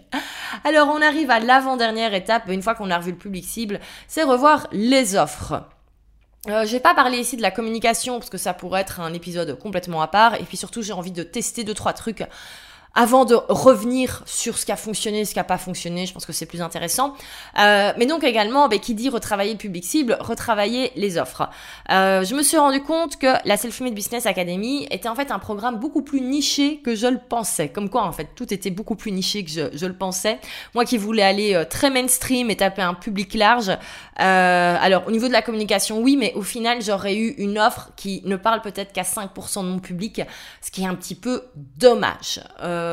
Alors, 0.66 0.90
on 0.90 1.02
arrive 1.02 1.32
à 1.32 1.40
l'avant-dernière 1.40 2.14
étape, 2.14 2.50
une 2.50 2.62
fois 2.62 2.76
qu'on 2.76 2.92
a 2.92 2.98
revu 2.98 3.12
le 3.12 3.18
public 3.18 3.46
cible, 3.46 3.80
c'est 4.10 4.24
revoir 4.24 4.68
les 4.74 5.16
offres. 5.16 5.64
Euh, 6.48 6.66
je 6.66 6.72
vais 6.72 6.80
pas 6.80 6.94
parler 6.94 7.18
ici 7.18 7.36
de 7.36 7.42
la 7.42 7.52
communication 7.52 8.20
parce 8.20 8.30
que 8.30 8.38
ça 8.38 8.54
pourrait 8.54 8.82
être 8.82 9.00
un 9.00 9.14
épisode 9.14 9.58
complètement 9.60 10.02
à 10.02 10.08
part. 10.08 10.36
Et 10.36 10.44
puis 10.44 10.56
surtout, 10.56 10.82
j'ai 10.82 10.94
envie 10.94 11.12
de 11.12 11.24
tester 11.24 11.64
deux 11.64 11.74
trois 11.74 11.94
trucs 11.94 12.24
avant 12.98 13.26
de 13.26 13.36
revenir 13.48 14.24
sur 14.26 14.58
ce 14.58 14.66
qui 14.66 14.72
a 14.72 14.76
fonctionné, 14.76 15.24
ce 15.24 15.32
qui 15.32 15.38
n'a 15.38 15.44
pas 15.44 15.60
fonctionné, 15.60 16.08
je 16.08 16.14
pense 16.14 16.26
que 16.26 16.34
c'est 16.34 16.48
plus 16.48 16.64
intéressant. 16.64 17.14
Euh, 17.60 17.94
mais 17.96 18.08
donc 18.08 18.24
également, 18.24 18.68
ben, 18.68 18.80
qui 18.80 18.96
dit 18.96 19.08
retravailler 19.10 19.52
le 19.52 19.60
public 19.60 19.86
cible, 19.86 20.18
retravailler 20.20 20.92
les 20.96 21.20
offres. 21.20 21.48
Euh, 21.92 22.24
je 22.24 22.34
me 22.34 22.42
suis 22.42 22.58
rendu 22.58 22.82
compte 22.82 23.18
que 23.18 23.28
la 23.46 23.56
Self-Made 23.56 23.94
Business 23.94 24.26
Academy 24.26 24.88
était 24.90 25.08
en 25.08 25.14
fait 25.14 25.30
un 25.30 25.38
programme 25.38 25.78
beaucoup 25.78 26.02
plus 26.02 26.22
niché 26.22 26.78
que 26.84 26.96
je 26.96 27.06
le 27.06 27.20
pensais. 27.20 27.70
Comme 27.70 27.92
quoi, 27.92 28.04
en 28.04 28.12
fait, 28.12 28.30
tout 28.36 28.52
était 28.52 28.72
beaucoup 28.72 28.96
plus 28.96 29.12
niché 29.12 29.46
que 29.46 29.52
je, 29.52 29.86
le 29.86 29.94
pensais. 29.94 30.40
Moi 30.74 30.84
qui 30.84 30.98
voulais 30.98 31.22
aller 31.22 31.54
euh, 31.54 31.66
très 31.66 31.92
mainstream 31.92 32.50
et 32.50 32.58
taper 32.58 32.82
un 32.82 32.96
public 32.96 33.36
large. 33.36 33.70
Euh, 33.70 34.78
alors, 34.82 35.08
au 35.08 35.12
niveau 35.12 35.28
de 35.28 35.34
la 35.34 35.44
communication, 35.44 36.00
oui, 36.00 36.18
mais 36.18 36.34
au 36.34 36.42
final, 36.42 36.82
j'aurais 36.82 37.16
eu 37.16 37.36
une 37.38 37.60
offre 37.60 37.92
qui 37.96 38.24
ne 38.26 38.38
parle 38.38 38.62
peut-être 38.62 38.92
qu'à 38.92 39.04
5% 39.04 39.64
de 39.64 39.70
mon 39.70 39.80
public, 39.80 40.24
ce 40.62 40.72
qui 40.72 40.82
est 40.82 40.88
un 40.88 40.96
petit 40.96 41.14
peu 41.14 41.44
dommage. 41.56 42.42
Euh, 42.64 42.87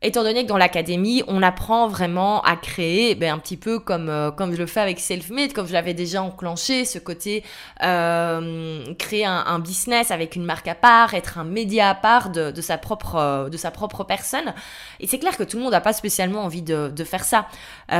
étant 0.00 0.22
donné 0.22 0.44
que 0.44 0.48
dans 0.48 0.56
l'académie, 0.56 1.24
on 1.26 1.42
apprend 1.42 1.88
vraiment 1.88 2.40
à 2.42 2.56
créer 2.56 3.14
ben, 3.14 3.34
un 3.34 3.38
petit 3.38 3.56
peu 3.56 3.80
comme, 3.80 4.08
euh, 4.08 4.30
comme 4.30 4.52
je 4.52 4.58
le 4.58 4.66
fais 4.66 4.80
avec 4.80 5.00
Selfmade, 5.00 5.52
comme 5.52 5.66
je 5.66 5.72
l'avais 5.72 5.94
déjà 5.94 6.22
enclenché, 6.22 6.84
ce 6.84 6.98
côté 6.98 7.42
euh, 7.82 8.84
créer 8.98 9.24
un, 9.24 9.58
business 9.58 10.12
avec 10.12 10.36
une 10.36 10.44
marque 10.44 10.68
à 10.68 10.76
part, 10.76 11.14
être 11.14 11.38
un 11.38 11.44
média 11.44 11.90
à 11.90 11.94
part 11.94 12.30
de, 12.30 12.60
sa, 12.60 12.78
propre, 12.78 13.48
de 13.50 13.56
sa 13.56 13.72
propre 13.72 14.04
personne. 14.04 14.54
Et 15.00 15.08
c'est 15.08 15.18
clair 15.18 15.36
que 15.36 15.42
tout 15.42 15.56
le 15.56 15.64
monde 15.64 15.72
n'a 15.72 15.80
pas 15.80 15.92
spécialement 15.92 16.44
envie 16.44 16.62
de 16.62 17.04
faire 17.04 17.24
ça. 17.24 17.48
et 17.90 17.94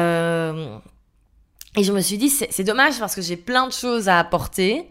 je 1.83 1.93
me 1.93 2.01
suis 2.01 2.17
dit, 2.17 2.31
c'est 2.31 2.65
dommage 2.65 3.01
parce 3.01 3.17
que 3.17 3.23
j'ai 3.23 3.37
plein 3.37 3.67
de 3.67 3.73
choses 3.73 4.09
à 4.09 4.21
apporter. 4.21 4.89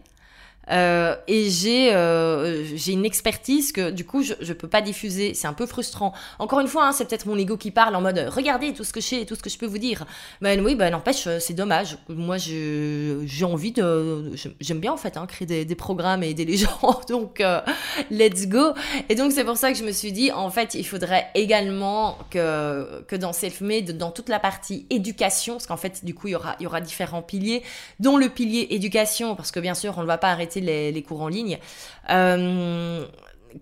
Euh, 0.70 1.16
et 1.26 1.48
j'ai 1.50 1.94
euh, 1.94 2.64
j'ai 2.76 2.92
une 2.92 3.04
expertise 3.04 3.72
que 3.72 3.90
du 3.90 4.04
coup 4.04 4.22
je, 4.22 4.34
je 4.40 4.52
peux 4.52 4.68
pas 4.68 4.80
diffuser. 4.80 5.34
C'est 5.34 5.46
un 5.46 5.52
peu 5.52 5.66
frustrant. 5.66 6.12
Encore 6.38 6.60
une 6.60 6.68
fois, 6.68 6.86
hein, 6.86 6.92
c'est 6.92 7.06
peut-être 7.06 7.26
mon 7.26 7.36
ego 7.36 7.56
qui 7.56 7.70
parle 7.70 7.94
en 7.96 8.00
mode 8.00 8.18
regardez 8.28 8.72
tout 8.72 8.84
ce 8.84 8.92
que 8.92 9.00
je 9.00 9.06
sais, 9.06 9.24
tout 9.24 9.34
ce 9.34 9.42
que 9.42 9.50
je 9.50 9.58
peux 9.58 9.66
vous 9.66 9.78
dire. 9.78 10.04
Ben 10.40 10.60
oui, 10.64 10.74
ben 10.74 10.90
n'empêche, 10.90 11.26
euh, 11.26 11.38
c'est 11.40 11.54
dommage. 11.54 11.98
Moi, 12.08 12.36
j'ai 12.38 13.44
envie 13.44 13.72
de, 13.72 14.30
j'aime 14.60 14.80
bien 14.80 14.92
en 14.92 14.96
fait 14.96 15.16
hein, 15.16 15.26
créer 15.26 15.46
des, 15.46 15.64
des, 15.64 15.74
programmes 15.74 16.22
et 16.22 16.30
aider 16.30 16.44
les 16.44 16.56
gens. 16.58 17.00
Donc 17.08 17.40
euh, 17.40 17.60
let's 18.10 18.46
go. 18.46 18.74
Et 19.08 19.14
donc 19.14 19.32
c'est 19.32 19.44
pour 19.44 19.56
ça 19.56 19.72
que 19.72 19.78
je 19.78 19.84
me 19.84 19.92
suis 19.92 20.12
dit 20.12 20.32
en 20.32 20.50
fait 20.50 20.74
il 20.74 20.84
faudrait 20.84 21.28
également 21.34 22.18
que 22.30 23.02
que 23.06 23.16
dans 23.16 23.32
Selfmade, 23.32 23.96
dans 23.96 24.10
toute 24.10 24.28
la 24.28 24.40
partie 24.40 24.86
éducation, 24.90 25.54
parce 25.54 25.66
qu'en 25.66 25.76
fait 25.76 26.04
du 26.04 26.14
coup 26.14 26.28
il 26.28 26.32
y 26.32 26.36
aura 26.36 26.56
il 26.60 26.64
y 26.64 26.66
aura 26.66 26.80
différents 26.80 27.22
piliers, 27.22 27.62
dont 28.00 28.16
le 28.16 28.28
pilier 28.28 28.68
éducation, 28.70 29.34
parce 29.36 29.50
que 29.50 29.60
bien 29.60 29.74
sûr 29.74 29.94
on 29.96 30.02
ne 30.02 30.06
va 30.06 30.18
pas 30.18 30.30
arrêter 30.30 30.57
les, 30.60 31.02
cours 31.02 31.22
en 31.22 31.28
ligne. 31.28 31.58
Euh, 32.10 33.06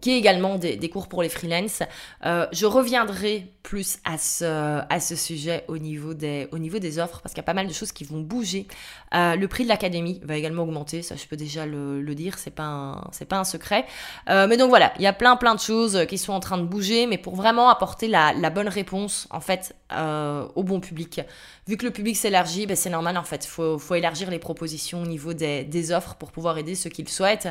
qui 0.00 0.12
est 0.12 0.18
également 0.18 0.56
des, 0.56 0.88
cours 0.88 1.08
pour 1.08 1.22
les 1.22 1.28
freelances. 1.28 1.82
Euh, 2.24 2.46
je 2.52 2.66
reviendrai 2.66 3.52
plus 3.62 3.98
à 4.04 4.18
ce, 4.18 4.44
à 4.88 5.00
ce 5.00 5.16
sujet 5.16 5.64
au 5.68 5.78
niveau, 5.78 6.14
des, 6.14 6.48
au 6.52 6.58
niveau 6.58 6.78
des 6.78 6.98
offres 6.98 7.20
parce 7.20 7.32
qu'il 7.32 7.40
y 7.40 7.44
a 7.44 7.46
pas 7.46 7.54
mal 7.54 7.66
de 7.66 7.72
choses 7.72 7.92
qui 7.92 8.04
vont 8.04 8.20
bouger. 8.20 8.66
Euh, 9.14 9.34
le 9.36 9.48
prix 9.48 9.64
de 9.64 9.68
l'académie 9.68 10.20
va 10.24 10.36
également 10.36 10.62
augmenter, 10.62 11.02
ça 11.02 11.16
je 11.16 11.26
peux 11.26 11.36
déjà 11.36 11.66
le, 11.66 12.00
le 12.00 12.14
dire, 12.14 12.38
c'est 12.38 12.54
pas 12.54 13.10
pas 13.28 13.38
un 13.38 13.44
secret. 13.44 13.86
mais 14.28 14.56
donc 14.56 14.68
voilà, 14.68 14.92
il 14.96 15.02
y 15.02 15.06
a 15.06 15.12
plein 15.12 15.36
plein 15.36 15.54
de 15.54 15.60
choses 15.60 16.06
qui 16.08 16.18
sont 16.18 16.32
en 16.32 16.40
train 16.40 16.58
de 16.58 16.64
bouger, 16.64 17.06
mais 17.06 17.18
pour 17.18 17.34
vraiment 17.34 17.68
apporter 17.68 18.06
la, 18.06 18.32
la 18.34 18.50
bonne 18.50 18.68
réponse 18.68 19.26
en 19.30 19.40
fait 19.40 19.74
au 19.90 20.62
bon 20.62 20.80
public 20.80 21.20
vu 21.66 21.76
que 21.76 21.84
le 21.84 21.90
public 21.90 22.16
s'élargit, 22.16 22.66
ben 22.66 22.76
c'est 22.76 22.90
normal 22.90 23.16
en 23.16 23.24
fait. 23.24 23.44
Faut, 23.44 23.78
faut, 23.78 23.94
élargir 23.94 24.30
les 24.30 24.38
propositions 24.38 25.02
au 25.02 25.06
niveau 25.06 25.32
des, 25.34 25.64
des 25.64 25.92
offres 25.92 26.14
pour 26.14 26.30
pouvoir 26.30 26.58
aider 26.58 26.74
ceux 26.74 26.90
qui 26.90 27.02
le 27.02 27.08
souhaitent. 27.08 27.48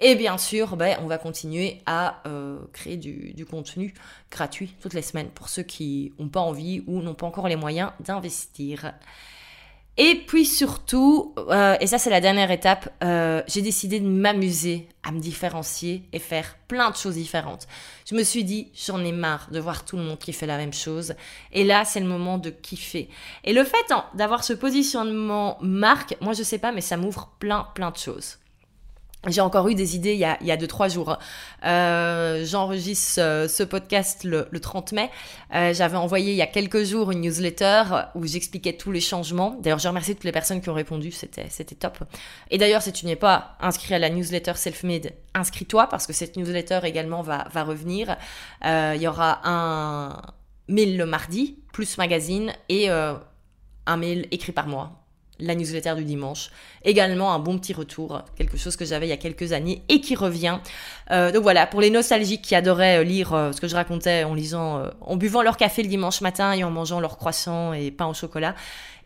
Et 0.00 0.14
bien 0.14 0.38
sûr, 0.38 0.76
ben, 0.76 0.98
on 1.02 1.06
va 1.06 1.18
continuer 1.18 1.80
à 1.86 2.22
euh, 2.26 2.58
créer 2.72 2.96
du, 2.96 3.46
contenu 3.46 3.94
gratuit 4.30 4.74
toutes 4.80 4.94
les 4.94 5.02
semaines 5.02 5.28
pour 5.28 5.48
ceux 5.48 5.62
qui 5.62 6.12
n'ont 6.18 6.28
pas 6.28 6.40
envie 6.40 6.82
ou 6.86 7.02
n'ont 7.02 7.14
pas 7.14 7.26
encore 7.26 7.48
les 7.48 7.56
moyens 7.56 7.90
d'investir. 8.00 8.94
Et 9.96 10.16
puis 10.26 10.44
surtout, 10.44 11.34
euh, 11.38 11.76
et 11.80 11.86
ça 11.86 11.98
c'est 11.98 12.10
la 12.10 12.20
dernière 12.20 12.50
étape, 12.50 12.92
euh, 13.04 13.42
j'ai 13.46 13.62
décidé 13.62 14.00
de 14.00 14.08
m'amuser 14.08 14.88
à 15.04 15.12
me 15.12 15.20
différencier 15.20 16.02
et 16.12 16.18
faire 16.18 16.56
plein 16.66 16.90
de 16.90 16.96
choses 16.96 17.14
différentes. 17.14 17.68
Je 18.10 18.16
me 18.16 18.24
suis 18.24 18.42
dit, 18.42 18.72
j'en 18.74 19.04
ai 19.04 19.12
marre 19.12 19.48
de 19.52 19.60
voir 19.60 19.84
tout 19.84 19.96
le 19.96 20.02
monde 20.02 20.18
qui 20.18 20.32
fait 20.32 20.46
la 20.46 20.56
même 20.56 20.72
chose. 20.72 21.14
Et 21.52 21.62
là, 21.62 21.84
c'est 21.84 22.00
le 22.00 22.06
moment 22.06 22.38
de 22.38 22.50
kiffer. 22.50 23.08
Et 23.44 23.52
le 23.52 23.62
fait 23.62 23.86
d'avoir 24.14 24.42
ce 24.42 24.52
positionnement 24.52 25.58
marque, 25.60 26.16
moi 26.20 26.32
je 26.32 26.42
sais 26.42 26.58
pas, 26.58 26.72
mais 26.72 26.80
ça 26.80 26.96
m'ouvre 26.96 27.30
plein 27.38 27.68
plein 27.74 27.92
de 27.92 27.96
choses. 27.96 28.38
J'ai 29.26 29.40
encore 29.40 29.68
eu 29.68 29.74
des 29.74 29.96
idées 29.96 30.12
il 30.12 30.18
y 30.18 30.24
a, 30.24 30.36
il 30.40 30.46
y 30.46 30.50
a 30.50 30.56
deux, 30.56 30.66
trois 30.66 30.88
jours. 30.88 31.18
Euh, 31.64 32.44
J'enregistre 32.44 33.20
euh, 33.20 33.48
ce 33.48 33.62
podcast 33.62 34.24
le, 34.24 34.48
le 34.50 34.60
30 34.60 34.92
mai. 34.92 35.10
Euh, 35.54 35.72
J'avais 35.72 35.96
envoyé 35.96 36.32
il 36.32 36.36
y 36.36 36.42
a 36.42 36.46
quelques 36.46 36.84
jours 36.84 37.10
une 37.10 37.20
newsletter 37.22 37.84
où 38.14 38.26
j'expliquais 38.26 38.74
tous 38.74 38.92
les 38.92 39.00
changements. 39.00 39.56
D'ailleurs, 39.60 39.78
je 39.78 39.88
remercie 39.88 40.14
toutes 40.14 40.24
les 40.24 40.32
personnes 40.32 40.60
qui 40.60 40.68
ont 40.68 40.74
répondu. 40.74 41.10
C'était 41.10 41.74
top. 41.74 41.98
Et 42.50 42.58
d'ailleurs, 42.58 42.82
si 42.82 42.92
tu 42.92 43.06
n'es 43.06 43.16
pas 43.16 43.56
inscrit 43.60 43.94
à 43.94 43.98
la 43.98 44.10
newsletter 44.10 44.54
Selfmade, 44.54 45.12
inscris-toi 45.34 45.88
parce 45.88 46.06
que 46.06 46.12
cette 46.12 46.36
newsletter 46.36 46.80
également 46.84 47.22
va, 47.22 47.46
va 47.52 47.64
revenir. 47.64 48.16
Euh, 48.64 48.92
il 48.96 49.02
y 49.02 49.08
aura 49.08 49.40
un 49.44 50.20
mail 50.68 50.96
le 50.96 51.06
mardi, 51.06 51.58
plus 51.72 51.98
magazine 51.98 52.52
et 52.68 52.90
euh, 52.90 53.14
un 53.86 53.96
mail 53.96 54.26
écrit 54.30 54.52
par 54.52 54.66
moi 54.66 55.03
la 55.46 55.54
newsletter 55.54 55.94
du 55.96 56.04
dimanche. 56.04 56.50
Également 56.84 57.32
un 57.32 57.38
bon 57.38 57.58
petit 57.58 57.72
retour, 57.72 58.22
quelque 58.36 58.56
chose 58.56 58.76
que 58.76 58.84
j'avais 58.84 59.06
il 59.06 59.10
y 59.10 59.12
a 59.12 59.16
quelques 59.16 59.52
années 59.52 59.82
et 59.88 60.00
qui 60.00 60.14
revient. 60.14 60.58
Euh, 61.10 61.32
donc 61.32 61.42
voilà, 61.42 61.66
pour 61.66 61.80
les 61.80 61.90
nostalgiques 61.90 62.42
qui 62.42 62.54
adoraient 62.54 62.98
euh, 62.98 63.04
lire 63.04 63.32
euh, 63.32 63.52
ce 63.52 63.60
que 63.60 63.68
je 63.68 63.74
racontais 63.74 64.24
en 64.24 64.34
lisant, 64.34 64.82
en 65.00 65.16
buvant 65.16 65.42
leur 65.42 65.56
café 65.56 65.82
le 65.82 65.88
dimanche 65.88 66.20
matin 66.20 66.52
et 66.52 66.64
en 66.64 66.70
mangeant 66.70 67.00
leur 67.00 67.16
croissant 67.16 67.72
et 67.72 67.90
pain 67.90 68.06
au 68.06 68.14
chocolat. 68.14 68.54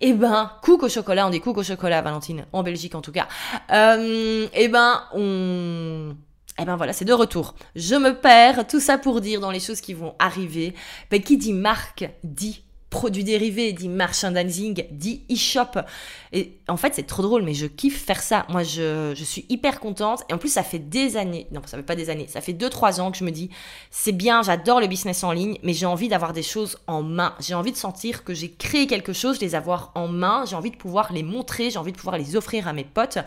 Eh 0.01 0.13
ben, 0.13 0.53
cook 0.63 0.85
au 0.85 0.89
chocolat, 0.89 1.27
on 1.27 1.31
dit 1.31 1.41
cook 1.41 1.59
au 1.59 1.63
chocolat, 1.63 2.03
Valentine, 2.03 2.47
en 2.53 2.63
Belgique 2.63 2.95
en 2.95 3.01
tout 3.01 3.13
cas. 3.13 3.29
eh 3.71 4.69
ben, 4.69 5.03
on... 5.15 6.17
Eh 6.61 6.65
ben 6.65 6.75
voilà, 6.75 6.93
c'est 6.93 7.05
de 7.05 7.13
retour. 7.13 7.55
Je 7.77 7.95
me 7.95 8.15
perds, 8.15 8.67
tout 8.67 8.81
ça 8.81 8.99
pour 8.99 9.21
dire 9.21 9.41
dans 9.41 9.53
les 9.53 9.61
choses 9.61 9.81
qui 9.81 9.95
vont 9.95 10.15
arriver. 10.19 10.75
Ben, 11.11 11.23
qui 11.23 11.37
dit 11.37 11.53
marque 11.53 12.11
dit 12.25 12.65
produits 12.91 13.25
dérivés, 13.25 13.73
dit 13.73 13.89
merchandising, 13.89 14.87
dit 14.91 15.23
e-shop. 15.31 15.83
Et 16.33 16.59
en 16.69 16.77
fait, 16.77 16.95
c'est 16.95 17.07
trop 17.07 17.23
drôle, 17.23 17.43
mais 17.43 17.55
je 17.55 17.67
kiffe 17.67 18.05
faire 18.05 18.23
ça. 18.23 18.47
Moi, 18.49 18.63
je, 18.63 19.13
je, 19.15 19.25
suis 19.25 19.47
hyper 19.49 19.81
contente. 19.81 20.23
Et 20.29 20.35
en 20.35 20.39
plus, 20.39 20.51
ça 20.51 20.63
fait 20.63 20.79
des 20.79 21.17
années, 21.17 21.47
non, 21.53 21.61
ça 21.67 21.77
fait 21.77 21.83
pas 21.83 21.97
des 21.97 22.11
années, 22.11 22.27
ça 22.29 22.41
fait 22.41 22.53
2-3 22.53 23.01
ans 23.01 23.11
que 23.11 23.19
je 23.19 23.25
me 23.25 23.31
dis, 23.31 23.51
c'est 23.91 24.13
bien, 24.13 24.43
j'adore 24.43 24.81
le 24.81 24.87
business 24.87 25.25
en 25.25 25.33
ligne, 25.33 25.59
mais 25.63 25.73
j'ai 25.73 25.87
envie 25.87 26.09
d'avoir 26.09 26.33
des 26.33 26.43
choses 26.43 26.79
en 26.87 27.03
main. 27.03 27.35
J'ai 27.41 27.55
envie 27.55 27.73
de 27.73 27.77
sentir 27.77 28.25
que 28.25 28.35
j'ai 28.35 28.51
créé 28.51 28.87
quelque 28.87 29.13
chose, 29.13 29.41
les 29.41 29.55
avoir 29.55 29.93
en 29.95 30.09
main. 30.09 30.45
J'ai 30.47 30.57
envie 30.57 30.71
de 30.71 30.77
pouvoir 30.77 31.13
les 31.13 31.23
montrer, 31.23 31.71
j'ai 31.71 31.79
envie 31.79 31.93
de 31.93 31.97
pouvoir 31.97 32.19
les 32.19 32.37
offrir 32.37 32.69
à 32.69 32.73
mes 32.73 32.85
potes. 32.85 33.19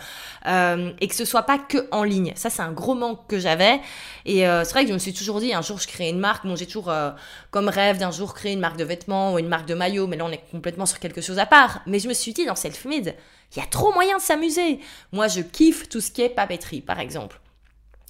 Euh, 0.47 0.91
et 0.99 1.07
que 1.07 1.15
ce 1.15 1.25
soit 1.25 1.43
pas 1.43 1.57
que 1.57 1.87
en 1.91 2.03
ligne. 2.03 2.33
Ça, 2.35 2.49
c'est 2.49 2.61
un 2.61 2.71
gros 2.71 2.95
manque 2.95 3.27
que 3.27 3.39
j'avais. 3.39 3.79
Et 4.25 4.47
euh, 4.47 4.63
c'est 4.63 4.71
vrai 4.71 4.83
que 4.83 4.89
je 4.89 4.93
me 4.93 4.99
suis 4.99 5.13
toujours 5.13 5.39
dit, 5.39 5.53
un 5.53 5.61
jour, 5.61 5.79
je 5.79 5.87
crée 5.87 6.09
une 6.09 6.19
marque. 6.19 6.45
Bon, 6.45 6.55
j'ai 6.55 6.65
toujours 6.65 6.89
euh, 6.89 7.11
comme 7.49 7.69
rêve 7.69 7.97
d'un 7.97 8.11
jour 8.11 8.33
créer 8.33 8.53
une 8.53 8.59
marque 8.59 8.77
de 8.77 8.83
vêtements 8.83 9.33
ou 9.33 9.39
une 9.39 9.47
marque 9.47 9.67
de 9.67 9.73
maillot, 9.73 10.07
mais 10.07 10.17
là, 10.17 10.25
on 10.25 10.31
est 10.31 10.43
complètement 10.51 10.85
sur 10.85 10.99
quelque 10.99 11.21
chose 11.21 11.39
à 11.39 11.45
part. 11.45 11.81
Mais 11.87 11.99
je 11.99 12.07
me 12.07 12.13
suis 12.13 12.33
dit, 12.33 12.45
dans 12.45 12.55
cette 12.55 12.77
il 12.97 13.59
y 13.59 13.61
a 13.61 13.65
trop 13.65 13.93
moyen 13.93 14.17
de 14.17 14.21
s'amuser. 14.21 14.79
Moi, 15.11 15.27
je 15.27 15.41
kiffe 15.41 15.89
tout 15.89 16.01
ce 16.01 16.11
qui 16.11 16.21
est 16.21 16.29
papeterie, 16.29 16.81
par 16.81 16.99
exemple. 16.99 17.39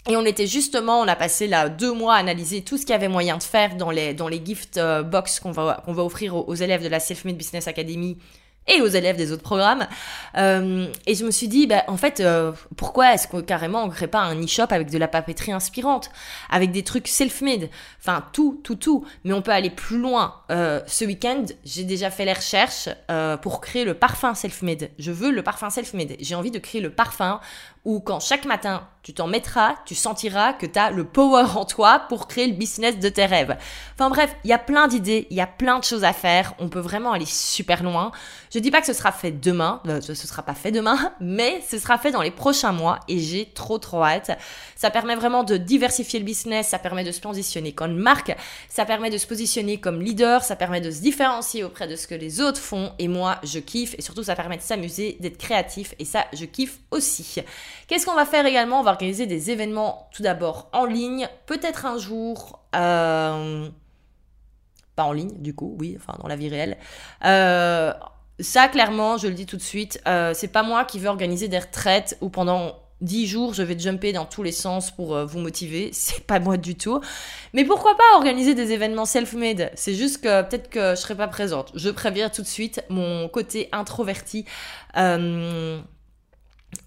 Et 0.10 0.16
on 0.18 0.26
était 0.26 0.48
justement, 0.48 1.00
on 1.00 1.08
a 1.08 1.16
passé 1.16 1.48
là 1.48 1.70
deux 1.70 1.94
mois 1.94 2.16
à 2.16 2.18
analyser 2.18 2.64
tout 2.64 2.78
ce 2.78 2.82
qu'il 2.82 2.94
y 2.94 2.96
avait 2.96 3.08
moyen 3.08 3.38
de 3.38 3.44
faire 3.44 3.76
dans 3.76 3.92
les, 3.92 4.16
dans 4.16 4.28
les 4.28 4.44
gift 4.44 4.78
euh, 4.78 5.04
box 5.04 5.40
qu'on 5.40 5.52
va, 5.52 5.84
qu'on 5.86 5.94
va 5.94 6.04
offrir 6.04 6.36
aux, 6.36 6.44
aux 6.44 6.56
élèves 6.56 6.84
de 6.84 6.88
la 6.88 7.00
Self-Made 7.00 7.38
Business 7.38 7.68
Academy 7.68 8.18
et 8.68 8.82
aux 8.82 8.88
élèves 8.88 9.18
des 9.18 9.32
autres 9.32 9.44
programmes. 9.44 9.88
Euh, 10.38 10.88
et 11.08 11.16
je 11.16 11.26
me 11.26 11.32
suis 11.32 11.48
dit, 11.48 11.68
bah, 11.68 11.84
en 11.88 11.98
fait, 11.98 12.20
euh, 12.20 12.52
pourquoi 12.78 13.14
est-ce 13.14 13.28
que 13.28 13.42
carrément 13.42 13.84
on 13.84 13.90
crée 13.90 14.08
pas 14.08 14.20
un 14.20 14.42
e-shop 14.42 14.68
avec 14.70 14.90
de 14.90 14.98
la 14.98 15.08
papeterie 15.08 15.52
inspirante, 15.52 16.12
avec 16.50 16.72
des 16.72 16.84
trucs 16.84 17.08
self-made, 17.08 17.70
enfin 18.00 18.24
tout, 18.34 18.62
tout, 18.64 18.76
tout. 18.76 19.06
Mais 19.24 19.34
on 19.34 19.42
peut 19.42 19.52
aller 19.52 19.70
plus 19.70 19.98
loin. 19.98 20.36
Euh, 20.52 20.80
ce 20.88 21.06
week-end, 21.06 21.46
j'ai 21.66 21.84
déjà 21.84 22.12
fait 22.12 22.26
les 22.26 22.34
recherches 22.34 22.90
euh, 23.10 23.36
pour 23.36 23.62
créer 23.62 23.84
le 23.84 23.94
parfum 23.94 24.36
self-made. 24.36 24.90
Je 25.00 25.12
veux 25.12 25.32
le 25.32 25.44
parfum 25.44 25.70
self-made. 25.70 26.16
J'ai 26.20 26.36
envie 26.36 26.52
de 26.52 26.60
créer 26.60 26.82
le 26.82 26.92
parfum 26.92 27.40
où 27.86 28.00
quand 28.00 28.20
chaque 28.20 28.46
matin 28.46 28.88
tu 29.04 29.16
t'en 29.16 29.26
mettras, 29.26 29.76
tu 29.86 29.96
sentiras 29.96 30.54
que 30.54 30.68
tu 30.68 30.78
as 30.78 30.92
le 30.92 31.04
power 31.04 31.46
en 31.56 31.66
toi 31.66 32.04
pour 32.08 32.28
créer 32.28 32.46
le 32.46 32.54
business 32.54 33.00
de 33.00 33.10
tes 33.10 33.26
rêves. 33.26 33.58
Enfin 33.96 34.10
bref, 34.10 34.36
il 34.44 34.52
y 34.52 34.54
a 34.54 34.60
plein 34.60 34.88
d'idées, 34.88 35.26
il 35.32 35.38
y 35.38 35.42
a 35.42 35.48
plein 35.48 35.80
de 35.80 35.84
choses 35.84 36.04
à 36.04 36.14
faire, 36.14 36.54
on 36.60 36.70
peut 36.70 36.80
vraiment 36.80 37.12
aller 37.12 37.26
super 37.26 37.82
loin. 37.82 38.12
Je 38.54 38.60
dis 38.60 38.70
pas 38.70 38.80
que 38.80 38.86
ce 38.86 38.94
sera 38.94 39.12
fait 39.12 39.32
demain, 39.32 39.82
euh, 39.88 40.02
ce 40.02 40.14
sera 40.14 40.44
pas 40.44 40.54
fait 40.54 40.72
demain, 40.72 41.14
mais 41.20 41.64
ce 41.68 41.80
sera 41.80 41.98
fait 41.98 42.12
dans 42.12 42.22
les 42.22 42.30
prochains 42.30 42.74
mois 42.74 43.00
et 43.08 43.18
j'ai 43.18 43.48
trop 43.48 43.80
trop 43.80 44.04
hâte. 44.04 44.38
Ça 44.76 44.92
permet 44.92 45.16
vraiment 45.16 45.44
de 45.44 45.58
diversifier 45.58 46.20
le 46.20 46.26
business, 46.26 46.68
ça 46.68 46.78
permet 46.78 47.04
de 47.04 47.12
se 47.12 47.22
positionner 47.22 47.72
comme 47.72 47.96
marque, 47.96 48.36
ça 48.70 48.86
permet 48.86 49.10
de 49.10 49.18
se 49.18 49.26
positionner 49.26 49.80
comme 49.80 50.00
leader, 50.00 50.44
ça 50.44 50.56
permet 50.56 50.82
de 50.82 50.92
se 50.92 51.02
différencier 51.02 51.64
auprès 51.64 51.88
de 51.88 51.96
ce 51.96 52.06
que 52.06 52.16
les 52.16 52.40
autres 52.40 52.62
font 52.62 52.94
et 53.00 53.08
moi 53.08 53.40
je 53.44 53.58
kiffe 53.58 53.96
et 53.98 54.04
surtout 54.04 54.24
ça 54.24 54.36
permet 54.36 54.58
de 54.58 54.62
s'amuser, 54.62 55.18
d'être 55.20 55.40
créatif 55.40 55.96
et 55.98 56.06
ça 56.06 56.26
je 56.34 56.46
kiffe 56.46 56.78
aussi. 56.92 57.42
Qu'est-ce 57.88 58.06
qu'on 58.06 58.16
va 58.16 58.26
faire 58.26 58.46
également? 58.46 58.80
On 58.80 58.84
va 58.84 58.92
organiser 58.92 59.26
des 59.26 59.52
événements 59.52 60.10
tout 60.14 60.24
d'abord 60.24 60.70
en 60.74 60.86
ligne, 60.86 61.28
peut-être 61.46 61.86
un 61.86 61.98
jour. 61.98 62.62
Euh, 62.76 63.68
pas 64.96 65.04
en 65.04 65.12
ligne, 65.12 65.34
du 65.40 65.54
coup, 65.54 65.76
oui, 65.80 65.98
enfin 65.98 66.18
dans 66.22 66.28
la 66.28 66.36
vie 66.36 66.50
réelle. 66.50 66.78
Euh, 67.26 67.94
ça, 68.40 68.68
clairement, 68.68 69.18
je 69.18 69.28
le 69.28 69.34
dis 69.34 69.46
tout 69.46 69.58
de 69.58 69.62
suite, 69.62 70.02
euh, 70.08 70.34
c'est 70.34 70.48
pas 70.48 70.64
moi 70.64 70.86
qui 70.86 71.00
veux 71.00 71.10
organiser 71.10 71.48
des 71.48 71.60
retraites 71.60 72.18
où 72.22 72.30
pendant 72.30 72.76
10 73.02 73.28
jours, 73.28 73.54
je 73.54 73.64
vais 73.64 73.78
jumper 73.78 74.14
dans 74.14 74.26
tous 74.26 74.44
les 74.44 74.52
sens 74.52 74.92
pour 74.92 75.18
vous 75.26 75.40
motiver. 75.40 75.90
C'est 75.94 76.24
pas 76.24 76.40
moi 76.40 76.58
du 76.58 76.76
tout. 76.76 77.02
Mais 77.54 77.66
pourquoi 77.66 77.98
pas 77.98 78.16
organiser 78.16 78.54
des 78.54 78.72
événements 78.74 79.06
self-made? 79.06 79.72
C'est 79.74 79.96
juste 79.96 80.22
que 80.22 80.44
peut-être 80.44 80.70
que 80.70 80.92
je 80.92 80.96
serai 80.96 81.16
pas 81.16 81.28
présente. 81.28 81.72
Je 81.74 81.90
préviens 81.90 82.30
tout 82.30 82.44
de 82.44 82.48
suite 82.48 82.84
mon 82.90 83.28
côté 83.28 83.70
introverti. 83.72 84.46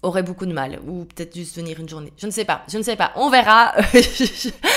Aurait 0.01 0.23
beaucoup 0.23 0.45
de 0.45 0.53
mal 0.53 0.79
ou 0.87 1.05
peut-être 1.05 1.35
juste 1.35 1.55
venir 1.57 1.79
une 1.79 1.89
journée. 1.89 2.13
Je 2.17 2.25
ne 2.25 2.31
sais 2.31 2.45
pas, 2.45 2.63
je 2.71 2.77
ne 2.77 2.83
sais 2.83 2.95
pas, 2.95 3.11
on 3.15 3.29
verra. 3.29 3.73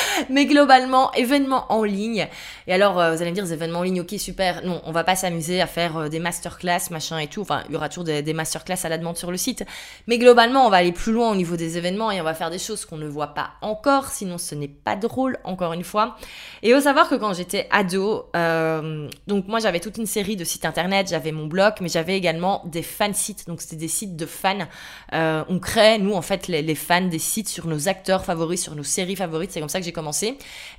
Mais 0.31 0.47
globalement, 0.47 1.13
événements 1.13 1.67
en 1.73 1.85
ligne. 1.85 2.29
Et 2.67 2.73
alors, 2.73 2.99
euh, 3.01 3.15
vous 3.15 3.23
allez 3.23 3.31
me 3.31 3.35
dire, 3.35 3.45
des 3.45 3.53
événements 3.53 3.81
en 3.81 3.83
ligne, 3.83 4.01
ok, 4.01 4.15
super. 4.19 4.65
Non, 4.65 4.81
on 4.85 4.93
va 4.93 5.05
pas 5.05 5.17
s'amuser 5.17 5.61
à 5.61 5.67
faire 5.67 5.97
euh, 5.97 6.09
des 6.09 6.19
masterclass, 6.19 6.91
machin 6.91 7.19
et 7.19 7.27
tout. 7.27 7.41
Enfin, 7.41 7.63
il 7.69 7.73
y 7.73 7.77
aura 7.77 7.89
toujours 7.89 8.05
des, 8.05 8.33
masterclass 8.33 8.79
à 8.85 8.89
la 8.89 8.99
demande 8.99 9.17
sur 9.17 9.31
le 9.31 9.37
site. 9.37 9.65
Mais 10.07 10.19
globalement, 10.19 10.67
on 10.67 10.71
va 10.71 10.79
aller 10.79 10.93
plus 10.93 11.13
loin 11.13 11.31
au 11.31 11.35
niveau 11.35 11.57
des 11.57 11.79
événements 11.79 12.11
et 12.11 12.21
on 12.21 12.25
va 12.25 12.35
faire 12.35 12.51
des 12.51 12.59
choses 12.59 12.85
qu'on 12.85 12.97
ne 12.97 13.09
voit 13.09 13.29
pas 13.29 13.53
encore. 13.63 14.09
Sinon, 14.09 14.39
ce 14.39 14.55
n'est 14.55 14.69
pas 14.69 14.97
drôle, 14.97 15.39
encore 15.45 15.73
une 15.73 15.85
fois. 15.85 16.17
Et 16.63 16.71
il 16.71 16.75
faut 16.75 16.81
savoir 16.83 17.09
que 17.09 17.15
quand 17.15 17.33
j'étais 17.33 17.67
ado, 17.71 18.27
euh, 18.37 19.09
donc 19.27 19.49
moi, 19.49 19.61
j'avais 19.61 19.81
toute 19.81 19.97
une 19.97 20.07
série 20.07 20.37
de 20.37 20.45
sites 20.45 20.65
internet, 20.65 21.09
j'avais 21.09 21.33
mon 21.33 21.47
blog, 21.47 21.75
mais 21.81 21.89
j'avais 21.89 22.17
également 22.17 22.63
des 22.67 22.83
fan 22.83 23.15
sites. 23.15 23.47
Donc, 23.47 23.61
c'était 23.61 23.77
des 23.77 23.89
sites 23.89 24.17
de 24.17 24.27
fans. 24.27 24.67
On 25.13 25.59
crée, 25.59 25.99
nous, 25.99 26.15
en 26.15 26.23
fait, 26.23 26.49
les, 26.49 26.63
les, 26.63 26.75
fans 26.75 27.01
des 27.01 27.19
sites 27.19 27.49
sur 27.49 27.67
nos 27.67 27.89
acteurs 27.89 28.25
favoris, 28.25 28.63
sur 28.63 28.75
nos 28.75 28.83
séries 28.83 29.17
favorites. 29.17 29.51
C'est 29.53 29.61
comme 29.61 29.69
ça 29.69 29.79
que 29.79 29.85
j'ai 29.85 29.93
commencé. 29.93 30.08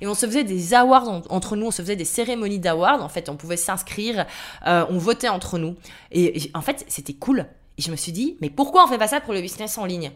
Et 0.00 0.06
on 0.06 0.14
se 0.14 0.26
faisait 0.26 0.44
des 0.44 0.74
awards 0.74 1.08
en, 1.08 1.22
entre 1.30 1.56
nous, 1.56 1.66
on 1.66 1.70
se 1.70 1.82
faisait 1.82 1.96
des 1.96 2.04
cérémonies 2.04 2.58
d'awards. 2.58 3.02
En 3.02 3.08
fait, 3.08 3.28
on 3.28 3.36
pouvait 3.36 3.56
s'inscrire, 3.56 4.26
euh, 4.66 4.84
on 4.90 4.98
votait 4.98 5.28
entre 5.28 5.58
nous. 5.58 5.76
Et, 6.10 6.44
et 6.44 6.50
en 6.54 6.62
fait, 6.62 6.84
c'était 6.88 7.14
cool. 7.14 7.46
Et 7.78 7.82
je 7.82 7.90
me 7.90 7.96
suis 7.96 8.12
dit, 8.12 8.36
mais 8.40 8.50
pourquoi 8.50 8.84
on 8.84 8.88
fait 8.88 8.98
pas 8.98 9.08
ça 9.08 9.20
pour 9.20 9.32
le 9.32 9.40
business 9.40 9.78
en 9.78 9.86
ligne? 9.86 10.12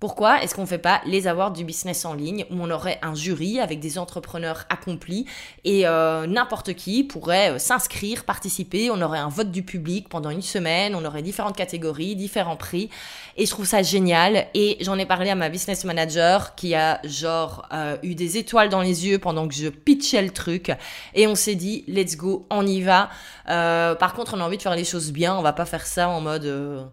Pourquoi 0.00 0.42
est-ce 0.42 0.54
qu'on 0.54 0.62
ne 0.62 0.66
fait 0.66 0.78
pas 0.78 1.00
les 1.06 1.26
awards 1.26 1.50
du 1.50 1.64
business 1.64 2.04
en 2.04 2.14
ligne 2.14 2.44
où 2.50 2.56
on 2.60 2.70
aurait 2.70 3.00
un 3.02 3.14
jury 3.14 3.58
avec 3.58 3.80
des 3.80 3.98
entrepreneurs 3.98 4.64
accomplis 4.68 5.26
et 5.64 5.88
euh, 5.88 6.26
n'importe 6.26 6.74
qui 6.74 7.02
pourrait 7.02 7.50
euh, 7.50 7.58
s'inscrire, 7.58 8.24
participer, 8.24 8.90
on 8.92 9.02
aurait 9.02 9.18
un 9.18 9.28
vote 9.28 9.50
du 9.50 9.64
public 9.64 10.08
pendant 10.08 10.30
une 10.30 10.42
semaine, 10.42 10.94
on 10.94 11.04
aurait 11.04 11.22
différentes 11.22 11.56
catégories, 11.56 12.14
différents 12.14 12.56
prix. 12.56 12.90
Et 13.36 13.44
je 13.44 13.50
trouve 13.50 13.66
ça 13.66 13.82
génial. 13.82 14.46
Et 14.54 14.76
j'en 14.80 14.98
ai 14.98 15.06
parlé 15.06 15.30
à 15.30 15.34
ma 15.34 15.48
business 15.48 15.84
manager 15.84 16.54
qui 16.54 16.76
a 16.76 17.00
genre 17.04 17.66
euh, 17.72 17.96
eu 18.04 18.14
des 18.14 18.36
étoiles 18.36 18.68
dans 18.68 18.82
les 18.82 19.06
yeux 19.06 19.18
pendant 19.18 19.48
que 19.48 19.54
je 19.54 19.68
pitchais 19.68 20.22
le 20.22 20.30
truc. 20.30 20.70
Et 21.14 21.26
on 21.26 21.34
s'est 21.34 21.56
dit 21.56 21.84
let's 21.88 22.16
go, 22.16 22.46
on 22.50 22.64
y 22.64 22.82
va. 22.82 23.10
Par 23.46 24.14
contre, 24.14 24.34
on 24.34 24.40
a 24.40 24.44
envie 24.44 24.58
de 24.58 24.62
faire 24.62 24.76
les 24.76 24.84
choses 24.84 25.10
bien, 25.10 25.34
on 25.34 25.42
va 25.42 25.52
pas 25.52 25.64
faire 25.64 25.86
ça 25.86 26.08
en 26.08 26.20
mode 26.20 26.90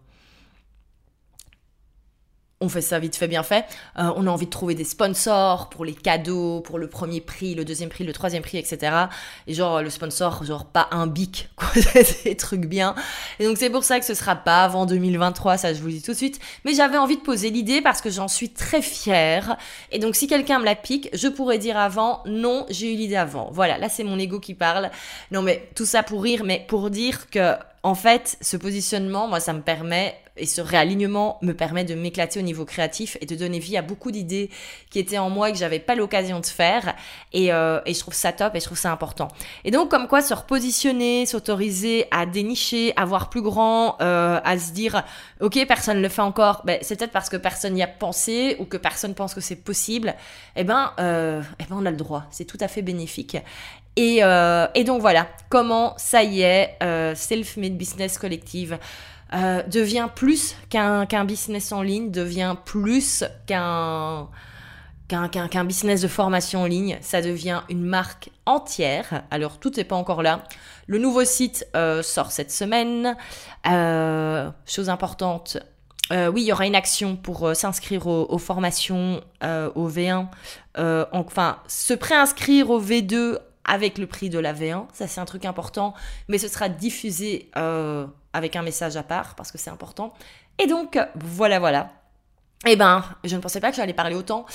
on 2.61 2.69
fait 2.69 2.81
ça 2.81 2.99
vite 2.99 3.17
fait, 3.17 3.27
bien 3.27 3.43
fait. 3.43 3.65
Euh, 3.99 4.13
on 4.15 4.27
a 4.27 4.29
envie 4.29 4.45
de 4.45 4.51
trouver 4.51 4.75
des 4.75 4.85
sponsors 4.85 5.69
pour 5.69 5.83
les 5.83 5.93
cadeaux, 5.93 6.61
pour 6.61 6.79
le 6.79 6.87
premier 6.87 7.19
prix, 7.19 7.53
le 7.53 7.65
deuxième 7.65 7.89
prix, 7.89 8.05
le 8.05 8.13
troisième 8.13 8.43
prix, 8.43 8.57
etc. 8.57 8.95
Et 9.45 9.53
genre, 9.53 9.81
le 9.81 9.89
sponsor, 9.89 10.43
genre 10.45 10.65
pas 10.65 10.87
un 10.91 11.05
bic, 11.05 11.49
quoi, 11.57 11.67
des 12.23 12.37
trucs 12.37 12.65
bien. 12.65 12.95
Et 13.39 13.45
donc, 13.45 13.57
c'est 13.57 13.69
pour 13.69 13.83
ça 13.83 13.99
que 13.99 14.05
ce 14.05 14.13
sera 14.13 14.37
pas 14.37 14.63
avant 14.63 14.85
2023, 14.85 15.57
ça 15.57 15.73
je 15.73 15.81
vous 15.81 15.87
le 15.87 15.93
dis 15.93 16.01
tout 16.01 16.11
de 16.11 16.17
suite. 16.17 16.39
Mais 16.63 16.73
j'avais 16.73 16.97
envie 16.97 17.17
de 17.17 17.21
poser 17.21 17.49
l'idée 17.49 17.81
parce 17.81 17.99
que 17.99 18.09
j'en 18.09 18.29
suis 18.29 18.49
très 18.49 18.81
fière. 18.81 19.57
Et 19.91 19.99
donc, 19.99 20.15
si 20.15 20.27
quelqu'un 20.27 20.59
me 20.59 20.65
la 20.65 20.75
pique, 20.75 21.09
je 21.13 21.27
pourrais 21.27 21.57
dire 21.57 21.77
avant, 21.77 22.23
non, 22.25 22.65
j'ai 22.69 22.93
eu 22.93 22.95
l'idée 22.95 23.17
avant. 23.17 23.49
Voilà, 23.51 23.77
là, 23.77 23.89
c'est 23.89 24.05
mon 24.05 24.17
ego 24.17 24.39
qui 24.39 24.53
parle. 24.53 24.91
Non, 25.29 25.41
mais 25.41 25.67
tout 25.75 25.85
ça 25.85 26.03
pour 26.03 26.23
rire, 26.23 26.43
mais 26.45 26.65
pour 26.69 26.89
dire 26.89 27.29
que, 27.29 27.55
en 27.83 27.95
fait, 27.95 28.37
ce 28.39 28.55
positionnement, 28.55 29.27
moi, 29.27 29.41
ça 29.41 29.51
me 29.51 29.61
permet 29.61 30.15
et 30.37 30.45
ce 30.45 30.61
réalignement 30.61 31.37
me 31.41 31.53
permet 31.53 31.83
de 31.83 31.95
m'éclater 31.95 32.39
au 32.39 32.43
niveau 32.43 32.65
créatif 32.65 33.17
et 33.21 33.25
de 33.25 33.35
donner 33.35 33.59
vie 33.59 33.77
à 33.77 33.81
beaucoup 33.81 34.11
d'idées 34.11 34.49
qui 34.89 34.99
étaient 34.99 35.17
en 35.17 35.29
moi 35.29 35.49
et 35.49 35.51
que 35.53 35.57
j'avais 35.57 35.79
pas 35.79 35.95
l'occasion 35.95 36.39
de 36.39 36.45
faire. 36.45 36.95
Et, 37.33 37.53
euh, 37.53 37.79
et, 37.85 37.93
je 37.93 37.99
trouve 37.99 38.13
ça 38.13 38.31
top 38.31 38.55
et 38.55 38.59
je 38.59 38.65
trouve 38.65 38.77
ça 38.77 38.91
important. 38.91 39.29
Et 39.63 39.71
donc, 39.71 39.89
comme 39.89 40.07
quoi 40.07 40.21
se 40.21 40.33
repositionner, 40.33 41.25
s'autoriser 41.25 42.05
à 42.11 42.25
dénicher, 42.25 42.93
à 42.95 43.05
voir 43.05 43.29
plus 43.29 43.41
grand, 43.41 43.97
euh, 44.01 44.39
à 44.43 44.59
se 44.59 44.71
dire, 44.71 45.03
ok, 45.41 45.65
personne 45.67 45.97
ne 45.97 46.01
le 46.01 46.09
fait 46.09 46.21
encore, 46.21 46.61
ben, 46.65 46.79
c'est 46.81 46.97
peut-être 46.97 47.11
parce 47.11 47.29
que 47.29 47.37
personne 47.37 47.73
n'y 47.73 47.83
a 47.83 47.87
pensé 47.87 48.57
ou 48.59 48.65
que 48.65 48.77
personne 48.77 49.13
pense 49.13 49.33
que 49.33 49.41
c'est 49.41 49.55
possible. 49.55 50.15
Eh 50.55 50.63
ben, 50.63 50.91
euh, 50.99 51.41
eh 51.59 51.63
ben, 51.63 51.77
on 51.79 51.85
a 51.85 51.91
le 51.91 51.97
droit. 51.97 52.25
C'est 52.31 52.45
tout 52.45 52.57
à 52.59 52.67
fait 52.67 52.81
bénéfique. 52.81 53.37
Et, 53.95 54.19
euh, 54.23 54.67
et 54.75 54.83
donc 54.83 55.01
voilà, 55.01 55.27
comment 55.49 55.93
ça 55.97 56.23
y 56.23 56.41
est, 56.41 56.75
euh, 56.83 57.15
self-made 57.15 57.77
business 57.77 58.17
collective 58.17 58.77
euh, 59.33 59.63
devient 59.63 60.07
plus 60.13 60.55
qu'un 60.69 61.25
business 61.25 61.71
en 61.71 61.81
ligne, 61.81 62.11
devient 62.11 62.55
plus 62.63 63.23
qu'un 63.47 64.29
business 65.65 66.01
de 66.01 66.07
formation 66.07 66.61
en 66.61 66.65
ligne, 66.65 66.97
ça 67.01 67.21
devient 67.21 67.61
une 67.69 67.83
marque 67.83 68.29
entière. 68.45 69.23
Alors 69.31 69.57
tout 69.57 69.71
n'est 69.77 69.83
pas 69.83 69.95
encore 69.95 70.21
là. 70.21 70.43
Le 70.87 70.99
nouveau 70.99 71.25
site 71.25 71.67
euh, 71.75 72.03
sort 72.03 72.31
cette 72.31 72.51
semaine. 72.51 73.17
Euh, 73.67 74.49
chose 74.67 74.89
importante, 74.89 75.57
oui, 76.11 76.43
il 76.43 76.45
y 76.45 76.51
aura 76.51 76.67
une 76.67 76.75
action 76.75 77.15
pour 77.15 77.55
s'inscrire 77.55 78.05
aux, 78.05 78.27
aux, 78.29 78.37
formations 78.37 79.21
au 79.41 79.89
V1. 79.89 80.27
enfin, 81.11 81.57
se 81.67 81.95
préinscrire 81.95 82.69
au 82.69 82.79
V2 82.79 83.39
avec 83.65 83.97
le 83.97 84.07
prix 84.07 84.29
de 84.29 84.39
la 84.39 84.53
V1. 84.53 84.85
Ça, 84.93 85.07
c'est 85.07 85.19
un 85.19 85.25
truc 85.25 85.45
important. 85.45 85.93
Mais 86.27 86.37
ce 86.37 86.47
sera 86.47 86.69
diffusé 86.69 87.49
avec 88.33 88.55
un 88.55 88.61
message 88.61 88.95
à 88.95 89.03
part 89.03 89.35
parce 89.35 89.51
que 89.51 89.57
c'est 89.57 89.69
important. 89.69 90.13
Et 90.59 90.67
donc, 90.67 90.97
voilà, 91.15 91.59
voilà. 91.59 91.91
Eh 92.67 92.75
ben, 92.75 93.03
je 93.23 93.35
ne 93.35 93.41
pensais 93.41 93.59
pas 93.59 93.69
que 93.69 93.75
j'allais 93.75 93.93
parler 93.93 94.15
autant, 94.15 94.45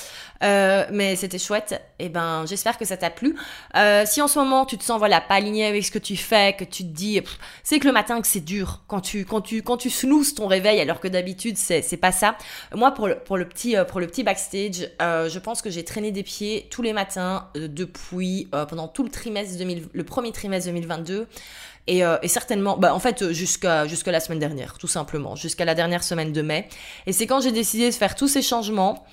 euh, 0.43 0.85
mais 0.91 1.15
c'était 1.15 1.39
chouette. 1.39 1.81
Eh 2.01 2.09
ben, 2.09 2.45
j'espère 2.45 2.77
que 2.77 2.85
ça 2.85 2.97
t'a 2.97 3.11
plu. 3.11 3.37
Euh, 3.77 4.05
si 4.05 4.21
en 4.21 4.27
ce 4.27 4.39
moment 4.39 4.67
tu 4.67 4.77
te 4.77 4.83
sens 4.83 4.99
voilà 4.99 5.21
pas 5.21 5.35
aligné 5.35 5.67
avec 5.67 5.85
ce 5.85 5.93
que 5.93 5.99
tu 5.99 6.17
fais, 6.17 6.57
que 6.59 6.65
tu 6.65 6.83
te 6.83 6.89
dis, 6.89 7.21
c'est 7.63 7.79
que 7.79 7.87
le 7.87 7.93
matin 7.93 8.21
que 8.21 8.27
c'est 8.27 8.41
dur 8.41 8.83
quand 8.89 9.01
tu 9.01 9.25
quand 9.25 9.43
tu 9.43 9.63
quand 9.63 9.77
tu 9.77 9.91
ton 10.35 10.47
réveil 10.49 10.81
alors 10.81 10.99
que 10.99 11.07
d'habitude 11.07 11.57
c'est 11.57 11.83
c'est 11.83 11.99
pas 11.99 12.11
ça. 12.11 12.37
Moi 12.75 12.91
pour 12.91 13.07
le 13.07 13.17
pour 13.17 13.37
le 13.37 13.49
petit 13.49 13.77
euh, 13.77 13.85
pour 13.85 14.01
le 14.01 14.09
petit 14.09 14.25
backstage, 14.25 14.91
je 14.99 15.39
pense 15.39 15.63
que 15.63 15.71
j'ai 15.71 15.85
traîné 15.85 16.11
des 16.11 16.25
pieds 16.25 16.67
tous 16.71 16.83
les 16.83 16.93
matins 16.93 17.49
depuis 17.55 18.49
pendant 18.69 18.89
tout 18.89 19.05
le 19.05 19.11
trimestre 19.11 19.57
2000, 19.57 19.89
le 19.93 20.05
premier 20.05 20.33
trimestre 20.33 20.69
2022. 20.71 21.29
Et, 21.91 22.05
euh, 22.05 22.19
et, 22.23 22.29
certainement, 22.29 22.77
bah, 22.77 22.95
en 22.95 23.01
fait, 23.01 23.33
jusqu'à 23.33 23.89
jusqu'à 23.89 24.13
la 24.13 24.21
semaine 24.21 24.39
dernière, 24.39 24.79
tout 24.79 24.87
simplement, 24.87 25.35
jusqu'à 25.35 25.65
la 25.65 25.75
dernière 25.75 26.05
semaine 26.05 26.33
de 26.33 26.41
mai. 26.41 26.69
Et 27.07 27.13
c'est 27.13 27.27
quand 27.27 27.41
j'ai 27.41 27.51
décidé 27.51 27.91
de 27.91 27.95
faire 27.95 28.15
tous 28.15 28.29
ces 28.29 28.43
changements 28.43 29.05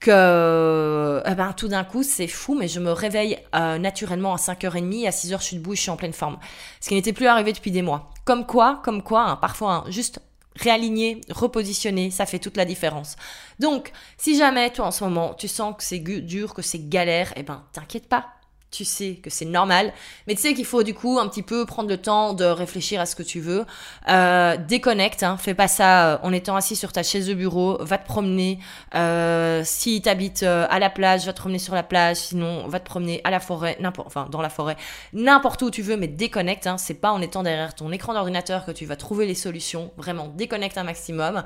que 0.00 1.22
eh 1.26 1.34
ben, 1.34 1.52
tout 1.52 1.66
d'un 1.66 1.82
coup, 1.82 2.04
c'est 2.04 2.28
fou, 2.28 2.56
mais 2.56 2.68
je 2.68 2.78
me 2.78 2.92
réveille 2.92 3.36
euh, 3.56 3.78
naturellement 3.78 4.32
à 4.32 4.36
5h30, 4.36 5.08
à 5.08 5.10
6h, 5.10 5.40
je 5.40 5.44
suis 5.44 5.56
debout, 5.56 5.74
je 5.74 5.80
suis 5.80 5.90
en 5.90 5.96
pleine 5.96 6.12
forme. 6.12 6.38
Ce 6.80 6.88
qui 6.88 6.94
n'était 6.94 7.12
plus 7.12 7.26
arrivé 7.26 7.52
depuis 7.52 7.72
des 7.72 7.82
mois. 7.82 8.10
Comme 8.24 8.46
quoi, 8.46 8.80
comme 8.84 9.02
quoi, 9.02 9.22
hein, 9.22 9.36
parfois, 9.36 9.72
hein, 9.72 9.84
juste 9.88 10.20
réaligner, 10.54 11.20
repositionner, 11.30 12.12
ça 12.12 12.26
fait 12.26 12.38
toute 12.38 12.56
la 12.56 12.64
différence. 12.64 13.16
Donc, 13.58 13.90
si 14.18 14.38
jamais 14.38 14.70
toi 14.70 14.86
en 14.86 14.90
ce 14.90 15.02
moment 15.02 15.34
tu 15.34 15.48
sens 15.48 15.74
que 15.76 15.82
c'est 15.82 15.98
dur, 15.98 16.54
que 16.54 16.62
c'est 16.62 16.88
galère, 16.88 17.32
eh 17.36 17.42
ben 17.42 17.64
t'inquiète 17.72 18.08
pas, 18.08 18.26
tu 18.70 18.84
sais 18.84 19.16
que 19.16 19.30
c'est 19.30 19.44
normal, 19.44 19.92
mais 20.26 20.34
tu 20.34 20.42
sais 20.42 20.54
qu'il 20.54 20.64
faut 20.64 20.82
du 20.82 20.94
coup 20.94 21.18
un 21.18 21.28
petit 21.28 21.42
peu 21.42 21.66
prendre 21.66 21.88
le 21.88 21.96
temps 21.96 22.34
de 22.34 22.44
réfléchir 22.44 23.00
à 23.00 23.06
ce 23.06 23.16
que 23.16 23.22
tu 23.22 23.40
veux. 23.40 23.64
Euh, 24.08 24.56
déconnecte, 24.56 25.22
hein, 25.22 25.36
fais 25.36 25.54
pas 25.54 25.66
ça 25.66 26.14
euh, 26.14 26.18
en 26.22 26.32
étant 26.32 26.54
assis 26.54 26.76
sur 26.76 26.92
ta 26.92 27.02
chaise 27.02 27.26
de 27.26 27.34
bureau, 27.34 27.78
va 27.80 27.98
te 27.98 28.06
promener. 28.06 28.58
Euh, 28.94 29.62
si 29.64 30.00
tu 30.02 30.08
habites 30.08 30.44
euh, 30.44 30.66
à 30.70 30.78
la 30.78 30.88
plage, 30.88 31.26
va 31.26 31.32
te 31.32 31.40
promener 31.40 31.58
sur 31.58 31.74
la 31.74 31.82
plage, 31.82 32.16
sinon 32.18 32.68
va 32.68 32.78
te 32.78 32.84
promener 32.84 33.20
à 33.24 33.30
la 33.30 33.40
forêt, 33.40 33.76
n'importe, 33.80 34.06
enfin 34.06 34.28
dans 34.30 34.40
la 34.40 34.50
forêt, 34.50 34.76
n'importe 35.12 35.62
où 35.62 35.70
tu 35.70 35.82
veux, 35.82 35.96
mais 35.96 36.08
déconnecte. 36.08 36.66
Hein, 36.68 36.78
c'est 36.78 36.94
pas 36.94 37.10
en 37.10 37.20
étant 37.20 37.42
derrière 37.42 37.74
ton 37.74 37.90
écran 37.90 38.14
d'ordinateur 38.14 38.64
que 38.64 38.72
tu 38.72 38.86
vas 38.86 38.96
trouver 38.96 39.26
les 39.26 39.34
solutions. 39.34 39.90
Vraiment, 39.96 40.28
déconnecte 40.28 40.78
un 40.78 40.84
maximum. 40.84 41.42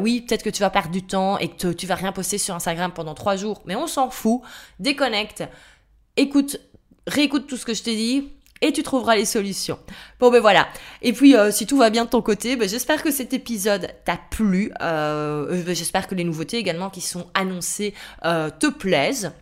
Oui, 0.00 0.22
peut-être 0.22 0.42
que 0.42 0.50
tu 0.50 0.60
vas 0.60 0.70
perdre 0.70 0.90
du 0.90 1.02
temps 1.02 1.38
et 1.38 1.48
que 1.48 1.68
tu 1.72 1.86
vas 1.86 1.94
rien 1.94 2.12
poster 2.12 2.38
sur 2.38 2.54
Instagram 2.54 2.92
pendant 2.92 3.14
trois 3.14 3.36
jours, 3.36 3.62
mais 3.64 3.76
on 3.76 3.86
s'en 3.86 4.10
fout. 4.10 4.40
Déconnecte 4.80 5.44
écoute, 6.18 6.60
réécoute 7.06 7.46
tout 7.46 7.56
ce 7.56 7.64
que 7.64 7.74
je 7.74 7.82
t'ai 7.82 7.96
dit, 7.96 8.28
et 8.60 8.72
tu 8.72 8.82
trouveras 8.82 9.16
les 9.16 9.24
solutions. 9.24 9.78
Bon 10.20 10.30
ben 10.30 10.40
voilà. 10.40 10.68
Et 11.02 11.12
puis 11.12 11.36
euh, 11.36 11.50
si 11.50 11.66
tout 11.66 11.78
va 11.78 11.90
bien 11.90 12.04
de 12.04 12.10
ton 12.10 12.22
côté, 12.22 12.56
ben, 12.56 12.68
j'espère 12.68 13.02
que 13.02 13.10
cet 13.10 13.32
épisode 13.32 13.88
t'a 14.04 14.18
plu. 14.30 14.72
Euh, 14.82 15.62
ben, 15.64 15.74
j'espère 15.74 16.08
que 16.08 16.14
les 16.14 16.24
nouveautés 16.24 16.58
également 16.58 16.90
qui 16.90 17.00
sont 17.00 17.26
annoncées 17.34 17.94
euh, 18.24 18.50
te 18.50 18.66
plaisent. 18.66 19.32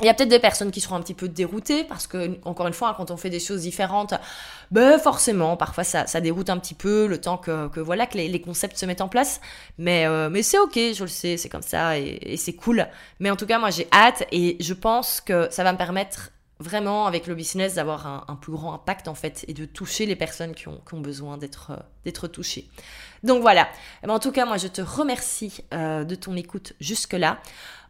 Il 0.00 0.06
y 0.06 0.08
a 0.08 0.14
peut-être 0.14 0.28
des 0.28 0.38
personnes 0.38 0.70
qui 0.70 0.80
seront 0.80 0.94
un 0.94 1.00
petit 1.00 1.14
peu 1.14 1.28
déroutées 1.28 1.82
parce 1.82 2.06
que, 2.06 2.38
encore 2.44 2.68
une 2.68 2.72
fois, 2.72 2.94
quand 2.96 3.10
on 3.10 3.16
fait 3.16 3.30
des 3.30 3.40
choses 3.40 3.62
différentes, 3.62 4.14
ben 4.70 4.96
forcément, 4.96 5.56
parfois 5.56 5.82
ça, 5.82 6.20
déroute 6.20 6.50
un 6.50 6.58
petit 6.58 6.74
peu 6.74 7.08
le 7.08 7.20
temps 7.20 7.36
que, 7.36 7.66
que 7.66 7.80
voilà 7.80 8.06
que 8.06 8.16
les, 8.16 8.40
concepts 8.40 8.76
se 8.76 8.86
mettent 8.86 9.00
en 9.00 9.08
place. 9.08 9.40
Mais, 9.76 10.06
euh, 10.06 10.30
mais 10.30 10.44
c'est 10.44 10.58
ok, 10.60 10.74
je 10.74 11.02
le 11.02 11.08
sais, 11.08 11.36
c'est 11.36 11.48
comme 11.48 11.62
ça 11.62 11.98
et, 11.98 12.36
c'est 12.36 12.52
cool. 12.52 12.86
Mais 13.18 13.28
en 13.28 13.34
tout 13.36 13.46
cas, 13.46 13.58
moi 13.58 13.70
j'ai 13.70 13.88
hâte 13.92 14.24
et 14.30 14.56
je 14.60 14.72
pense 14.72 15.20
que 15.20 15.48
ça 15.50 15.64
va 15.64 15.72
me 15.72 15.78
permettre 15.78 16.30
vraiment 16.60 17.06
avec 17.06 17.26
le 17.26 17.34
business 17.34 17.74
d'avoir 17.74 18.24
un, 18.28 18.36
plus 18.36 18.52
grand 18.52 18.74
impact 18.74 19.08
en 19.08 19.14
fait 19.14 19.44
et 19.48 19.52
de 19.52 19.64
toucher 19.64 20.06
les 20.06 20.16
personnes 20.16 20.54
qui 20.54 20.68
ont, 20.68 20.80
qui 20.88 20.94
ont 20.94 21.00
besoin 21.00 21.38
d'être 21.38 21.72
d'être 22.04 22.28
touchées. 22.28 22.68
Donc 23.24 23.42
voilà. 23.42 23.68
Mais 24.04 24.12
en 24.12 24.18
tout 24.20 24.32
cas, 24.32 24.46
moi 24.46 24.58
je 24.58 24.68
te 24.68 24.80
remercie 24.80 25.64
euh, 25.74 26.04
de 26.04 26.14
ton 26.14 26.36
écoute 26.36 26.74
jusque 26.80 27.14
là. 27.14 27.40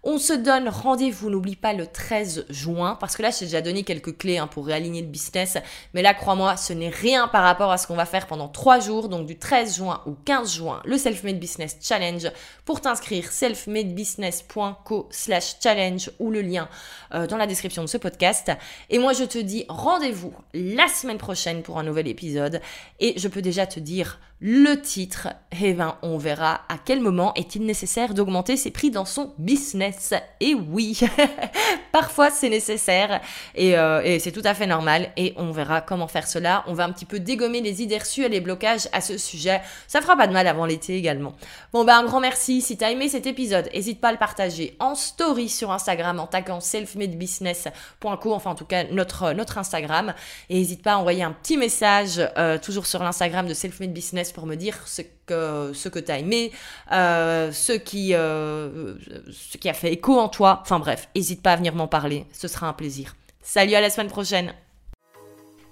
On 0.05 0.19
se 0.19 0.33
donne 0.33 0.69
rendez-vous, 0.69 1.31
n'oublie 1.31 1.57
pas 1.57 1.73
le 1.73 1.87
13 1.87 2.47
juin, 2.49 2.97
parce 3.01 3.17
que 3.17 3.23
là, 3.23 3.31
j'ai 3.31 3.47
déjà 3.47 3.61
donné 3.61 3.83
quelques 3.83 4.17
clés 4.17 4.39
hein, 4.39 4.47
pour 4.47 4.67
réaligner 4.67 5.03
le 5.03 5.09
business, 5.09 5.59
mais 5.95 6.03
là, 6.03 6.15
crois-moi, 6.15 6.57
ce 6.57 6.73
n'est 6.73 6.89
rien 6.89 7.29
par 7.29 7.43
rapport 7.43 7.71
à 7.71 7.79
ce 7.79 7.87
qu'on 7.87 7.97
va 7.97 8.07
faire 8.07 8.27
pendant 8.27 8.49
3 8.49 8.81
jours, 8.81 9.09
donc 9.09 9.27
du 9.27 9.39
13 9.39 9.77
juin 9.77 10.03
au 10.07 10.13
15 10.13 10.55
juin, 10.55 10.81
le 10.85 10.99
Self-Made 10.99 11.39
Business 11.39 11.77
Challenge. 11.81 12.31
Pour 12.65 12.81
t'inscrire, 12.81 13.31
selfmadebusiness.co 13.33 15.09
slash 15.11 15.57
challenge 15.63 16.11
ou 16.19 16.31
le 16.31 16.43
lien 16.43 16.69
euh, 17.15 17.27
dans 17.27 17.37
la 17.37 17.47
description 17.47 17.83
de 17.83 17.89
ce 17.89 17.97
podcast. 17.97 18.53
Et 18.91 18.99
moi, 18.99 19.13
je 19.13 19.25
te 19.25 19.39
dis 19.39 19.65
rendez-vous 19.69 20.33
la 20.55 20.89
semaine 20.89 21.19
prochaine 21.19 21.63
pour 21.63 21.79
un 21.79 21.83
nouvel 21.83 22.09
épisode, 22.09 22.61
et 23.01 23.19
je 23.19 23.29
peux 23.29 23.43
déjà 23.43 23.67
te 23.67 23.81
dire 23.81 24.19
le 24.41 24.81
titre, 24.81 25.29
eh 25.61 25.75
ben, 25.75 25.97
on 26.03 26.17
verra 26.17 26.61
à 26.69 26.79
quel 26.79 27.01
moment 27.01 27.35
est-il 27.35 27.65
nécessaire 27.65 28.15
d'augmenter 28.15 28.57
ses 28.57 28.71
prix 28.71 28.93
dans 28.93 29.05
son 29.05 29.35
business. 29.39 29.98
Et 30.41 30.55
oui, 30.55 31.01
parfois 31.93 32.31
c'est 32.31 32.49
nécessaire 32.49 33.21
et, 33.55 33.77
euh, 33.77 34.03
et 34.03 34.19
c'est 34.19 34.33
tout 34.33 34.43
à 34.45 34.55
fait 34.55 34.67
normal 34.67 35.11
et 35.17 35.35
on 35.37 35.51
verra 35.51 35.81
comment 35.81 36.09
faire 36.09 36.27
cela. 36.27 36.65
On 36.67 36.75
va 36.75 36.85
un 36.85 36.93
petit 36.93 37.05
peu 37.05 37.21
dégommer 37.21 37.61
les 37.61 37.83
idées 37.83 37.99
reçues 37.99 38.25
et 38.25 38.29
les 38.29 38.41
blocages 38.41 38.89
à 38.93 39.01
ce 39.01 39.19
sujet. 39.19 39.61
Ça 39.87 40.01
fera 40.01 40.17
pas 40.17 40.27
de 40.27 40.33
mal 40.33 40.47
avant 40.47 40.67
l'été 40.67 40.97
également. 40.97 41.35
Bon 41.73 41.85
ben 41.85 41.99
un 41.99 42.05
grand 42.05 42.21
merci. 42.21 42.63
Si 42.63 42.77
t'as 42.77 42.91
aimé 42.91 43.09
cet 43.09 43.27
épisode, 43.27 43.69
n'hésite 43.75 44.01
pas 44.01 44.09
à 44.09 44.13
le 44.13 44.19
partager 44.19 44.77
en 44.81 44.95
story 44.95 45.49
sur 45.49 45.71
Instagram 45.71 46.21
en 46.21 46.27
taguant 46.27 46.61
selfmadebusiness.co, 46.61 48.33
enfin 48.33 48.51
en 48.51 48.55
tout 48.55 48.65
cas 48.65 48.85
notre, 48.85 49.59
Instagram. 49.59 50.15
Et 50.49 50.55
n'hésite 50.55 50.83
pas 50.83 50.95
à 50.95 50.97
envoyer 50.97 51.23
un 51.23 51.33
petit 51.33 51.57
message 51.57 52.21
euh, 52.39 52.59
toujours 52.59 52.87
sur 52.87 53.03
l'Instagram 53.03 53.47
de 53.47 53.55
Selfmade 53.55 53.93
Business 53.93 54.33
pour 54.33 54.47
me 54.47 54.55
dire 54.55 54.77
ce 54.87 55.03
ce 55.35 55.89
que 55.89 55.99
tu 55.99 56.13
aimé, 56.13 56.53
euh, 56.93 57.53
ce, 57.53 57.73
qui, 57.73 58.15
euh, 58.15 58.95
ce 59.31 59.57
qui 59.59 59.69
a 59.69 59.75
fait 59.75 59.93
écho 59.93 60.19
en 60.19 60.29
toi. 60.29 60.61
Enfin 60.63 60.79
bref, 60.79 61.09
n'hésite 61.15 61.43
pas 61.43 61.53
à 61.53 61.57
venir 61.57 61.75
m'en 61.75 61.89
parler, 61.89 62.27
ce 62.33 62.49
sera 62.49 62.69
un 62.69 62.73
plaisir. 62.73 63.17
Salut, 63.43 63.75
à 63.75 63.81
la 63.81 63.91
semaine 63.91 64.09
prochaine 64.09 64.53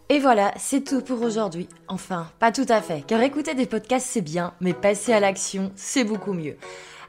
et 0.09 0.21
voilà, 0.21 0.55
c'est 0.57 0.85
tout 0.85 1.01
pour 1.01 1.21
aujourd'hui. 1.23 1.69
Enfin, 1.89 2.31
pas 2.39 2.53
tout 2.53 2.67
à 2.69 2.81
fait, 2.81 3.03
car 3.05 3.21
écouter 3.23 3.55
des 3.55 3.67
podcasts 3.67 4.07
c'est 4.09 4.21
bien, 4.21 4.55
mais 4.61 4.73
passer 4.73 5.13
à 5.13 5.19
l'action 5.19 5.73
c'est 5.75 6.05
beaucoup 6.05 6.33
mieux. 6.33 6.57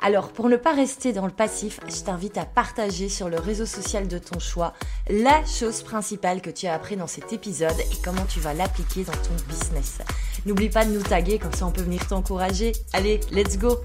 Alors, 0.01 0.29
pour 0.29 0.47
ne 0.49 0.57
pas 0.57 0.73
rester 0.73 1.11
dans 1.11 1.25
le 1.25 1.31
passif, 1.31 1.79
je 1.87 2.01
t'invite 2.01 2.37
à 2.37 2.45
partager 2.45 3.09
sur 3.09 3.29
le 3.29 3.39
réseau 3.39 3.65
social 3.65 4.07
de 4.07 4.17
ton 4.17 4.39
choix 4.39 4.73
la 5.09 5.43
chose 5.45 5.81
principale 5.81 6.41
que 6.41 6.49
tu 6.49 6.67
as 6.67 6.73
appris 6.73 6.95
dans 6.95 7.07
cet 7.07 7.33
épisode 7.33 7.79
et 7.79 8.01
comment 8.03 8.25
tu 8.25 8.39
vas 8.39 8.53
l'appliquer 8.53 9.03
dans 9.03 9.13
ton 9.13 9.33
business. 9.49 9.99
N'oublie 10.45 10.69
pas 10.69 10.85
de 10.85 10.91
nous 10.91 11.03
taguer, 11.03 11.39
comme 11.39 11.53
ça 11.53 11.65
on 11.65 11.71
peut 11.71 11.81
venir 11.81 12.05
t'encourager. 12.07 12.73
Allez, 12.93 13.19
let's 13.31 13.57
go 13.57 13.79